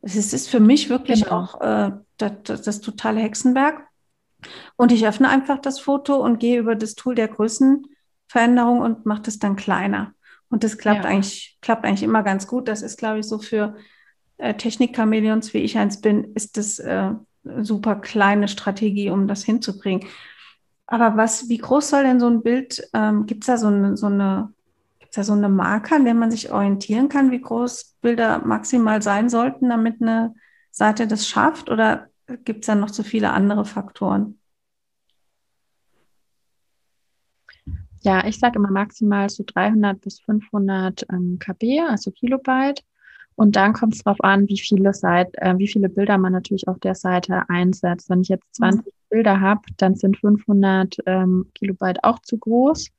Es 0.02 0.16
ist 0.16 0.50
für 0.50 0.62
mich 0.62 0.90
wirklich 0.90 1.26
genau. 1.26 1.36
auch 1.36 1.62
äh, 1.62 1.92
das, 2.18 2.32
das, 2.44 2.62
das, 2.62 2.82
totale 2.82 3.20
Hexenwerk. 3.20 3.84
Und 4.78 4.92
ich 4.92 5.06
öffne 5.06 5.28
einfach 5.28 5.60
das 5.60 5.80
Foto 5.80 6.16
und 6.16 6.40
gehe 6.40 6.60
über 6.60 6.76
das 6.76 6.96
Tool 6.96 7.14
der 7.14 7.28
Größenveränderung 7.28 8.80
und 8.80 9.06
mache 9.06 9.24
das 9.24 9.40
dann 9.40 9.58
kleiner. 9.58 10.14
Und 10.50 10.64
das 10.64 10.78
klappt 10.78 11.04
ja. 11.04 11.10
eigentlich, 11.10 11.58
klappt 11.62 11.86
eigentlich 11.86 12.04
immer 12.04 12.24
ganz 12.24 12.48
gut. 12.48 12.68
Das 12.68 12.82
ist, 12.82 12.98
glaube 12.98 13.20
ich, 13.20 13.28
so 13.28 13.40
für 13.40 13.76
äh, 14.38 14.56
Technik-Chameleons, 14.56 15.54
wie 15.54 15.60
ich 15.60 15.78
eins 15.78 16.02
bin, 16.02 16.34
ist 16.34 16.58
das 16.58 16.80
äh, 16.80 17.12
super 17.62 17.96
kleine 17.96 18.48
Strategie, 18.48 19.10
um 19.10 19.28
das 19.28 19.44
hinzukriegen. 19.44 20.08
Aber 20.88 21.18
was, 21.18 21.50
wie 21.50 21.58
groß 21.58 21.90
soll 21.90 22.04
denn 22.04 22.20
so 22.20 22.28
ein 22.28 22.42
Bild, 22.42 22.90
ähm, 22.94 23.28
gibt 23.28 23.44
es 23.44 23.48
da 23.48 23.58
so 23.58 23.68
eine, 23.68 23.96
so 23.96 24.08
eine, 24.08 24.52
gibt's 24.98 25.16
da 25.16 25.24
so 25.24 25.34
eine 25.34 25.50
Marke, 25.50 25.96
an 25.96 26.06
der 26.06 26.16
man 26.16 26.32
sich 26.32 26.52
orientieren 26.52 27.10
kann, 27.10 27.30
wie 27.32 27.42
groß 27.42 27.98
Bilder 28.02 28.40
maximal 28.44 29.02
sein 29.02 29.30
sollten, 29.30 29.70
damit 29.70 30.02
eine 30.02 30.34
Seite 30.72 31.06
das 31.06 31.28
schafft? 31.28 31.70
Oder 31.70 32.08
gibt 32.44 32.62
es 32.62 32.68
da 32.68 32.76
noch 32.76 32.90
so 32.90 33.04
viele 33.04 33.32
andere 33.32 33.66
Faktoren? 33.66 34.39
Ja, 38.02 38.26
ich 38.26 38.40
sage 38.40 38.58
immer 38.58 38.72
maximal 38.72 39.30
so 39.30 39.44
300 39.46 40.00
bis 40.00 40.20
500 40.22 41.06
ähm, 41.12 41.38
KB, 41.40 41.82
also 41.82 42.12
Kilobyte. 42.12 42.84
Und 43.36 43.56
dann 43.56 43.74
kommt 43.74 43.96
es 43.96 44.04
darauf 44.04 44.22
an, 44.22 44.48
wie 44.50 44.60
viele, 44.60 44.94
Seite, 44.94 45.32
äh, 45.42 45.58
wie 45.58 45.68
viele 45.68 45.90
Bilder 45.90 46.18
man 46.18 46.34
natürlich 46.34 46.68
auf 46.68 46.80
der 46.80 46.96
Seite 46.96 47.44
einsetzt. 47.48 48.10
Wenn 48.10 48.22
ich 48.22 48.28
jetzt 48.28 48.56
20 48.56 48.86
mhm. 48.86 48.90
Bilder 49.10 49.40
habe, 49.40 49.62
dann 49.78 49.96
sind 49.96 50.18
500 50.18 50.98
ähm, 51.06 51.48
Kilobyte 51.56 52.04
auch 52.04 52.20
zu 52.20 52.38
groß. 52.38 52.90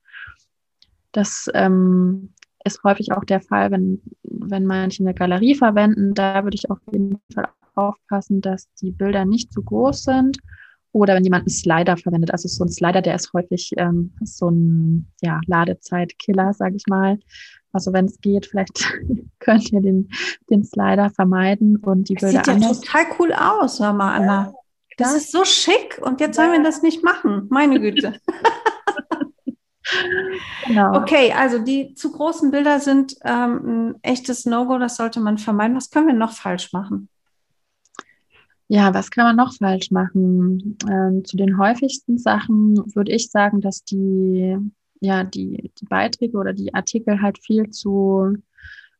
Das 1.11 1.47
ähm, 1.53 2.33
ist 2.63 2.83
häufig 2.83 3.11
auch 3.11 3.23
der 3.23 3.41
Fall, 3.41 3.71
wenn, 3.71 4.01
wenn 4.23 4.65
manche 4.65 5.03
eine 5.03 5.13
Galerie 5.13 5.55
verwenden. 5.55 6.13
Da 6.13 6.43
würde 6.43 6.55
ich 6.55 6.69
auf 6.69 6.79
jeden 6.91 7.19
Fall 7.33 7.47
aufpassen, 7.75 8.41
dass 8.41 8.71
die 8.75 8.91
Bilder 8.91 9.25
nicht 9.25 9.51
zu 9.51 9.61
groß 9.61 10.03
sind. 10.03 10.39
Oder 10.93 11.15
wenn 11.15 11.23
jemand 11.23 11.43
einen 11.43 11.49
Slider 11.49 11.97
verwendet, 11.97 12.31
also 12.31 12.47
so 12.47 12.65
ein 12.65 12.69
Slider, 12.69 13.01
der 13.01 13.15
ist 13.15 13.33
häufig 13.33 13.71
ähm, 13.77 14.13
so 14.23 14.49
ein 14.49 15.07
ja, 15.21 15.39
Ladezeitkiller, 15.47 16.53
sage 16.53 16.75
ich 16.75 16.85
mal. 16.87 17.17
Also 17.73 17.93
wenn 17.93 18.05
es 18.05 18.19
geht, 18.19 18.47
vielleicht 18.47 18.91
könnt 19.39 19.71
ihr 19.71 19.81
den, 19.81 20.09
den 20.49 20.63
Slider 20.63 21.09
vermeiden 21.09 21.77
und 21.77 22.09
die 22.09 22.15
das 22.15 22.33
Bilder 22.33 22.53
sieht 22.53 22.63
ja 22.63 22.73
total 22.73 23.05
cool 23.19 23.33
aus, 23.33 23.79
hör 23.79 23.93
mal, 23.93 24.15
Anna. 24.15 24.53
Das, 24.97 25.13
das 25.13 25.23
ist 25.23 25.31
so 25.31 25.45
schick 25.45 25.99
und 26.01 26.19
jetzt 26.19 26.35
sollen 26.35 26.51
wir 26.51 26.63
das 26.63 26.81
nicht 26.81 27.03
machen. 27.03 27.47
Meine 27.49 27.79
Güte. 27.79 28.19
genau. 30.67 30.97
Okay, 30.97 31.31
also 31.31 31.59
die 31.59 31.95
zu 31.95 32.11
großen 32.11 32.51
Bilder 32.51 32.79
sind 32.79 33.15
ähm, 33.23 33.61
ein 33.65 33.95
echtes 34.03 34.45
No-Go, 34.45 34.77
das 34.77 34.97
sollte 34.97 35.21
man 35.21 35.37
vermeiden. 35.37 35.77
Was 35.77 35.89
können 35.89 36.07
wir 36.07 36.13
noch 36.13 36.33
falsch 36.33 36.73
machen? 36.73 37.07
Ja, 38.73 38.93
was 38.93 39.11
kann 39.11 39.25
man 39.25 39.35
noch 39.35 39.53
falsch 39.53 39.91
machen? 39.91 40.77
Ähm, 40.89 41.25
zu 41.25 41.35
den 41.35 41.57
häufigsten 41.57 42.17
Sachen 42.17 42.77
würde 42.95 43.11
ich 43.11 43.29
sagen, 43.29 43.59
dass 43.59 43.83
die 43.83 44.57
ja, 45.01 45.23
die, 45.25 45.71
die 45.77 45.85
Beiträge 45.85 46.37
oder 46.37 46.53
die 46.53 46.73
Artikel 46.73 47.21
halt 47.21 47.39
viel 47.43 47.69
zu 47.69 48.37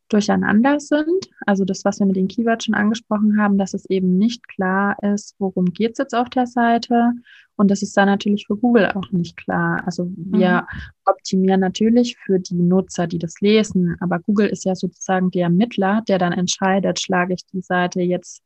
durcheinander 0.10 0.82
sind. 0.82 1.30
Also 1.46 1.64
das, 1.64 1.86
was 1.86 2.00
wir 2.00 2.06
mit 2.06 2.18
den 2.18 2.28
Keywords 2.28 2.66
schon 2.66 2.74
angesprochen 2.74 3.40
haben, 3.40 3.58
dass 3.58 3.74
es 3.74 3.86
eben 3.86 4.18
nicht 4.18 4.46
klar 4.50 4.98
ist, 5.04 5.36
worum 5.40 5.66
geht 5.66 5.94
es 5.94 6.00
jetzt 6.00 6.16
auf 6.16 6.30
der 6.30 6.48
Seite. 6.48 7.14
Und 7.56 7.72
das 7.72 7.82
ist 7.82 7.96
dann 7.96 8.08
natürlich 8.08 8.48
für 8.48 8.58
Google 8.58 8.92
auch 8.92 9.10
nicht 9.12 9.38
klar. 9.38 9.84
Also 9.86 10.12
wir 10.18 10.64
mhm. 10.64 10.80
optimieren 11.06 11.62
natürlich 11.62 12.18
für 12.18 12.40
die 12.40 12.56
Nutzer, 12.56 13.08
die 13.08 13.20
das 13.20 13.40
lesen, 13.40 13.96
aber 14.02 14.20
Google 14.20 14.48
ist 14.48 14.66
ja 14.66 14.76
sozusagen 14.76 15.32
der 15.32 15.50
Mittler, 15.50 16.04
der 16.10 16.18
dann 16.18 16.34
entscheidet, 16.34 17.00
schlage 17.00 17.36
ich 17.36 17.46
die 17.46 17.62
Seite 17.62 18.02
jetzt 18.02 18.44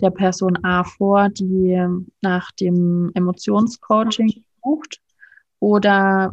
der 0.00 0.10
Person 0.10 0.64
A 0.64 0.84
vor, 0.84 1.28
die 1.28 1.80
nach 2.20 2.50
dem 2.52 3.10
Emotionscoaching 3.14 4.44
sucht 4.62 5.00
oder 5.60 6.32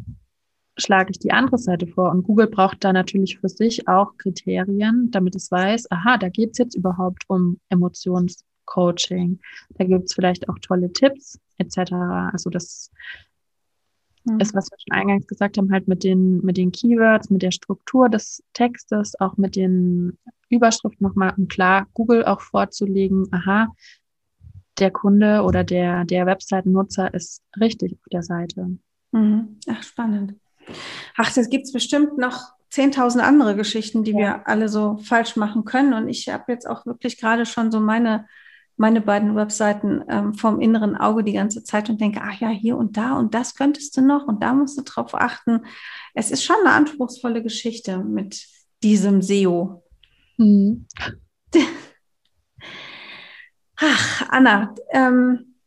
schlage 0.77 1.11
ich 1.11 1.19
die 1.19 1.31
andere 1.31 1.57
Seite 1.57 1.87
vor. 1.87 2.11
Und 2.11 2.23
Google 2.23 2.47
braucht 2.47 2.83
da 2.83 2.93
natürlich 2.93 3.39
für 3.39 3.49
sich 3.49 3.87
auch 3.87 4.17
Kriterien, 4.17 5.09
damit 5.11 5.35
es 5.35 5.51
weiß, 5.51 5.91
aha, 5.91 6.17
da 6.17 6.29
geht 6.29 6.51
es 6.51 6.57
jetzt 6.57 6.75
überhaupt 6.75 7.23
um 7.27 7.59
Emotionscoaching. 7.69 9.39
Da 9.75 9.85
gibt 9.85 10.05
es 10.05 10.13
vielleicht 10.13 10.49
auch 10.49 10.57
tolle 10.59 10.91
Tipps 10.91 11.39
etc. 11.57 11.93
Also 12.33 12.49
das 12.49 12.91
mhm. 14.23 14.39
ist, 14.39 14.53
was 14.53 14.69
wir 14.69 14.77
schon 14.79 14.99
eingangs 14.99 15.27
gesagt 15.27 15.57
haben, 15.57 15.71
halt 15.71 15.87
mit 15.87 16.03
den, 16.03 16.41
mit 16.41 16.57
den 16.57 16.71
Keywords, 16.71 17.29
mit 17.29 17.41
der 17.41 17.51
Struktur 17.51 18.09
des 18.09 18.43
Textes, 18.53 19.19
auch 19.19 19.37
mit 19.37 19.55
den 19.55 20.17
Überschriften 20.49 21.05
nochmal, 21.05 21.33
um 21.37 21.47
klar 21.47 21.87
Google 21.93 22.25
auch 22.25 22.41
vorzulegen, 22.41 23.27
aha, 23.31 23.69
der 24.79 24.91
Kunde 24.91 25.43
oder 25.43 25.63
der, 25.63 26.05
der 26.05 26.25
Webseitennutzer 26.25 27.13
ist 27.13 27.43
richtig 27.59 27.93
auf 27.93 28.09
der 28.11 28.23
Seite. 28.23 28.77
Mhm. 29.11 29.59
Ach, 29.67 29.83
spannend. 29.83 30.35
Ach, 31.17 31.31
das 31.33 31.49
gibt 31.49 31.65
es 31.65 31.73
bestimmt 31.73 32.17
noch 32.17 32.53
10.000 32.71 33.19
andere 33.19 33.55
Geschichten, 33.55 34.03
die 34.03 34.11
ja. 34.11 34.17
wir 34.17 34.47
alle 34.47 34.69
so 34.69 34.97
falsch 34.97 35.35
machen 35.35 35.65
können. 35.65 35.93
Und 35.93 36.07
ich 36.07 36.29
habe 36.29 36.51
jetzt 36.51 36.67
auch 36.67 36.85
wirklich 36.85 37.19
gerade 37.19 37.45
schon 37.45 37.71
so 37.71 37.79
meine, 37.79 38.27
meine 38.81 38.99
beiden 38.99 39.35
Webseiten 39.35 40.03
ähm, 40.09 40.33
vom 40.33 40.59
inneren 40.59 40.97
Auge 40.97 41.23
die 41.23 41.33
ganze 41.33 41.63
Zeit 41.63 41.87
und 41.91 42.01
denke, 42.01 42.19
ach 42.23 42.41
ja, 42.41 42.49
hier 42.49 42.75
und 42.77 42.97
da 42.97 43.13
und 43.13 43.35
das 43.35 43.53
könntest 43.53 43.95
du 43.95 44.01
noch 44.01 44.25
und 44.27 44.41
da 44.41 44.53
musst 44.53 44.75
du 44.75 44.81
drauf 44.81 45.13
achten. 45.13 45.65
Es 46.15 46.31
ist 46.31 46.43
schon 46.43 46.55
eine 46.65 46.73
anspruchsvolle 46.73 47.43
Geschichte 47.43 47.99
mit 47.99 48.43
diesem 48.81 49.21
SEO. 49.21 49.83
Mhm. 50.37 50.87
Ach, 53.77 54.29
Anna, 54.29 54.73
ähm, 54.89 55.57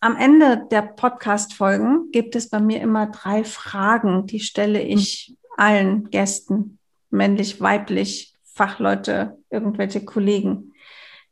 am 0.00 0.16
Ende 0.16 0.66
der 0.70 0.82
Podcast-Folgen 0.82 2.10
gibt 2.12 2.36
es 2.36 2.50
bei 2.50 2.60
mir 2.60 2.82
immer 2.82 3.06
drei 3.06 3.42
Fragen, 3.42 4.26
die 4.26 4.40
stelle 4.40 4.82
ich 4.82 5.34
allen 5.56 6.10
Gästen, 6.10 6.78
männlich, 7.08 7.62
weiblich, 7.62 8.34
Fachleute, 8.52 9.38
irgendwelche 9.48 10.04
Kollegen. 10.04 10.69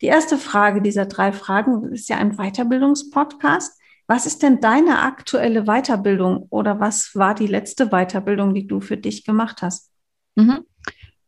Die 0.01 0.07
erste 0.07 0.39
Frage 0.39 0.81
dieser 0.81 1.07
drei 1.07 1.33
Fragen 1.33 1.93
ist 1.93 2.09
ja 2.09 2.17
ein 2.17 2.37
Weiterbildungspodcast. 2.37 3.81
Was 4.07 4.27
ist 4.27 4.43
denn 4.43 4.61
deine 4.61 5.01
aktuelle 5.03 5.65
Weiterbildung 5.65 6.47
oder 6.51 6.81
was 6.81 7.15
war 7.15 7.35
die 7.35 7.47
letzte 7.47 7.89
Weiterbildung, 7.89 8.55
die 8.55 8.67
du 8.67 8.81
für 8.81 8.97
dich 8.97 9.25
gemacht 9.25 9.61
hast? 9.61 9.91
Mhm. 10.37 10.65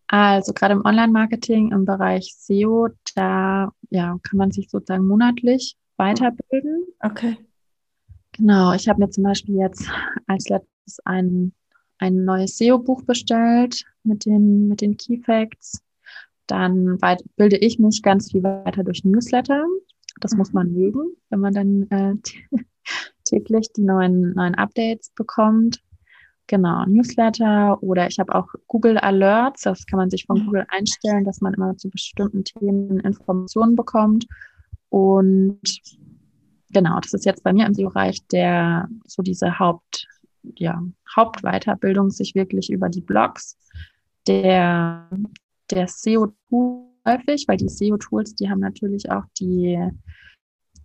Also 0.07 0.53
gerade 0.53 0.75
im 0.75 0.85
Online-Marketing 0.85 1.73
im 1.73 1.85
Bereich 1.85 2.35
SEO, 2.39 2.89
da 3.15 3.71
ja, 3.91 4.19
kann 4.23 4.39
man 4.39 4.51
sich 4.51 4.71
sozusagen 4.71 5.07
monatlich 5.07 5.77
weiterbilden. 5.97 6.85
Okay. 7.01 7.37
Genau, 8.33 8.73
ich 8.73 8.89
habe 8.89 9.01
mir 9.01 9.11
zum 9.11 9.25
Beispiel 9.25 9.57
jetzt 9.57 9.89
als 10.27 10.49
letztes 10.49 10.99
ein, 11.05 11.53
ein 11.99 12.25
neues 12.25 12.57
SEO-Buch 12.57 13.03
bestellt 13.03 13.85
mit 14.03 14.25
den, 14.25 14.69
mit 14.69 14.81
den 14.81 14.97
Key 14.97 15.19
Facts. 15.19 15.83
Dann 16.51 16.99
bilde 17.37 17.57
ich 17.57 17.79
mich 17.79 18.03
ganz 18.03 18.33
viel 18.33 18.43
weiter 18.43 18.83
durch 18.83 19.05
Newsletter. 19.05 19.65
Das 20.21 20.33
mhm. 20.33 20.39
muss 20.39 20.53
man 20.53 20.73
mögen, 20.73 21.15
wenn 21.29 21.41
man 21.41 21.55
dann 21.55 21.87
äh, 21.91 22.15
täglich 23.25 23.73
die 23.73 23.83
neuen, 23.83 24.33
neuen 24.33 24.57
Updates 24.57 25.13
bekommt. 25.15 25.81
Genau, 26.49 26.85
Newsletter 26.87 27.81
oder 27.81 28.09
ich 28.09 28.19
habe 28.19 28.35
auch 28.35 28.49
Google 28.67 28.99
Alerts. 28.99 29.63
Das 29.63 29.87
kann 29.87 29.99
man 29.99 30.11
sich 30.11 30.27
von 30.27 30.41
mhm. 30.41 30.47
Google 30.47 30.67
einstellen, 30.69 31.25
dass 31.25 31.41
man 31.41 31.55
immer 31.55 31.77
zu 31.77 31.89
bestimmten 31.89 32.43
Themen 32.43 32.99
Informationen 32.99 33.77
bekommt. 33.77 34.27
Und 34.89 35.61
genau, 36.73 36.99
das 36.99 37.15
ist 37.15 37.25
jetzt 37.25 37.45
bei 37.45 37.53
mir 37.53 37.67
im 37.67 37.75
SEO-Bereich 37.75 38.27
der, 38.33 38.89
so 39.07 39.23
diese 39.23 39.61
Haupt, 39.61 40.09
ja, 40.57 40.83
Hauptweiterbildung, 41.15 42.11
sich 42.11 42.35
wirklich 42.35 42.71
über 42.71 42.89
die 42.89 43.03
Blogs 43.03 43.57
der, 44.27 45.09
der 45.71 45.89
SEO-Tool 45.89 46.91
häufig, 47.07 47.47
weil 47.49 47.57
die 47.57 47.69
SEO-Tools, 47.69 48.35
die 48.35 48.51
haben 48.51 48.61
natürlich 48.61 49.11
auch 49.11 49.25
die, 49.39 49.79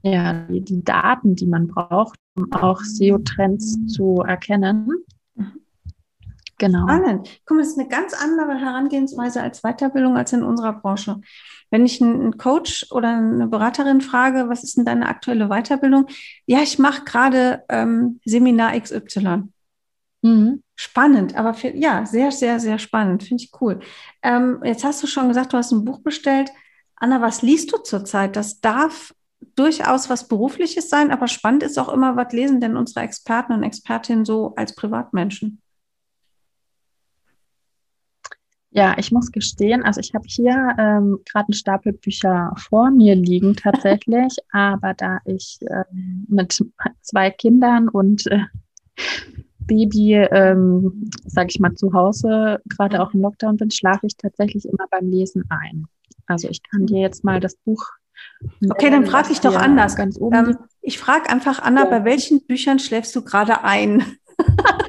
ja, 0.03 0.33
die, 0.47 0.61
die 0.61 0.83
Daten, 0.83 1.35
die 1.35 1.47
man 1.47 1.67
braucht, 1.67 2.19
um 2.35 2.51
auch 2.53 2.81
SEO-Trends 2.81 3.87
zu 3.87 4.21
erkennen. 4.21 4.89
Genau. 6.57 6.83
Spannend. 6.83 7.41
Guck 7.45 7.57
mal, 7.57 7.63
das 7.63 7.71
ist 7.71 7.79
eine 7.79 7.89
ganz 7.89 8.13
andere 8.13 8.57
Herangehensweise 8.57 9.41
als 9.41 9.61
Weiterbildung 9.61 10.15
als 10.15 10.31
in 10.31 10.43
unserer 10.43 10.73
Branche. 10.73 11.19
Wenn 11.69 11.85
ich 11.85 12.01
einen 12.01 12.37
Coach 12.37 12.91
oder 12.91 13.17
eine 13.17 13.47
Beraterin 13.47 13.99
frage, 13.99 14.47
was 14.47 14.63
ist 14.63 14.77
denn 14.77 14.85
deine 14.85 15.07
aktuelle 15.09 15.49
Weiterbildung? 15.49 16.07
Ja, 16.45 16.59
ich 16.61 16.79
mache 16.79 17.03
gerade 17.03 17.63
ähm, 17.67 18.21
Seminar 18.23 18.79
XY. 18.79 19.49
Mhm. 20.25 20.63
Spannend, 20.75 21.35
aber 21.35 21.53
für, 21.53 21.69
ja, 21.69 22.03
sehr, 22.07 22.31
sehr, 22.31 22.59
sehr 22.59 22.79
spannend. 22.79 23.21
Finde 23.21 23.43
ich 23.43 23.51
cool. 23.61 23.79
Ähm, 24.23 24.59
jetzt 24.63 24.83
hast 24.83 25.03
du 25.03 25.07
schon 25.07 25.27
gesagt, 25.27 25.53
du 25.53 25.57
hast 25.57 25.71
ein 25.71 25.85
Buch 25.85 25.99
bestellt. 25.99 26.49
Anna, 26.95 27.21
was 27.21 27.43
liest 27.43 27.71
du 27.71 27.77
zurzeit? 27.77 28.35
Das 28.35 28.59
darf 28.59 29.13
durchaus 29.55 30.09
was 30.09 30.27
Berufliches 30.27 30.89
sein, 30.89 31.11
aber 31.11 31.27
spannend 31.27 31.61
ist 31.61 31.77
auch 31.77 31.89
immer, 31.89 32.15
was 32.15 32.33
lesen 32.33 32.59
denn 32.59 32.75
unsere 32.75 33.01
Experten 33.01 33.53
und 33.53 33.61
Expertinnen 33.61 34.25
so 34.25 34.55
als 34.55 34.73
Privatmenschen? 34.73 35.61
Ja, 38.71 38.97
ich 38.97 39.11
muss 39.11 39.31
gestehen, 39.31 39.83
also 39.83 40.01
ich 40.01 40.13
habe 40.15 40.25
hier 40.27 40.75
ähm, 40.79 41.19
gerade 41.31 41.49
einen 41.49 41.53
Stapel 41.53 41.93
Bücher 41.93 42.51
vor 42.57 42.89
mir 42.89 43.15
liegen 43.15 43.55
tatsächlich, 43.55 44.35
aber 44.51 44.95
da 44.95 45.19
ich 45.25 45.59
äh, 45.61 45.83
mit 46.27 46.59
zwei 47.01 47.29
Kindern 47.29 47.87
und 47.89 48.25
äh, 48.25 48.39
Baby, 49.67 50.13
ähm, 50.13 51.09
sage 51.25 51.49
ich 51.49 51.59
mal, 51.59 51.73
zu 51.73 51.93
Hause 51.93 52.61
gerade 52.69 53.01
auch 53.01 53.13
im 53.13 53.21
Lockdown 53.21 53.57
bin, 53.57 53.71
schlafe 53.71 54.07
ich 54.07 54.17
tatsächlich 54.17 54.65
immer 54.65 54.85
beim 54.89 55.09
Lesen 55.09 55.45
ein. 55.49 55.87
Also 56.27 56.49
ich 56.49 56.61
kann 56.63 56.85
dir 56.85 56.99
jetzt 56.99 57.23
mal 57.23 57.39
das 57.39 57.55
Buch. 57.55 57.83
Okay, 58.69 58.89
dann 58.89 59.05
frage 59.05 59.31
ich 59.31 59.41
doch 59.41 59.55
anders. 59.55 59.95
Ganz 59.95 60.17
oben 60.19 60.35
ähm, 60.35 60.57
ich 60.81 60.99
frage 60.99 61.29
einfach, 61.29 61.59
Anna, 61.61 61.83
ja. 61.83 61.89
bei 61.89 62.05
welchen 62.05 62.45
Büchern 62.45 62.79
schläfst 62.79 63.15
du 63.15 63.23
gerade 63.23 63.63
ein? 63.63 64.03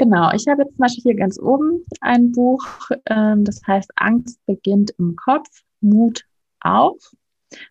Genau, 0.00 0.30
ich 0.32 0.48
habe 0.48 0.62
jetzt 0.62 0.76
zum 0.76 0.78
Beispiel 0.78 1.02
hier 1.02 1.14
ganz 1.14 1.38
oben 1.38 1.84
ein 2.00 2.32
Buch, 2.32 2.64
ähm, 3.04 3.44
das 3.44 3.60
heißt 3.66 3.90
Angst 3.96 4.40
beginnt 4.46 4.94
im 4.98 5.14
Kopf, 5.14 5.46
Mut 5.82 6.24
auch. 6.60 6.96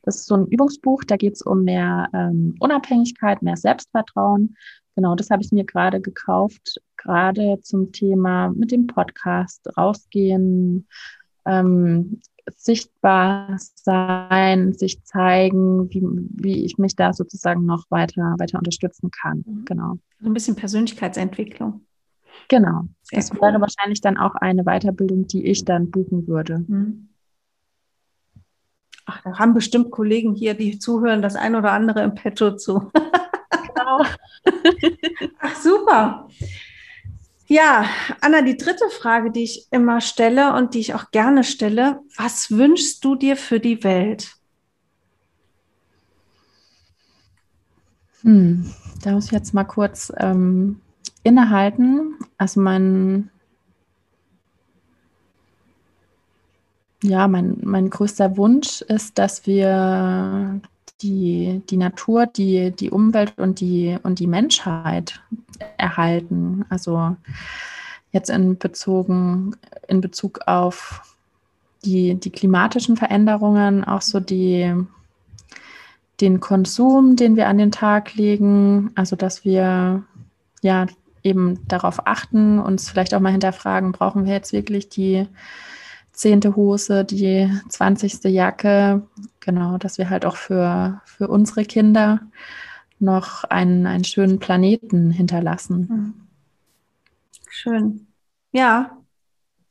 Das 0.03 0.17
ist 0.17 0.25
so 0.25 0.35
ein 0.35 0.47
Übungsbuch, 0.47 1.03
da 1.03 1.17
geht 1.17 1.33
es 1.33 1.41
um 1.41 1.63
mehr 1.63 2.09
ähm, 2.13 2.55
Unabhängigkeit, 2.59 3.41
mehr 3.41 3.57
Selbstvertrauen. 3.57 4.55
Genau, 4.95 5.15
das 5.15 5.29
habe 5.29 5.41
ich 5.41 5.51
mir 5.51 5.63
gerade 5.63 6.01
gekauft, 6.01 6.81
gerade 6.97 7.59
zum 7.61 7.91
Thema 7.91 8.49
mit 8.49 8.71
dem 8.71 8.87
Podcast 8.87 9.65
rausgehen, 9.77 10.87
ähm, 11.45 12.19
sichtbar 12.55 13.57
sein, 13.75 14.73
sich 14.73 15.03
zeigen, 15.03 15.89
wie, 15.91 16.01
wie 16.31 16.65
ich 16.65 16.77
mich 16.77 16.95
da 16.95 17.13
sozusagen 17.13 17.65
noch 17.65 17.85
weiter, 17.89 18.35
weiter 18.39 18.57
unterstützen 18.57 19.11
kann. 19.11 19.43
Mhm. 19.45 19.65
Genau. 19.65 19.95
So 20.19 20.27
ein 20.27 20.33
bisschen 20.33 20.55
Persönlichkeitsentwicklung. 20.55 21.81
Genau. 22.47 22.85
Sehr 23.03 23.19
das 23.19 23.31
cool. 23.31 23.41
wäre 23.41 23.61
wahrscheinlich 23.61 24.01
dann 24.01 24.17
auch 24.17 24.35
eine 24.35 24.63
Weiterbildung, 24.63 25.27
die 25.27 25.45
ich 25.45 25.65
dann 25.65 25.91
buchen 25.91 26.27
würde. 26.27 26.65
Mhm. 26.67 27.08
Ach, 29.09 29.21
da 29.23 29.39
haben 29.39 29.55
bestimmt 29.55 29.89
Kollegen 29.89 30.35
hier, 30.35 30.53
die 30.53 30.77
zuhören, 30.77 31.23
das 31.23 31.35
ein 31.35 31.55
oder 31.55 31.71
andere 31.71 32.03
im 32.03 32.13
Petto 32.13 32.55
zu. 32.55 32.91
genau. 33.51 34.05
Ach, 35.39 35.55
super. 35.55 36.29
Ja, 37.47 37.85
Anna, 38.21 38.43
die 38.43 38.55
dritte 38.55 38.87
Frage, 38.89 39.31
die 39.31 39.43
ich 39.43 39.67
immer 39.71 39.99
stelle 39.99 40.53
und 40.53 40.75
die 40.75 40.79
ich 40.79 40.93
auch 40.93 41.09
gerne 41.09 41.43
stelle, 41.43 42.01
was 42.17 42.51
wünschst 42.51 43.03
du 43.03 43.15
dir 43.15 43.35
für 43.35 43.59
die 43.59 43.83
Welt? 43.83 44.35
Hm, 48.21 48.71
da 49.01 49.13
muss 49.13 49.25
ich 49.25 49.31
jetzt 49.31 49.55
mal 49.55 49.63
kurz 49.63 50.13
ähm, 50.17 50.81
innehalten. 51.23 52.19
Also 52.37 52.61
mein, 52.61 53.31
ja, 57.03 57.27
mein, 57.27 57.57
mein 57.63 57.89
größter 57.89 58.37
Wunsch 58.37 58.81
ist, 58.81 59.17
dass 59.17 59.45
wir 59.47 60.61
die, 61.01 61.61
die 61.69 61.77
Natur, 61.77 62.25
die, 62.25 62.71
die 62.71 62.91
Umwelt 62.91 63.37
und 63.37 63.61
die, 63.61 63.97
und 64.03 64.19
die 64.19 64.27
Menschheit 64.27 65.21
erhalten. 65.77 66.65
Also 66.69 67.15
jetzt 68.11 68.29
in, 68.29 68.57
bezogen, 68.57 69.55
in 69.87 70.01
Bezug 70.01 70.41
auf 70.45 71.15
die, 71.85 72.15
die 72.15 72.31
klimatischen 72.31 72.97
Veränderungen, 72.97 73.85
auch 73.85 74.01
so 74.01 74.19
die, 74.19 74.73
den 76.19 76.41
Konsum, 76.41 77.15
den 77.15 77.37
wir 77.37 77.47
an 77.47 77.57
den 77.57 77.71
Tag 77.71 78.15
legen, 78.15 78.91
also 78.95 79.15
dass 79.15 79.45
wir 79.45 80.03
ja 80.61 80.87
eben 81.23 81.65
darauf 81.67 82.05
achten, 82.07 82.59
uns 82.59 82.89
vielleicht 82.89 83.13
auch 83.13 83.19
mal 83.21 83.31
hinterfragen, 83.31 83.93
brauchen 83.93 84.25
wir 84.25 84.33
jetzt 84.33 84.51
wirklich 84.51 84.89
die 84.89 85.27
zehnte 86.19 86.57
Hose, 86.57 87.05
die 87.05 87.49
zwanzigste 87.69 88.27
Jacke, 88.27 89.07
genau, 89.39 89.77
dass 89.77 89.97
wir 89.97 90.09
halt 90.09 90.25
auch 90.25 90.35
für, 90.35 91.01
für 91.05 91.29
unsere 91.29 91.63
Kinder 91.63 92.19
noch 92.99 93.45
einen, 93.45 93.87
einen 93.87 94.03
schönen 94.03 94.37
Planeten 94.37 95.11
hinterlassen. 95.11 95.87
Mhm. 95.89 96.13
Schön. 97.49 98.07
Ja, 98.51 98.97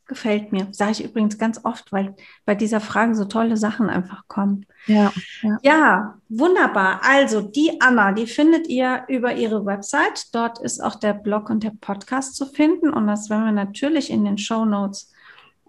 gefällt 0.07 0.51
mir. 0.51 0.69
Sage 0.71 0.93
ich 0.93 1.03
übrigens 1.03 1.37
ganz 1.37 1.63
oft, 1.65 1.91
weil 1.91 2.15
bei 2.45 2.55
dieser 2.55 2.81
Frage 2.81 3.13
so 3.13 3.25
tolle 3.25 3.55
Sachen 3.55 3.87
einfach 3.87 4.27
kommen. 4.27 4.65
Ja, 4.87 5.13
ja. 5.43 5.59
ja, 5.61 6.15
wunderbar. 6.29 7.01
Also 7.03 7.41
die 7.41 7.79
Anna, 7.79 8.11
die 8.11 8.25
findet 8.25 8.67
ihr 8.67 9.03
über 9.07 9.35
ihre 9.35 9.67
Website. 9.67 10.33
Dort 10.33 10.57
ist 10.57 10.83
auch 10.83 10.95
der 10.95 11.13
Blog 11.13 11.51
und 11.51 11.63
der 11.63 11.73
Podcast 11.79 12.35
zu 12.35 12.47
finden. 12.47 12.89
Und 12.89 13.05
das 13.05 13.29
werden 13.29 13.45
wir 13.45 13.51
natürlich 13.51 14.09
in 14.09 14.25
den 14.25 14.39
Show 14.39 14.65
Notes 14.65 15.11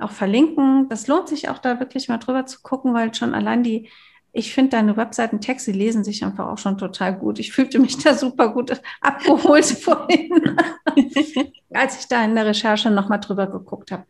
auch 0.03 0.13
verlinken. 0.13 0.89
Das 0.89 1.07
lohnt 1.07 1.29
sich 1.29 1.49
auch 1.49 1.59
da 1.59 1.81
wirklich 1.81 2.09
mal 2.09 2.19
drüber 2.19 2.47
zu 2.47 2.61
gucken, 2.63 2.95
weil 2.95 3.15
schon 3.15 3.35
allein 3.35 3.63
die 3.63 3.89
ich 4.33 4.55
finde 4.55 4.71
deine 4.71 4.97
Webseiten-Texte 4.97 5.73
lesen 5.73 6.05
sich 6.05 6.25
einfach 6.25 6.47
auch 6.47 6.59
schon 6.59 6.79
total 6.79 7.17
gut. 7.17 7.39
Ich 7.39 7.53
fühlte 7.53 7.79
mich 7.79 7.99
da 7.99 8.15
super 8.15 8.53
gut 8.53 8.81
abgeholt 9.01 9.65
vorhin, 9.83 10.57
als 11.71 12.01
ich 12.01 12.07
da 12.09 12.25
in 12.25 12.35
der 12.35 12.47
Recherche 12.47 12.91
nochmal 12.91 13.21
drüber 13.21 13.47
geguckt 13.47 13.91
habe. 13.91 14.05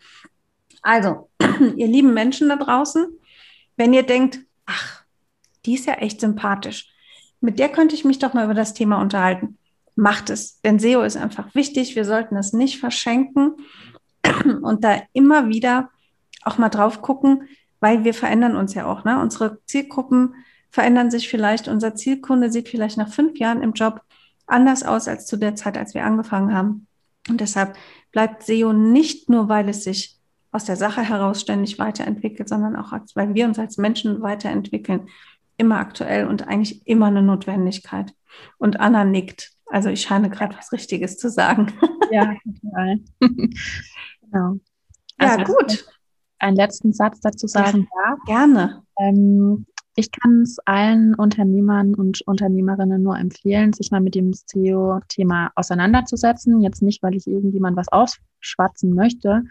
Also, 0.83 1.31
ihr 1.77 1.87
lieben 1.87 2.15
Menschen 2.15 2.49
da 2.49 2.57
draußen, 2.57 3.07
wenn 3.77 3.93
ihr 3.93 4.03
denkt, 4.03 4.41
ach, 4.67 5.05
die 5.65 5.75
ist 5.75 5.87
ja 5.87 5.95
echt 5.95 6.21
sympathisch, 6.21 6.91
mit 7.41 7.59
der 7.59 7.71
könnte 7.71 7.95
ich 7.95 8.05
mich 8.05 8.19
doch 8.19 8.35
mal 8.35 8.45
über 8.45 8.55
das 8.55 8.75
Thema 8.75 9.01
unterhalten. 9.01 9.57
Macht 9.97 10.31
es, 10.31 10.61
denn 10.61 10.79
SEO 10.79 11.03
ist 11.03 11.17
einfach 11.17 11.55
wichtig. 11.55 11.97
Wir 11.97 12.05
sollten 12.05 12.37
es 12.37 12.53
nicht 12.53 12.79
verschenken 12.79 13.57
und 14.63 14.85
da 14.85 15.03
immer 15.13 15.49
wieder 15.49 15.91
auch 16.43 16.59
mal 16.59 16.69
drauf 16.69 17.03
gucken, 17.03 17.49
weil 17.81 18.05
wir 18.05 18.15
verändern 18.15 18.57
uns 18.57 18.75
ja 18.75 18.87
auch. 18.87 19.05
Ne? 19.05 19.21
Unsere 19.21 19.59
Zielgruppen 19.67 20.35
verändern 20.71 21.11
sich 21.11 21.29
vielleicht. 21.29 21.69
Unser 21.69 21.95
Zielkunde 21.95 22.51
sieht 22.51 22.69
vielleicht 22.69 22.97
nach 22.97 23.13
fünf 23.13 23.39
Jahren 23.39 23.63
im 23.63 23.73
Job 23.73 24.03
anders 24.47 24.83
aus 24.83 25.09
als 25.09 25.27
zu 25.27 25.37
der 25.37 25.55
Zeit, 25.55 25.79
als 25.79 25.95
wir 25.95 26.05
angefangen 26.05 26.55
haben. 26.55 26.87
Und 27.29 27.41
deshalb 27.41 27.77
bleibt 28.13 28.43
SEO 28.43 28.73
nicht 28.73 29.29
nur, 29.29 29.49
weil 29.49 29.69
es 29.69 29.85
sich 29.85 30.19
aus 30.53 30.65
der 30.65 30.77
Sache 30.77 31.03
heraus 31.03 31.41
ständig 31.41 31.79
weiterentwickelt, 31.79 32.49
sondern 32.49 32.77
auch, 32.77 32.93
weil 33.15 33.35
wir 33.35 33.47
uns 33.47 33.59
als 33.59 33.77
Menschen 33.77 34.21
weiterentwickeln, 34.21 35.09
immer 35.57 35.79
aktuell 35.79 36.27
und 36.27 36.49
eigentlich 36.49 36.87
immer 36.87 37.07
eine 37.07 37.23
Notwendigkeit. 37.23 38.15
Und 38.59 38.81
Anna 38.81 39.05
nickt. 39.05 39.53
Also 39.67 39.89
ich 39.89 40.03
scheine 40.03 40.31
gerade 40.31 40.57
was 40.57 40.73
Richtiges 40.73 41.19
zu 41.19 41.31
sagen. 41.31 41.73
Ja, 42.11 42.35
total. 42.63 43.01
Genau. 44.31 44.57
Also 45.19 45.39
ja, 45.39 45.45
gut 45.45 45.85
einen 46.41 46.57
letzten 46.57 46.93
Satz 46.93 47.21
dazu 47.21 47.47
sagen 47.47 47.87
ja, 47.95 48.17
Gerne. 48.27 48.83
Ähm, 48.99 49.67
ich 49.97 50.11
kann 50.13 50.43
es 50.43 50.59
allen 50.65 51.15
Unternehmern 51.15 51.95
und 51.95 52.23
Unternehmerinnen 52.23 53.03
nur 53.03 53.19
empfehlen, 53.19 53.73
sich 53.73 53.91
mal 53.91 54.01
mit 54.01 54.15
dem 54.15 54.33
SEO-Thema 54.33 55.51
auseinanderzusetzen. 55.57 56.61
Jetzt 56.61 56.81
nicht, 56.81 57.03
weil 57.03 57.15
ich 57.15 57.27
irgendjemand 57.27 57.77
was 57.77 57.89
ausschwatzen 57.89 58.95
möchte, 58.95 59.43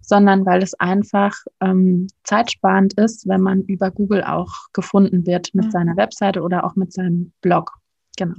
sondern 0.00 0.46
weil 0.46 0.62
es 0.62 0.74
einfach 0.74 1.34
ähm, 1.60 2.06
zeitsparend 2.22 2.94
ist, 2.94 3.26
wenn 3.26 3.40
man 3.40 3.62
über 3.62 3.90
Google 3.90 4.22
auch 4.22 4.52
gefunden 4.72 5.26
wird 5.26 5.54
mit 5.54 5.66
mhm. 5.66 5.70
seiner 5.70 5.96
Webseite 5.96 6.42
oder 6.42 6.64
auch 6.64 6.76
mit 6.76 6.92
seinem 6.92 7.32
Blog. 7.40 7.72
Genau. 8.16 8.36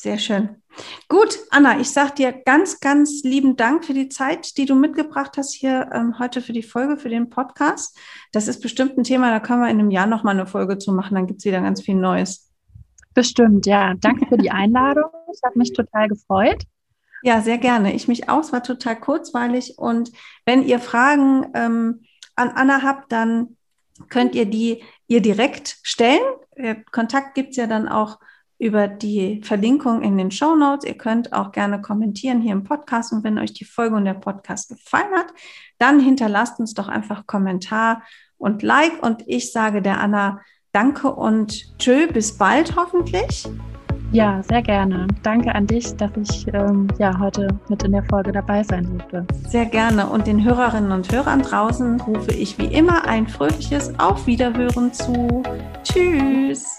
Sehr 0.00 0.18
schön. 0.18 0.62
Gut, 1.08 1.40
Anna, 1.50 1.80
ich 1.80 1.90
sage 1.90 2.14
dir 2.14 2.32
ganz, 2.32 2.78
ganz 2.78 3.24
lieben 3.24 3.56
Dank 3.56 3.84
für 3.84 3.94
die 3.94 4.08
Zeit, 4.08 4.56
die 4.56 4.64
du 4.64 4.76
mitgebracht 4.76 5.36
hast 5.36 5.52
hier 5.52 5.90
ähm, 5.92 6.20
heute 6.20 6.40
für 6.40 6.52
die 6.52 6.62
Folge, 6.62 6.98
für 6.98 7.08
den 7.08 7.30
Podcast. 7.30 7.98
Das 8.30 8.46
ist 8.46 8.60
bestimmt 8.60 8.96
ein 8.96 9.02
Thema, 9.02 9.32
da 9.32 9.40
können 9.40 9.60
wir 9.60 9.70
in 9.70 9.80
einem 9.80 9.90
Jahr 9.90 10.06
nochmal 10.06 10.34
eine 10.34 10.46
Folge 10.46 10.78
zu 10.78 10.92
machen, 10.92 11.16
dann 11.16 11.26
gibt 11.26 11.40
es 11.40 11.46
wieder 11.46 11.60
ganz 11.60 11.82
viel 11.82 11.96
Neues. 11.96 12.48
Bestimmt, 13.12 13.66
ja. 13.66 13.94
Danke 13.94 14.26
für 14.26 14.36
die 14.36 14.52
Einladung. 14.52 15.10
Es 15.32 15.42
hat 15.42 15.56
mich 15.56 15.72
total 15.72 16.06
gefreut. 16.06 16.62
Ja, 17.24 17.40
sehr 17.40 17.58
gerne. 17.58 17.92
Ich 17.92 18.06
mich 18.06 18.28
auch. 18.28 18.40
Es 18.40 18.52
war 18.52 18.62
total 18.62 18.94
kurzweilig. 19.00 19.74
Und 19.78 20.12
wenn 20.46 20.62
ihr 20.62 20.78
Fragen 20.78 21.50
ähm, 21.54 22.04
an 22.36 22.50
Anna 22.50 22.82
habt, 22.82 23.10
dann 23.10 23.56
könnt 24.08 24.36
ihr 24.36 24.46
die 24.46 24.84
ihr 25.08 25.20
direkt 25.20 25.78
stellen. 25.82 26.20
Kontakt 26.92 27.34
gibt 27.34 27.50
es 27.50 27.56
ja 27.56 27.66
dann 27.66 27.88
auch 27.88 28.18
über 28.58 28.88
die 28.88 29.40
Verlinkung 29.44 30.02
in 30.02 30.18
den 30.18 30.30
Show 30.30 30.56
Notes. 30.56 30.84
Ihr 30.84 30.96
könnt 30.96 31.32
auch 31.32 31.52
gerne 31.52 31.80
kommentieren 31.80 32.40
hier 32.40 32.52
im 32.52 32.64
Podcast. 32.64 33.12
Und 33.12 33.24
wenn 33.24 33.38
euch 33.38 33.52
die 33.52 33.64
Folge 33.64 33.96
und 33.96 34.04
der 34.04 34.14
Podcast 34.14 34.70
gefallen 34.70 35.12
hat, 35.14 35.32
dann 35.78 36.00
hinterlasst 36.00 36.58
uns 36.58 36.74
doch 36.74 36.88
einfach 36.88 37.26
Kommentar 37.26 38.02
und 38.36 38.62
Like. 38.62 39.02
Und 39.02 39.22
ich 39.26 39.52
sage 39.52 39.80
der 39.82 40.00
Anna 40.00 40.40
Danke 40.72 41.12
und 41.12 41.78
tschö, 41.78 42.08
bis 42.08 42.36
bald 42.36 42.76
hoffentlich. 42.76 43.48
Ja, 44.10 44.42
sehr 44.42 44.62
gerne. 44.62 45.06
Danke 45.22 45.54
an 45.54 45.66
dich, 45.66 45.94
dass 45.96 46.10
ich 46.16 46.46
ähm, 46.54 46.88
ja, 46.98 47.18
heute 47.18 47.48
mit 47.68 47.82
in 47.82 47.92
der 47.92 48.04
Folge 48.04 48.32
dabei 48.32 48.62
sein 48.62 48.84
durfte. 48.84 49.26
Sehr 49.48 49.66
gerne. 49.66 50.06
Und 50.06 50.26
den 50.26 50.42
Hörerinnen 50.42 50.92
und 50.92 51.12
Hörern 51.12 51.42
draußen 51.42 52.00
rufe 52.00 52.32
ich 52.32 52.56
wie 52.58 52.66
immer 52.66 53.06
ein 53.06 53.28
fröhliches 53.28 53.98
Auf 53.98 54.26
Wiederhören 54.26 54.92
zu. 54.92 55.42
Tschüss. 55.82 56.78